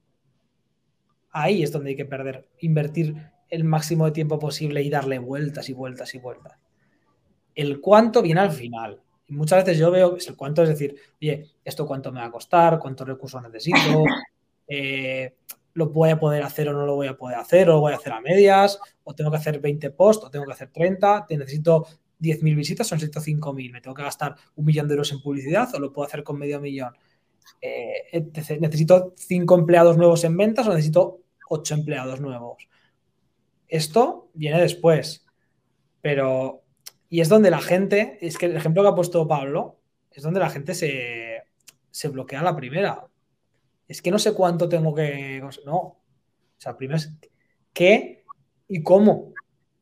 Ahí 1.31 1.63
es 1.63 1.73
donde 1.73 1.91
hay 1.91 1.97
que 1.97 2.05
perder, 2.05 2.51
invertir 2.61 3.17
el 3.49 3.65
máximo 3.65 4.05
de 4.05 4.13
tiempo 4.13 4.39
posible 4.39 4.83
y 4.83 4.91
darle 4.91 5.19
vueltas 5.19 5.71
y 5.71 5.73
vueltas 5.73 6.15
y 6.15 6.19
vueltas. 6.19 6.59
El 7.55 7.81
cuánto 7.81 8.21
viene 8.21 8.43
al 8.43 8.53
final. 8.53 9.01
Muchas 9.29 9.65
veces 9.65 9.79
yo 9.79 9.91
veo 9.91 10.19
el 10.19 10.37
cuánto 10.37 10.63
es 10.63 10.69
decir, 10.69 10.95
oye, 11.23 11.53
¿esto 11.65 11.87
cuánto 11.87 12.13
me 12.13 12.21
va 12.21 12.27
a 12.27 12.31
costar? 12.31 12.79
¿Cuántos 12.79 13.09
recursos 13.09 13.43
necesito? 13.43 14.05
Eh, 14.67 15.35
¿Lo 15.75 15.91
voy 15.91 16.11
a 16.11 16.19
poder 16.19 16.43
hacer 16.43 16.69
o 16.69 16.73
no 16.73 16.87
lo 16.87 16.95
voy 16.95 17.07
a 17.07 17.17
poder 17.17 17.39
hacer? 17.39 17.69
¿O 17.69 17.75
lo 17.75 17.81
voy 17.81 17.93
a 17.93 17.97
hacer 17.97 18.13
a 18.13 18.21
medias? 18.21 18.79
¿O 19.05 19.15
tengo 19.15 19.31
que 19.31 19.37
hacer 19.37 19.61
20 19.61 19.91
posts? 19.91 20.25
¿O 20.25 20.31
tengo 20.31 20.47
que 20.47 20.53
hacer 20.53 20.71
30? 20.71 21.27
¿Te 21.29 21.37
necesito 21.37 21.87
10.000 22.19 22.57
visitas 22.57 22.91
o 22.91 22.95
necesito 22.95 23.21
5.000? 23.21 23.73
¿Me 23.73 23.81
tengo 23.81 23.95
que 23.95 24.03
gastar 24.03 24.35
un 24.55 24.65
millón 24.65 24.89
de 24.89 24.95
euros 24.95 25.13
en 25.13 25.21
publicidad 25.21 25.75
o 25.75 25.79
lo 25.79 25.93
puedo 25.93 26.07
hacer 26.07 26.25
con 26.25 26.39
medio 26.39 26.61
millón? 26.61 26.95
Eh, 27.61 28.25
¿Necesito 28.61 29.13
5 29.17 29.55
empleados 29.55 29.97
nuevos 29.97 30.25
en 30.25 30.37
ventas 30.37 30.67
o 30.67 30.71
necesito 30.71 31.21
8 31.51 31.75
empleados 31.75 32.21
nuevos? 32.21 32.69
Esto 33.69 34.31
viene 34.35 34.61
después, 34.61 35.27
pero... 36.01 36.63
Y 37.09 37.21
es 37.21 37.29
donde 37.29 37.51
la 37.51 37.61
gente, 37.61 38.19
es 38.21 38.37
que 38.37 38.47
el 38.47 38.57
ejemplo 38.57 38.83
que 38.83 38.89
ha 38.89 38.95
puesto 38.95 39.29
Pablo, 39.29 39.79
es 40.11 40.23
donde 40.23 40.41
la 40.41 40.51
gente 40.51 40.75
se, 40.75 41.45
se 41.91 42.09
bloquea 42.09 42.43
la 42.43 42.57
primera. 42.57 43.07
Es 43.89 44.03
que 44.03 44.11
no 44.11 44.19
sé 44.19 44.35
cuánto 44.35 44.69
tengo 44.69 44.95
que... 44.95 45.43
No. 45.65 45.77
O 45.77 45.97
sea, 46.59 46.77
primero 46.77 46.97
es 46.97 47.13
qué 47.73 48.25
y 48.69 48.83
cómo. 48.83 49.33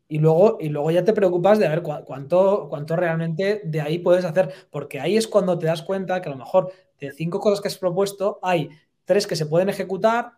Y 0.09 0.19
luego, 0.19 0.59
y 0.61 0.69
luego 0.69 0.91
ya 0.91 1.05
te 1.05 1.13
preocupas 1.13 1.59
de 1.59 1.69
ver 1.69 1.83
cuánto, 1.83 2.67
cuánto 2.69 2.95
realmente 2.95 3.63
de 3.65 3.81
ahí 3.81 3.99
puedes 3.99 4.25
hacer, 4.25 4.53
porque 4.71 5.01
ahí 5.01 5.17
es 5.17 5.27
cuando 5.27 5.59
te 5.59 5.67
das 5.67 5.83
cuenta 5.83 6.21
que 6.21 6.29
a 6.29 6.33
lo 6.33 6.39
mejor 6.39 6.73
de 7.01 7.11
cinco 7.13 7.41
cosas 7.41 7.61
que 7.61 7.69
has 7.69 7.79
propuesto, 7.79 8.39
hay 8.43 8.69
tres 9.05 9.27
que 9.27 9.37
se 9.37 9.47
pueden 9.47 9.71
ejecutar, 9.71 10.33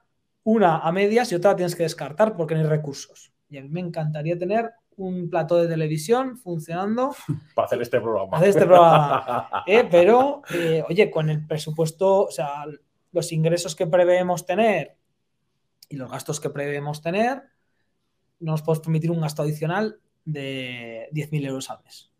una 0.44 0.78
a 0.78 0.92
medias 0.92 1.32
y 1.32 1.34
otra 1.34 1.56
tienes 1.56 1.74
que 1.74 1.82
descartar 1.82 2.36
porque 2.36 2.54
no 2.54 2.60
hay 2.60 2.66
recursos. 2.66 3.32
Y 3.48 3.58
a 3.58 3.62
mí 3.62 3.68
me 3.68 3.80
encantaría 3.80 4.38
tener 4.38 4.70
un 4.96 5.28
plato 5.28 5.56
de 5.56 5.68
televisión 5.68 6.38
funcionando. 6.38 7.14
Para 7.54 7.66
hacer 7.66 7.82
este 7.82 8.00
programa. 8.00 8.36
Hacer 8.36 8.48
este 8.50 8.64
programa. 8.66 9.50
Eh, 9.66 9.86
pero, 9.90 10.42
eh, 10.54 10.84
oye, 10.88 11.10
con 11.10 11.28
el 11.28 11.44
presupuesto, 11.44 12.26
o 12.26 12.30
sea, 12.30 12.64
los 13.16 13.32
ingresos 13.32 13.74
que 13.74 13.86
preveemos 13.86 14.46
tener 14.46 14.96
y 15.88 15.96
los 15.96 16.10
gastos 16.10 16.38
que 16.38 16.50
preveemos 16.50 17.00
tener, 17.00 17.42
no 18.40 18.52
nos 18.52 18.62
podemos 18.62 18.84
permitir 18.84 19.10
un 19.10 19.20
gasto 19.20 19.42
adicional 19.42 20.00
de 20.24 21.08
10.000 21.12 21.46
euros 21.46 21.70
al 21.70 21.82
mes. 21.82 22.12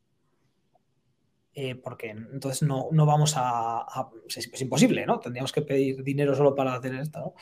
Eh, 1.53 1.75
porque 1.75 2.11
entonces 2.11 2.63
no, 2.63 2.91
vamos 2.93 3.35
a, 3.37 3.87
es, 4.27 4.61
imposible, 4.63 5.07
¿no? 5.07 5.21
Tendríamos 5.21 5.53
que 5.53 5.63
pedir 5.63 6.03
dinero 6.03 6.35
solo 6.35 6.55
para 6.55 6.75
hacer 6.75 6.95
esto, 6.95 7.19
¿no? 7.19 7.35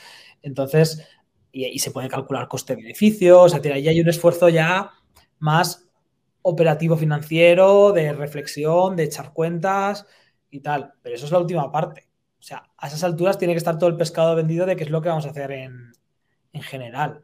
Entonces, 0.42 1.06
y, 1.52 1.78
se 1.78 1.90
puede 1.92 2.08
calcular 2.08 2.48
coste-beneficio, 2.48 3.42
o 3.42 3.48
sea, 3.48 3.60
ahí 3.72 3.88
hay 3.88 4.00
un 4.00 4.08
esfuerzo 4.08 4.48
ya 4.48 4.90
más 5.38 5.88
operativo 6.42 6.96
financiero, 6.96 7.92
de 7.92 8.12
reflexión, 8.12 8.96
de 8.96 9.04
echar 9.04 9.32
cuentas 9.32 10.06
y 10.50 10.60
tal. 10.60 10.94
Pero 11.02 11.14
eso 11.14 11.26
es 11.26 11.32
la 11.32 11.38
última 11.38 11.70
parte. 11.70 12.08
O 12.44 12.46
sea, 12.46 12.70
a 12.76 12.88
esas 12.88 13.02
alturas 13.04 13.38
tiene 13.38 13.54
que 13.54 13.58
estar 13.58 13.78
todo 13.78 13.88
el 13.88 13.96
pescado 13.96 14.36
vendido 14.36 14.66
de 14.66 14.76
qué 14.76 14.84
es 14.84 14.90
lo 14.90 15.00
que 15.00 15.08
vamos 15.08 15.24
a 15.24 15.30
hacer 15.30 15.50
en, 15.50 15.94
general. 16.52 17.22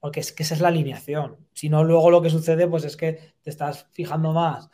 Porque 0.00 0.20
es 0.20 0.32
que 0.32 0.44
esa 0.44 0.54
es 0.54 0.62
la 0.62 0.68
alineación. 0.68 1.46
Si 1.52 1.68
no, 1.68 1.84
luego 1.84 2.10
lo 2.10 2.22
que 2.22 2.30
sucede, 2.30 2.66
pues 2.66 2.84
es 2.84 2.96
que 2.96 3.34
te 3.42 3.50
estás 3.50 3.86
fijando 3.92 4.32
más 4.32 4.70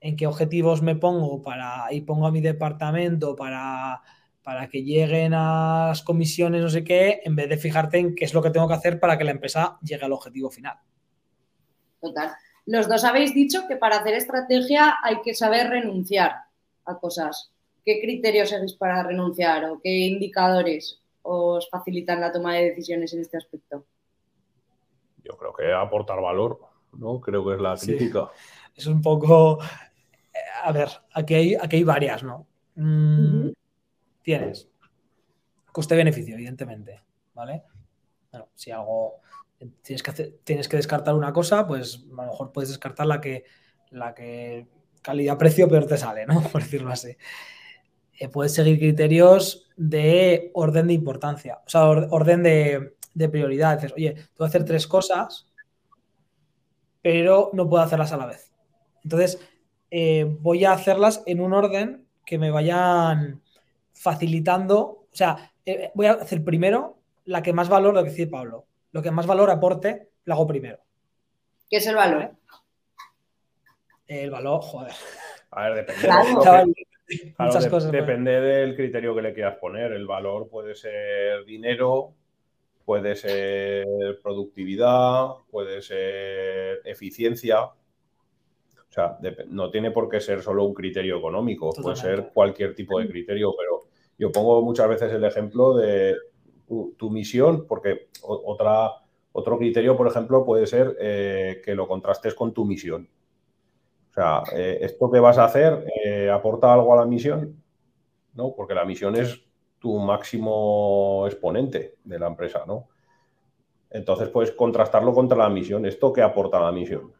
en 0.00 0.16
qué 0.16 0.26
objetivos 0.26 0.80
me 0.80 0.96
pongo 0.96 1.42
para 1.42 1.92
y 1.92 2.00
pongo 2.00 2.26
a 2.26 2.32
mi 2.32 2.40
departamento 2.40 3.36
para 3.36 4.00
para 4.42 4.68
que 4.68 4.82
lleguen 4.82 5.34
a 5.34 5.88
las 5.88 6.02
comisiones, 6.02 6.62
no 6.62 6.70
sé 6.70 6.82
qué, 6.82 7.20
en 7.22 7.36
vez 7.36 7.50
de 7.50 7.58
fijarte 7.58 7.98
en 7.98 8.14
qué 8.14 8.24
es 8.24 8.32
lo 8.32 8.40
que 8.40 8.50
tengo 8.50 8.68
que 8.68 8.74
hacer 8.74 8.98
para 8.98 9.18
que 9.18 9.24
la 9.24 9.32
empresa 9.32 9.76
llegue 9.82 10.04
al 10.06 10.12
objetivo 10.12 10.50
final. 10.50 10.78
Total. 12.00 12.30
Los 12.64 12.88
dos 12.88 13.04
habéis 13.04 13.34
dicho 13.34 13.66
que 13.68 13.76
para 13.76 13.98
hacer 13.98 14.14
estrategia 14.14 14.96
hay 15.02 15.20
que 15.20 15.34
saber 15.34 15.68
renunciar 15.68 16.32
a 16.86 16.96
cosas. 16.96 17.55
¿Qué 17.86 18.00
criterios 18.00 18.48
seguís 18.48 18.74
para 18.74 19.04
renunciar 19.04 19.64
o 19.66 19.80
qué 19.80 19.90
indicadores 19.90 21.00
os 21.22 21.70
facilitan 21.70 22.20
la 22.20 22.32
toma 22.32 22.54
de 22.54 22.70
decisiones 22.70 23.14
en 23.14 23.20
este 23.20 23.36
aspecto? 23.36 23.86
Yo 25.22 25.36
creo 25.36 25.52
que 25.52 25.72
aportar 25.72 26.20
valor, 26.20 26.58
¿no? 26.98 27.20
Creo 27.20 27.46
que 27.46 27.54
es 27.54 27.60
la 27.60 27.76
crítica. 27.76 28.28
Es 28.74 28.88
un 28.88 29.00
poco. 29.00 29.62
Eh, 29.62 30.38
a 30.64 30.72
ver, 30.72 30.88
aquí 31.14 31.34
hay, 31.34 31.54
aquí 31.54 31.76
hay 31.76 31.84
varias, 31.84 32.24
¿no? 32.24 32.48
Mm, 32.74 33.50
tienes 34.20 34.68
coste-beneficio, 35.70 36.34
evidentemente, 36.34 37.02
¿vale? 37.34 37.62
Bueno, 38.32 38.48
si 38.54 38.72
algo 38.72 39.20
tienes 39.82 40.02
que, 40.02 40.12
tienes 40.42 40.68
que 40.68 40.76
descartar 40.76 41.14
una 41.14 41.32
cosa, 41.32 41.68
pues 41.68 42.04
a 42.04 42.24
lo 42.24 42.30
mejor 42.30 42.50
puedes 42.50 42.70
descartar 42.70 43.06
la 43.06 43.20
que, 43.20 43.44
la 43.90 44.12
que 44.12 44.66
calidad-precio 45.02 45.68
peor 45.68 45.86
te 45.86 45.98
sale, 45.98 46.26
¿no? 46.26 46.40
Por 46.52 46.62
decirlo 46.62 46.90
así. 46.90 47.16
Eh, 48.18 48.28
puedes 48.28 48.54
seguir 48.54 48.78
criterios 48.78 49.68
de 49.76 50.50
orden 50.54 50.86
de 50.86 50.94
importancia, 50.94 51.60
o 51.66 51.68
sea, 51.68 51.86
orden 51.86 52.42
de, 52.42 53.28
prioridad. 53.28 53.76
Dices, 53.76 53.92
oye, 53.94 54.14
tú 54.34 54.44
a 54.44 54.46
hacer 54.46 54.64
tres 54.64 54.86
cosas, 54.86 55.50
pero 57.02 57.50
no 57.52 57.68
puedo 57.68 57.82
hacerlas 57.82 58.12
a 58.12 58.16
la 58.16 58.26
vez. 58.26 58.52
Entonces, 59.04 59.38
eh, 59.90 60.24
voy 60.40 60.64
a 60.64 60.72
hacerlas 60.72 61.22
en 61.26 61.40
un 61.40 61.52
orden 61.52 62.06
que 62.24 62.38
me 62.38 62.50
vayan 62.50 63.42
facilitando, 63.92 64.78
o 64.80 65.08
sea, 65.12 65.52
eh, 65.64 65.90
voy 65.94 66.06
a 66.06 66.12
hacer 66.12 66.44
primero 66.44 66.98
la 67.24 67.42
que 67.42 67.52
más 67.52 67.68
valor, 67.68 67.94
lo 67.94 68.02
que 68.02 68.10
dice 68.10 68.26
Pablo, 68.26 68.66
lo 68.92 69.02
que 69.02 69.10
más 69.10 69.26
valor 69.26 69.50
aporte, 69.50 70.10
lo 70.24 70.34
hago 70.34 70.46
primero. 70.46 70.78
¿Qué 71.68 71.78
es 71.78 71.86
el 71.86 71.96
valor? 71.96 72.32
El 74.06 74.30
valor, 74.30 74.60
joder. 74.62 74.92
A 75.50 75.68
ver, 75.68 75.86
depende. 75.86 76.86
Muchas 77.38 77.68
cosas. 77.68 77.92
Depende 77.92 78.40
del 78.40 78.74
criterio 78.74 79.14
que 79.14 79.22
le 79.22 79.32
quieras 79.32 79.58
poner. 79.58 79.92
El 79.92 80.06
valor 80.06 80.48
puede 80.48 80.74
ser 80.74 81.44
dinero, 81.44 82.14
puede 82.84 83.16
ser 83.16 83.86
productividad, 84.22 85.28
puede 85.50 85.82
ser 85.82 86.80
eficiencia. 86.84 87.64
O 87.64 87.72
sea, 88.88 89.18
no 89.48 89.70
tiene 89.70 89.90
por 89.90 90.08
qué 90.08 90.20
ser 90.20 90.42
solo 90.42 90.64
un 90.64 90.72
criterio 90.72 91.18
económico, 91.18 91.70
puede 91.82 91.96
ser 91.96 92.30
cualquier 92.32 92.74
tipo 92.74 92.98
de 92.98 93.08
criterio, 93.08 93.52
pero 93.56 93.82
yo 94.18 94.32
pongo 94.32 94.62
muchas 94.62 94.88
veces 94.88 95.12
el 95.12 95.24
ejemplo 95.24 95.76
de 95.76 96.16
tu, 96.66 97.10
misión, 97.10 97.66
porque 97.66 98.08
otra, 98.22 98.90
otro 99.32 99.58
criterio, 99.58 99.96
por 99.96 100.08
ejemplo, 100.08 100.44
puede 100.44 100.66
ser 100.66 100.96
eh, 100.98 101.60
que 101.64 101.74
lo 101.74 101.86
contrastes 101.86 102.34
con 102.34 102.54
tu 102.54 102.64
misión. 102.64 103.08
Sea, 104.16 104.42
eh, 104.54 104.78
¿esto 104.80 105.10
que 105.10 105.20
vas 105.20 105.36
a 105.36 105.44
hacer 105.44 105.84
eh, 106.02 106.30
aporta 106.30 106.72
algo 106.72 106.94
a 106.94 106.96
la 106.96 107.04
misión? 107.04 107.62
¿No? 108.32 108.54
Porque 108.56 108.72
la 108.72 108.86
misión 108.86 109.14
es 109.14 109.44
tu 109.78 109.98
máximo 109.98 111.26
exponente 111.26 111.96
de 112.02 112.18
la 112.18 112.26
empresa, 112.26 112.64
¿no? 112.66 112.88
Entonces 113.90 114.30
puedes 114.30 114.52
contrastarlo 114.52 115.12
contra 115.12 115.36
la 115.36 115.50
misión. 115.50 115.84
¿Esto 115.84 116.14
qué 116.14 116.22
aporta 116.22 116.58
la 116.58 116.72
misión? 116.72 117.12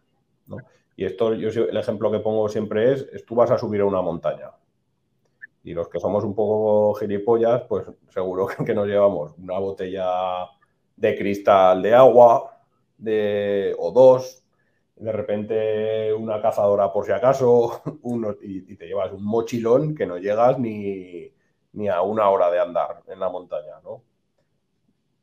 Y 0.96 1.04
esto, 1.04 1.34
yo 1.34 1.64
el 1.64 1.76
ejemplo 1.76 2.10
que 2.10 2.20
pongo 2.20 2.48
siempre 2.48 2.94
es, 2.94 3.06
es, 3.12 3.26
tú 3.26 3.34
vas 3.34 3.50
a 3.50 3.58
subir 3.58 3.82
a 3.82 3.84
una 3.84 4.00
montaña. 4.00 4.52
Y 5.64 5.74
los 5.74 5.90
que 5.90 6.00
somos 6.00 6.24
un 6.24 6.34
poco 6.34 6.94
gilipollas, 6.94 7.64
pues 7.68 7.84
seguro 8.08 8.46
que 8.64 8.74
nos 8.74 8.86
llevamos 8.86 9.34
una 9.36 9.58
botella 9.58 10.48
de 10.96 11.14
cristal 11.14 11.82
de 11.82 11.94
agua 11.94 12.58
de, 12.96 13.76
o 13.78 13.92
dos, 13.92 14.45
de 14.96 15.12
repente 15.12 16.12
una 16.14 16.40
cazadora 16.40 16.92
por 16.92 17.04
si 17.04 17.12
acaso, 17.12 17.82
uno, 18.02 18.34
y, 18.40 18.76
te 18.76 18.86
llevas 18.86 19.12
un 19.12 19.24
mochilón 19.24 19.94
que 19.94 20.06
no 20.06 20.18
llegas 20.18 20.58
ni, 20.58 21.32
ni, 21.72 21.88
a 21.88 22.02
una 22.02 22.28
hora 22.30 22.50
de 22.50 22.60
andar 22.60 23.02
en 23.06 23.20
la 23.20 23.28
montaña, 23.28 23.80
¿no? 23.84 24.02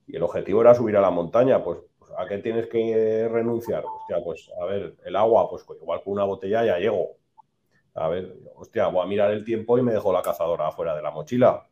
Y 0.07 0.15
el 0.15 0.23
objetivo 0.23 0.61
era 0.61 0.75
subir 0.75 0.97
a 0.97 1.01
la 1.01 1.09
montaña, 1.09 1.63
pues, 1.63 1.79
pues 1.97 2.11
¿a 2.17 2.27
qué 2.27 2.37
tienes 2.39 2.67
que 2.67 3.27
renunciar? 3.31 3.83
Hostia, 3.85 4.17
pues 4.23 4.51
a 4.61 4.65
ver, 4.65 4.95
el 5.03 5.15
agua, 5.15 5.49
pues 5.49 5.65
igual 5.81 6.03
con 6.03 6.13
una 6.13 6.25
botella 6.25 6.63
ya 6.65 6.77
llego, 6.77 7.17
a 7.95 8.07
ver, 8.07 8.35
hostia, 8.55 8.87
voy 8.87 9.03
a 9.03 9.07
mirar 9.07 9.31
el 9.31 9.43
tiempo 9.43 9.77
y 9.77 9.83
me 9.83 9.91
dejo 9.91 10.11
la 10.11 10.21
cazadora 10.21 10.67
afuera 10.67 10.95
de 10.95 11.01
la 11.01 11.11
mochila, 11.11 11.67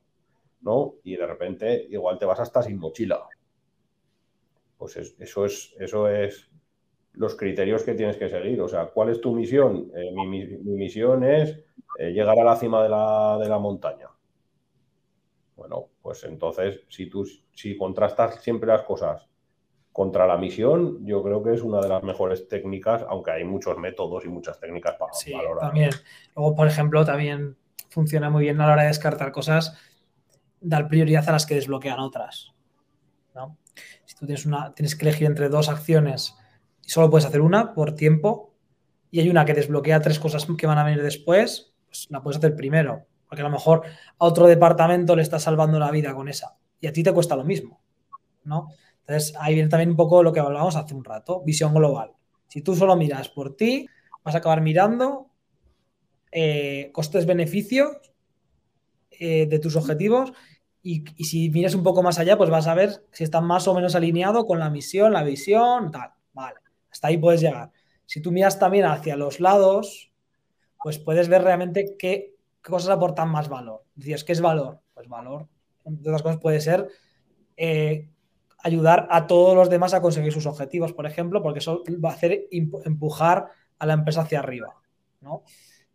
¿no? 0.62 0.96
Y 1.04 1.16
de 1.16 1.26
repente 1.26 1.88
igual 1.90 2.20
te 2.20 2.26
vas 2.26 2.40
hasta 2.40 2.62
sin 2.62 2.78
mochila. 2.78 3.28
Pues 4.78 4.98
eso 4.98 5.46
es, 5.46 5.76
eso 5.80 6.08
es 6.08 6.51
los 7.14 7.36
criterios 7.36 7.84
que 7.84 7.94
tienes 7.94 8.18
que 8.18 8.30
seguir. 8.30 8.62
O 8.62 8.68
sea, 8.68 8.88
¿cuál 8.88 9.10
es 9.10 9.22
tu 9.22 9.34
misión? 9.34 9.92
Eh, 9.96 10.12
mi, 10.12 10.46
misión 10.46 11.24
es 11.24 11.60
eh, 12.00 12.12
llegar 12.12 12.40
a 12.40 12.44
la 12.44 12.56
cima 12.56 12.82
de 12.84 12.90
la, 12.90 13.38
de 13.42 13.50
la, 13.50 13.60
montaña. 13.60 14.08
Bueno, 15.56 15.90
pues 16.02 16.24
entonces, 16.24 16.82
si 16.90 17.08
tú 17.08 17.26
si 17.54 17.78
contrastas 17.78 18.42
siempre 18.42 18.68
las 18.68 18.84
cosas 18.84 19.28
contra 19.92 20.26
la 20.26 20.38
misión, 20.38 21.06
yo 21.06 21.22
creo 21.22 21.44
que 21.44 21.54
es 21.54 21.62
una 21.62 21.82
de 21.82 21.90
las 21.90 22.02
mejores 22.02 22.48
técnicas, 22.48 23.06
aunque 23.10 23.32
hay 23.32 23.44
muchos 23.44 23.78
métodos 23.78 24.26
y 24.26 24.30
muchas 24.30 24.60
técnicas 24.60 24.96
para 24.96 25.14
sí, 25.14 25.34
También. 25.60 25.92
Luego, 26.36 26.56
por 26.56 26.68
ejemplo, 26.68 27.06
también 27.06 27.58
funciona 27.90 28.30
muy 28.30 28.44
bien 28.44 28.60
a 28.62 28.68
la 28.68 28.74
hora 28.74 28.82
de 28.84 28.88
descartar 28.88 29.34
cosas, 29.34 29.78
dar 30.62 30.88
prioridad 30.88 31.28
a 31.28 31.34
las 31.34 31.46
que 31.46 31.56
desbloquean 31.56 32.00
otras. 32.00 32.54
¿no? 33.36 33.58
Si 34.06 34.16
tú 34.16 34.26
tienes, 34.26 34.46
una, 34.46 34.74
tienes 34.74 34.96
que 34.96 35.06
elegir 35.06 35.28
entre 35.28 35.50
dos 35.50 35.68
acciones 35.68 36.36
solo 36.82 37.10
puedes 37.10 37.26
hacer 37.26 37.42
una 37.42 37.74
por 37.74 37.96
tiempo, 37.96 38.54
y 39.12 39.20
hay 39.20 39.30
una 39.30 39.46
que 39.46 39.54
desbloquea 39.54 40.02
tres 40.02 40.20
cosas 40.20 40.48
que 40.58 40.68
van 40.68 40.78
a 40.78 40.84
venir 40.84 41.04
después, 41.04 41.74
pues 41.88 42.08
la 42.10 42.24
puedes 42.24 42.38
hacer 42.38 42.56
primero. 42.56 43.06
Porque 43.28 43.42
a 43.42 43.46
lo 43.46 43.52
mejor 43.52 43.84
a 44.18 44.26
otro 44.26 44.48
departamento 44.48 45.16
le 45.16 45.22
está 45.22 45.40
salvando 45.40 45.80
la 45.80 45.92
vida 45.92 46.14
con 46.14 46.28
esa. 46.28 46.58
Y 46.80 46.88
a 46.88 46.94
ti 46.94 47.04
te 47.04 47.14
cuesta 47.14 47.36
lo 47.36 47.44
mismo. 47.44 47.82
¿no? 48.44 48.68
Entonces, 49.02 49.34
ahí 49.40 49.54
viene 49.54 49.70
también 49.70 49.90
un 49.92 49.96
poco 49.96 50.24
lo 50.24 50.32
que 50.32 50.40
hablábamos 50.40 50.76
hace 50.76 50.94
un 50.94 51.04
rato, 51.04 51.42
visión 51.46 51.74
global. 51.74 52.14
Si 52.48 52.62
tú 52.62 52.76
solo 52.76 52.96
miras 52.96 53.30
por 53.30 53.56
ti, 53.56 53.88
vas 54.24 54.36
a 54.36 54.40
acabar 54.40 54.62
mirando 54.62 55.30
eh, 56.32 56.90
costes-beneficios 56.94 57.98
eh, 59.12 59.46
de 59.48 59.60
tus 59.60 59.76
objetivos 59.76 60.34
y, 60.84 61.04
si 61.24 61.50
miras 61.50 61.76
un 61.76 61.84
poco 61.84 62.02
más 62.02 62.18
allá, 62.20 62.38
pues 62.38 62.50
vas 62.50 62.68
a 62.68 62.74
ver 62.74 63.06
si 63.12 63.24
están 63.24 63.46
más 63.46 63.68
o 63.68 63.74
menos 63.74 63.96
alineado 63.96 64.46
con 64.46 64.60
la 64.60 64.70
misión, 64.70 65.14
la 65.14 65.24
visión, 65.24 65.92
tal. 65.92 66.12
Vale, 66.34 66.56
hasta 67.02 67.08
ahí 67.08 67.18
puedes 67.18 67.42
llegar. 67.42 67.72
Si 68.06 68.22
tú 68.22 68.32
miras 68.32 68.60
también 68.60 68.86
hacia 68.86 69.16
los 69.16 69.40
lados, 69.40 70.12
pues 70.84 71.00
puedes 71.00 71.30
ver 71.30 71.42
realmente 71.42 71.96
qué, 71.98 72.36
cosas 72.62 72.92
aportan 72.92 73.28
más 73.30 73.50
valor. 73.50 73.84
Dices, 73.96 74.24
¿qué 74.24 74.34
es 74.34 74.42
valor? 74.42 74.82
Pues 74.94 75.08
valor, 75.08 75.48
entre 75.84 76.12
otras 76.12 76.22
cosas, 76.22 76.40
puede 76.40 76.62
ser 76.62 76.90
eh, 77.58 78.08
ayudar 78.60 79.08
a 79.10 79.26
todos 79.26 79.56
los 79.56 79.72
demás 79.72 79.96
a 79.96 80.02
conseguir 80.02 80.32
sus 80.32 80.46
objetivos, 80.46 80.94
por 80.94 81.08
ejemplo, 81.08 81.42
porque 81.42 81.58
eso 81.58 81.82
va 82.06 82.12
a 82.12 82.14
hacer 82.14 82.44
empujar 82.52 83.48
a 83.80 83.86
la 83.88 83.94
empresa 83.94 84.22
hacia 84.22 84.38
arriba, 84.38 84.80
¿no? 85.22 85.42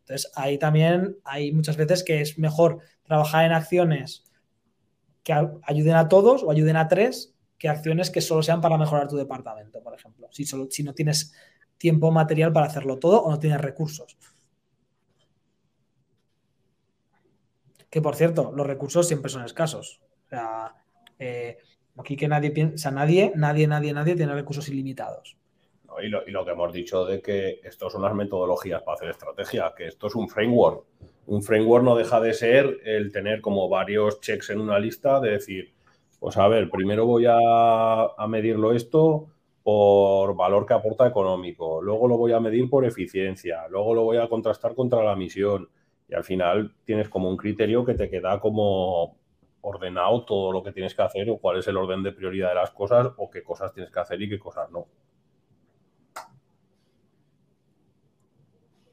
Entonces, 0.01 0.33
ahí 0.35 0.59
también 0.59 1.19
hay 1.23 1.53
muchas 1.53 1.77
veces 1.77 2.03
que 2.03 2.21
es 2.21 2.37
mejor 2.37 2.81
trabajar 3.05 3.45
en 3.45 3.53
acciones 3.53 4.25
que 5.23 5.33
ayuden 5.63 5.95
a 5.95 6.09
todos 6.09 6.43
o 6.43 6.51
ayuden 6.51 6.75
a 6.75 6.89
tres 6.89 7.36
que 7.59 7.69
acciones 7.69 8.11
que 8.11 8.21
solo 8.21 8.43
sean 8.43 8.61
para 8.61 8.79
mejorar 8.79 9.09
tu 9.09 9.17
departamento, 9.17 9.83
por 9.83 9.95
ejemplo. 9.95 10.29
Si, 10.31 10.83
no 10.85 10.95
tienes 10.95 11.35
tiempo 11.79 12.11
material 12.11 12.53
para 12.53 12.67
hacerlo 12.67 12.99
todo 12.99 13.23
o 13.23 13.31
no 13.31 13.39
tienes 13.39 13.61
recursos. 13.61 14.17
Que 17.89 18.03
por 18.03 18.17
cierto, 18.17 18.53
los 18.55 18.67
recursos 18.67 19.07
siempre 19.07 19.31
son 19.31 19.45
escasos. 19.45 20.03
O 20.27 20.29
sea, 20.29 20.75
eh, 21.19 21.59
Aquí 21.99 22.17
que 22.17 22.29
nadie 22.29 22.51
piensa, 22.51 22.91
nadie, 22.91 23.33
nadie, 23.35 23.67
nadie, 23.67 23.93
nadie 23.93 24.15
tiene 24.17 24.35
recursos 24.35 24.69
ilimitados. 24.69 25.37
y, 26.03 26.09
lo, 26.09 26.45
que 26.45 26.51
hemos 26.51 26.73
dicho 26.73 27.07
de 27.07 27.23
que 27.23 27.61
esto 27.65 27.89
son 27.89 28.03
unas 28.03 28.15
metodologías 28.15 28.83
para 28.83 28.97
hacer 28.97 29.11
estrategia, 29.11 29.73
que 29.77 29.87
esto 29.87 30.09
es 30.09 30.15
un 30.15 30.29
framework. 30.29 30.85
Un 31.27 31.43
framework 31.43 31.85
no 31.85 31.97
deja 31.97 32.21
de 32.21 32.35
ser 32.35 32.81
el 32.85 33.11
tener 33.13 33.41
como 33.41 33.69
varios 33.69 34.21
checks 34.21 34.51
en 34.51 34.61
una 34.61 34.79
lista, 34.79 35.21
de 35.21 35.31
decir, 35.31 35.73
pues 36.27 36.39
a 36.39 36.49
ver, 36.49 36.69
primero 36.69 37.07
voy 37.07 37.25
a, 37.25 37.37
a 37.39 38.27
medirlo 38.27 38.73
esto 38.73 39.29
por 39.63 40.35
valor 40.35 40.67
que 40.67 40.75
aporta 40.75 41.07
económico, 41.07 41.81
luego 41.81 42.09
lo 42.09 42.19
voy 42.19 42.33
a 42.33 42.41
medir 42.41 42.69
por 42.69 42.85
eficiencia, 42.85 43.69
luego 43.69 43.95
lo 43.95 44.03
voy 44.03 44.17
a 44.17 44.29
contrastar 44.29 44.75
contra 44.75 45.05
la 45.05 45.15
misión 45.15 45.69
y 46.09 46.17
al 46.17 46.25
final 46.25 46.75
tienes 46.85 47.09
como 47.09 47.31
un 47.31 47.37
criterio 47.37 47.85
que 47.85 47.95
te 47.95 48.11
queda 48.11 48.41
como 48.41 49.17
ordenado 49.61 50.25
todo 50.25 50.51
lo 50.51 50.65
que 50.65 50.73
tienes 50.73 50.97
que 50.97 51.03
hacer 51.03 51.31
o 51.31 51.39
cuál 51.39 51.59
es 51.59 51.69
el 51.69 51.77
orden 51.77 52.03
de 52.03 52.11
prioridad 52.11 52.49
de 52.49 52.55
las 52.57 52.73
cosas 52.73 53.09
o 53.19 53.31
qué 53.31 53.45
cosas 53.45 53.73
tienes 53.73 53.93
que 53.93 54.01
hacer 54.01 54.21
y 54.21 54.29
qué 54.29 54.41
cosas 54.41 54.69
no. 54.73 54.89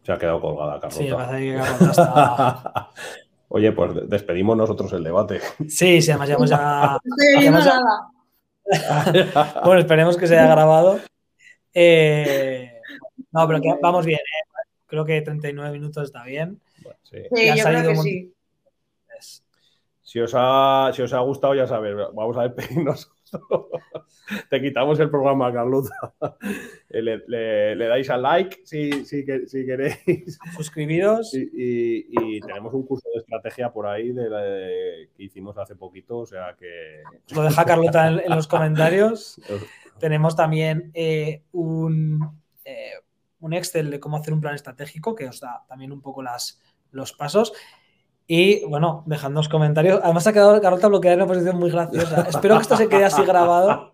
Se 0.03 0.11
ha 0.11 0.19
quedado 0.19 0.39
colgada, 0.39 0.79
Carlota. 0.79 1.03
Sí, 1.03 1.11
pasa 1.11 1.37
que 1.39 1.55
Carlota 1.55 1.89
está... 1.89 2.89
Oye, 3.55 3.71
pues 3.71 3.91
despedimos 4.09 4.57
nosotros 4.57 4.91
el 4.93 5.03
debate. 5.03 5.39
Sí, 5.67 6.01
sí, 6.01 6.09
además 6.09 6.49
ya... 6.49 6.97
bueno, 9.63 9.79
esperemos 9.79 10.17
que 10.17 10.25
se 10.25 10.39
haya 10.39 10.49
grabado. 10.49 10.99
Eh, 11.71 12.81
no, 13.31 13.47
pero 13.47 13.61
vamos 13.79 14.07
bien. 14.07 14.17
¿eh? 14.17 14.71
Creo 14.87 15.05
que 15.05 15.21
39 15.21 15.71
minutos 15.71 16.05
está 16.05 16.23
bien. 16.23 16.59
sí, 17.03 17.19
yo 17.55 17.63
creo 17.63 17.89
que 17.89 17.95
sí. 17.97 18.33
Si 20.01 20.19
os, 20.19 20.33
ha, 20.35 20.89
si 20.91 21.03
os 21.03 21.13
ha 21.13 21.19
gustado, 21.19 21.53
ya 21.53 21.67
sabéis, 21.67 21.95
vamos 22.11 22.35
a 22.37 22.47
despedirnos. 22.47 23.11
Te 24.49 24.61
quitamos 24.61 24.99
el 24.99 25.09
programa, 25.09 25.51
Carlota. 25.51 26.13
Le, 26.89 27.75
dais 27.87 28.09
al 28.09 28.21
like 28.21 28.61
si, 28.63 29.05
si, 29.05 29.25
queréis. 29.25 30.39
Suscribiros. 30.55 31.33
Y, 31.33 32.39
tenemos 32.41 32.73
un 32.73 32.85
curso 32.85 33.09
de 33.13 33.19
estrategia 33.21 33.71
por 33.71 33.87
ahí 33.87 34.11
de, 34.11 35.09
que 35.15 35.23
hicimos 35.23 35.57
hace 35.57 35.75
poquito, 35.75 36.19
o 36.19 36.25
sea 36.25 36.55
que... 36.57 37.03
Lo 37.33 37.43
deja 37.43 37.65
Carlota 37.65 38.07
en, 38.07 38.35
los 38.35 38.47
comentarios. 38.47 39.41
tenemos 39.99 40.35
también 40.35 40.91
eh, 40.93 41.43
un, 41.51 42.41
eh, 42.65 42.93
un 43.39 43.53
Excel 43.53 43.89
de 43.89 43.99
cómo 43.99 44.17
hacer 44.17 44.33
un 44.33 44.41
plan 44.41 44.55
estratégico 44.55 45.15
que 45.15 45.27
os 45.27 45.39
da 45.39 45.63
también 45.67 45.91
un 45.91 46.01
poco 46.01 46.23
las, 46.23 46.61
los 46.91 47.13
pasos. 47.13 47.53
Y 48.27 48.65
bueno, 48.65 49.03
dejadnos 49.05 49.49
comentarios. 49.49 49.99
Además 50.03 50.25
ha 50.27 50.33
quedado 50.33 50.61
Carlota 50.61 50.87
bloqueada 50.87 51.15
en 51.15 51.21
una 51.21 51.27
posición 51.27 51.57
muy 51.57 51.69
graciosa. 51.69 52.21
Espero 52.29 52.55
que 52.55 52.61
esto 52.61 52.77
se 52.77 52.87
quede 52.87 53.03
así 53.05 53.21
grabado. 53.23 53.91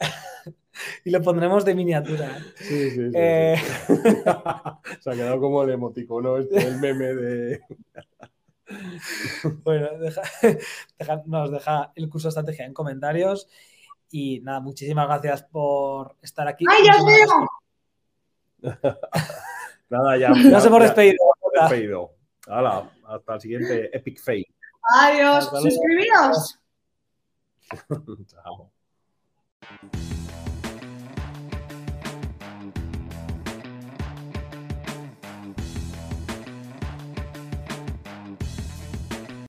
y 1.04 1.10
lo 1.10 1.20
pondremos 1.22 1.64
de 1.64 1.74
miniatura. 1.74 2.38
Sí, 2.56 2.90
sí, 2.90 2.96
sí. 3.10 3.12
Eh, 3.14 3.56
Se 5.00 5.10
ha 5.10 5.14
quedado 5.14 5.40
como 5.40 5.62
el 5.64 5.70
emoticono, 5.70 6.36
este, 6.38 6.56
el 6.66 6.78
meme 6.78 7.14
de. 7.14 7.60
Bueno, 9.64 9.88
deja- 9.98 10.20
deja- 10.98 11.22
nos 11.24 11.50
deja 11.50 11.90
el 11.94 12.10
curso 12.10 12.28
de 12.28 12.30
estrategia 12.30 12.66
en 12.66 12.74
comentarios. 12.74 13.48
Y 14.10 14.40
nada, 14.40 14.60
muchísimas 14.60 15.06
gracias 15.06 15.42
por 15.42 16.16
estar 16.20 16.46
aquí. 16.48 16.64
¡Ay, 16.68 16.84
ya 16.86 16.92
os 16.96 17.02
Muchísimas 17.02 17.28
veo! 17.28 17.48
gracias. 18.82 18.98
Nada, 19.88 20.16
ya. 20.18 20.32
Ya 20.34 20.50
nos 20.50 20.66
hemos 20.66 20.82
despedido. 20.82 21.16
despedido. 21.60 22.10
Hala, 22.48 22.90
hasta 23.06 23.34
el 23.34 23.40
siguiente 23.40 23.96
Epic 23.96 24.20
Fail. 24.20 24.46
Adiós. 24.94 25.50
Suscribiros. 25.50 26.58
Chao. 28.26 28.72